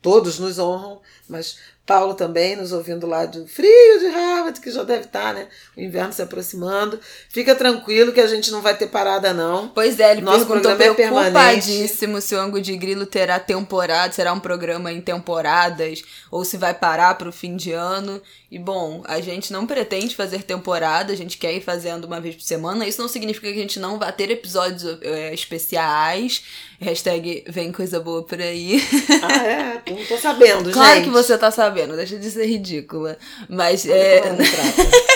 todos 0.00 0.38
nos 0.38 0.58
honram, 0.58 1.00
mas 1.28 1.58
Paulo 1.84 2.14
também 2.14 2.54
nos 2.54 2.70
ouvindo 2.72 3.08
lá 3.08 3.26
do 3.26 3.46
frio 3.46 3.98
de 3.98 4.06
Harvard, 4.06 4.60
que 4.60 4.70
já 4.70 4.84
deve 4.84 5.06
estar, 5.06 5.34
né? 5.34 5.48
O 5.76 5.80
inverno 5.80 6.12
se 6.12 6.22
aproximando. 6.22 6.98
Fica 7.28 7.56
tranquilo 7.56 8.12
que 8.12 8.20
a 8.20 8.26
gente 8.28 8.52
não 8.52 8.62
vai 8.62 8.76
ter 8.76 8.86
parada, 8.86 9.34
não. 9.34 9.68
Pois 9.68 9.98
é, 9.98 10.12
ele 10.12 10.20
Nosso 10.20 10.46
perguntou 10.46 10.70
é 10.70 10.76
preocupadíssimo 10.76 12.20
se 12.20 12.36
o 12.36 12.40
Ango 12.40 12.60
de 12.60 12.76
Grilo 12.76 13.04
terá 13.04 13.40
temporada, 13.40 14.12
será 14.12 14.32
um 14.32 14.38
programa 14.38 14.92
em 14.92 15.00
temporadas, 15.00 16.04
ou 16.30 16.44
se 16.44 16.56
vai 16.56 16.72
parar 16.72 17.16
para 17.18 17.28
o 17.28 17.32
fim 17.32 17.56
de 17.56 17.72
ano. 17.72 18.22
E 18.48 18.58
bom, 18.58 19.02
a 19.06 19.18
gente 19.20 19.52
não 19.52 19.66
pretende 19.66 20.14
fazer 20.14 20.42
temporada, 20.42 21.12
a 21.12 21.16
gente 21.16 21.38
quer 21.38 21.54
ir 21.54 21.62
fazendo 21.62 22.04
uma 22.04 22.20
vez 22.20 22.34
por 22.36 22.42
semana. 22.42 22.86
Isso 22.86 23.00
não 23.00 23.08
significa 23.08 23.48
que 23.48 23.58
a 23.58 23.62
gente 23.62 23.80
não 23.80 23.98
vai 23.98 24.12
ter 24.12 24.30
episódios 24.30 24.98
é, 25.02 25.34
especiais. 25.34 26.44
Hashtag 26.78 27.44
vem 27.48 27.72
coisa 27.72 27.98
boa 27.98 28.22
por 28.22 28.40
aí. 28.40 28.82
Ah, 29.22 29.36
é? 29.46 29.82
Não 29.88 30.04
tô 30.04 30.18
sabendo, 30.18 30.68
claro 30.72 30.96
gente. 30.96 31.04
que 31.04 31.10
você 31.10 31.38
tá 31.38 31.50
sabendo, 31.50 31.71
deixa 31.96 32.18
de 32.18 32.30
ser 32.30 32.46
ridícula. 32.46 33.18
Mas 33.48 33.86
é. 33.86 34.22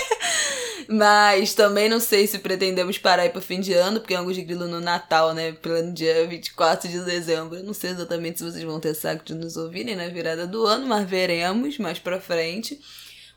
Mas 0.89 1.53
também 1.53 1.89
não 1.89 1.99
sei 1.99 2.27
se 2.27 2.39
pretendemos 2.39 2.97
parar 2.97 3.25
aí 3.25 3.31
pro 3.31 3.43
fim 3.43 3.61
de 3.61 3.73
ano, 3.73 3.99
porque 4.01 4.15
é 4.15 4.17
Angus 4.17 4.37
de 4.37 4.43
Grilo 4.43 4.69
no 4.69 4.81
Natal, 4.81 5.35
né? 5.35 5.53
Pelo 5.53 5.93
dia 5.93 6.27
24 6.27 6.89
de 6.89 7.01
dezembro. 7.01 7.63
Não 7.63 7.75
sei 7.75 7.91
exatamente 7.91 8.39
se 8.39 8.45
vocês 8.45 8.63
vão 8.63 8.79
ter 8.79 8.95
saco 8.95 9.25
de 9.25 9.35
nos 9.35 9.57
ouvirem 9.57 9.97
na 9.97 10.09
virada 10.09 10.47
do 10.47 10.65
ano, 10.65 10.87
mas 10.87 11.09
veremos 11.09 11.79
mais 11.79 11.99
pra 11.99 12.21
frente. 12.21 12.81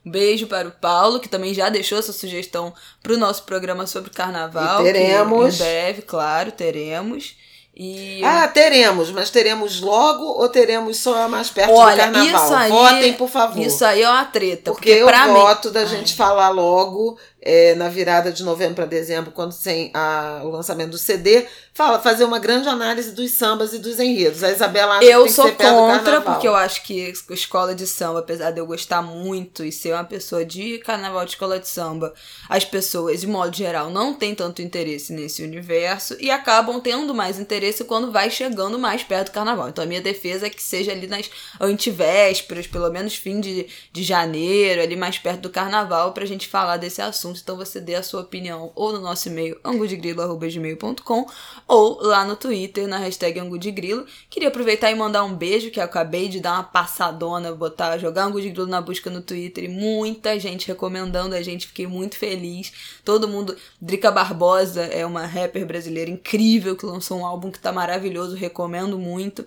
Um 0.06 0.12
beijo 0.12 0.48
para 0.48 0.68
o 0.68 0.72
Paulo, 0.72 1.20
que 1.20 1.28
também 1.28 1.54
já 1.54 1.70
deixou 1.70 1.98
essa 1.98 2.14
sugestão 2.14 2.74
pro 3.02 3.18
nosso 3.18 3.44
programa 3.44 3.86
sobre 3.88 4.12
carnaval. 4.12 4.82
E 4.82 4.94
teremos. 4.94 5.56
em 5.56 5.58
breve, 5.58 6.02
claro, 6.04 6.52
teremos. 6.52 7.36
E... 7.82 8.22
Ah, 8.26 8.46
teremos, 8.46 9.10
mas 9.10 9.30
teremos 9.30 9.80
logo 9.80 10.26
ou 10.26 10.50
teremos 10.50 10.98
só 10.98 11.30
mais 11.30 11.50
perto 11.50 11.72
Olha, 11.72 12.08
do 12.08 12.12
carnaval? 12.12 12.46
Isso 12.46 12.54
aí, 12.54 12.70
Votem, 12.70 13.14
por 13.14 13.30
favor. 13.30 13.58
Isso 13.58 13.86
aí 13.86 14.02
é 14.02 14.10
uma 14.10 14.26
treta. 14.26 14.72
Porque, 14.72 14.98
porque 14.98 15.18
eu 15.18 15.34
voto 15.34 15.70
mim... 15.70 15.74
da 15.74 15.86
gente 15.86 16.12
Ai. 16.12 16.18
falar 16.18 16.50
logo 16.50 17.18
é, 17.42 17.74
na 17.76 17.88
virada 17.88 18.32
de 18.32 18.44
novembro 18.44 18.76
para 18.76 18.86
dezembro, 18.86 19.32
quando 19.32 19.56
tem 19.56 19.92
a, 19.94 20.42
o 20.44 20.50
lançamento 20.50 20.92
do 20.92 20.98
CD, 20.98 21.46
fala, 21.74 22.00
fazer 22.00 22.26
uma 22.26 22.40
grande 22.40 22.68
análise 22.68 23.12
dos 23.12 23.32
sambas 23.32 23.74
e 23.74 23.80
dos 23.80 24.00
enredos. 24.00 24.44
A 24.44 24.52
Isabela 24.52 24.98
acha 24.98 25.06
eu 25.06 25.24
que 25.24 25.32
sou 25.32 25.46
que 25.46 25.64
contra, 25.64 26.20
porque 26.20 26.48
eu 26.48 26.56
acho 26.56 26.84
que 26.84 27.14
escola 27.30 27.74
de 27.74 27.88
samba, 27.88 28.20
apesar 28.20 28.52
de 28.52 28.60
eu 28.60 28.66
gostar 28.66 29.02
muito 29.02 29.64
e 29.64 29.72
ser 29.72 29.94
uma 29.94 30.04
pessoa 30.04 30.44
de 30.44 30.80
carnaval 30.80 31.24
de 31.24 31.32
escola 31.32 31.60
de 31.60 31.68
samba, 31.68 32.14
as 32.50 32.66
pessoas, 32.66 33.22
de 33.22 33.28
modo 33.28 33.56
geral, 33.56 33.90
não 33.90 34.14
têm 34.14 34.36
tanto 34.36 34.62
interesse 34.62 35.14
nesse 35.14 35.42
universo 35.42 36.18
e 36.20 36.30
acabam 36.30 36.82
tendo 36.82 37.14
mais 37.16 37.40
interesse 37.40 37.86
quando 37.86 38.12
vai 38.12 38.30
chegando 38.30 38.78
mais 38.78 39.04
perto 39.04 39.28
do 39.28 39.34
carnaval. 39.34 39.70
Então 39.70 39.84
a 39.84 39.88
minha 39.88 40.02
defesa 40.02 40.48
é 40.48 40.50
que 40.50 40.62
seja 40.62 40.92
ali 40.92 41.08
nas 41.08 41.30
antivésperas, 41.62 42.68
pelo 42.68 42.90
menos 42.92 43.16
fim 43.16 43.40
de, 43.40 43.68
de 43.94 44.04
janeiro, 44.04 44.82
ali 44.82 44.98
mais 44.98 45.18
perto 45.18 45.42
do 45.42 45.50
carnaval, 45.50 46.12
pra 46.12 46.26
gente 46.26 46.48
falar 46.48 46.76
desse 46.78 47.02
assunto 47.02 47.29
assunto, 47.30 47.42
então 47.42 47.56
você 47.56 47.80
dê 47.80 47.96
a 47.96 48.04
sua 48.04 48.22
opinião 48.22 48.72
ou 48.76 48.92
no 48.92 49.00
nosso 49.00 49.28
e-mail 49.28 49.58
angudegrilo.gmail.com 49.64 51.26
ou 51.68 52.02
lá 52.02 52.26
no 52.26 52.36
Twitter 52.36 52.88
na 52.88 52.98
hashtag 52.98 53.40
angudegrilo. 53.40 54.06
Queria 54.30 54.50
aproveitar 54.50 54.92
e 54.92 54.96
mandar 54.96 55.24
um 55.24 55.34
beijo, 55.34 55.72
que 55.72 55.80
eu 55.80 55.84
acabei 55.84 56.28
de 56.28 56.40
dar 56.40 56.54
uma 56.54 56.64
passadona, 56.64 57.54
botar, 57.54 57.98
jogar 57.98 58.26
angudegrilo 58.26 58.68
na 58.68 58.82
busca 58.82 59.10
no 59.10 59.22
Twitter 59.22 59.66
e 59.66 59.68
muita 59.68 60.40
gente 60.40 60.68
recomendando 60.68 61.36
a 61.36 61.42
gente, 61.42 61.68
fiquei 61.68 61.88
muito 61.88 62.18
feliz. 62.18 62.72
Todo 63.04 63.28
mundo, 63.28 63.56
Drica 63.80 64.12
Barbosa 64.12 64.84
é 64.84 65.06
uma 65.06 65.26
rapper 65.26 65.66
brasileira 65.66 66.10
incrível 66.10 66.76
que 66.76 66.86
lançou 66.86 67.20
um 67.20 67.26
álbum 67.26 67.52
que 67.52 67.60
tá 67.60 67.72
maravilhoso, 67.72 68.36
recomendo 68.36 68.98
muito 68.98 69.46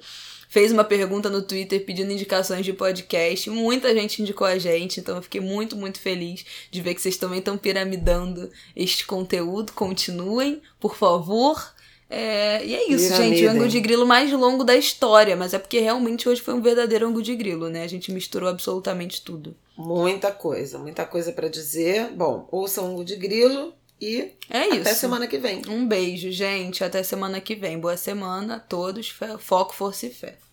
fez 0.53 0.71
uma 0.71 0.85
pergunta 0.85 1.31
no 1.31 1.41
Twitter 1.41 1.83
pedindo 1.83 2.13
indicações 2.13 2.63
de 2.63 2.75
podcast. 2.75 3.49
Muita 3.49 3.95
gente 3.95 4.21
indicou 4.21 4.47
a 4.47 4.59
gente, 4.59 5.01
então 5.01 5.17
eu 5.17 5.23
fiquei 5.23 5.41
muito, 5.41 5.75
muito 5.75 5.99
feliz 5.99 6.45
de 6.71 6.83
ver 6.83 6.95
que 6.95 7.01
vocês 7.01 7.17
também 7.17 7.39
estão 7.39 7.57
piramidando 7.57 8.51
este 8.77 9.07
conteúdo. 9.07 9.73
Continuem, 9.73 10.61
por 10.79 10.95
favor. 10.95 11.73
É, 12.11 12.63
e 12.67 12.75
é 12.75 12.91
isso, 12.91 13.09
Piramida. 13.09 13.35
gente. 13.35 13.47
O 13.47 13.51
ângulo 13.51 13.69
de 13.69 13.81
grilo 13.81 14.07
mais 14.07 14.31
longo 14.31 14.63
da 14.63 14.77
história, 14.77 15.35
mas 15.35 15.55
é 15.55 15.59
porque 15.59 15.81
realmente 15.81 16.29
hoje 16.29 16.43
foi 16.43 16.53
um 16.53 16.61
verdadeiro 16.61 17.07
ângulo 17.07 17.23
de 17.23 17.35
grilo, 17.35 17.71
né? 17.71 17.83
A 17.83 17.89
gente 17.89 18.13
misturou 18.13 18.51
absolutamente 18.51 19.23
tudo. 19.23 19.57
Muita 19.75 20.31
coisa, 20.31 20.79
muita 20.79 21.07
coisa 21.07 21.33
para 21.33 21.49
dizer. 21.49 22.11
Bom, 22.11 22.47
ouça 22.53 22.83
o 22.83 22.85
ângulo 22.85 23.07
de 23.07 23.17
grilo 23.17 23.73
e 24.03 24.33
é 24.51 24.67
isso. 24.67 24.81
até 24.81 24.95
semana 24.95 25.29
que 25.29 25.39
vem. 25.39 25.63
Um 25.69 25.87
beijo, 25.87 26.33
gente. 26.33 26.83
Até 26.83 27.05
semana 27.05 27.41
que 27.41 27.55
vem. 27.55 27.79
Boa 27.79 27.97
semana 27.97 28.57
a 28.57 28.59
todos. 28.59 29.15
Foco, 29.39 29.73
força 29.73 30.07
e 30.07 30.11
fé. 30.11 30.43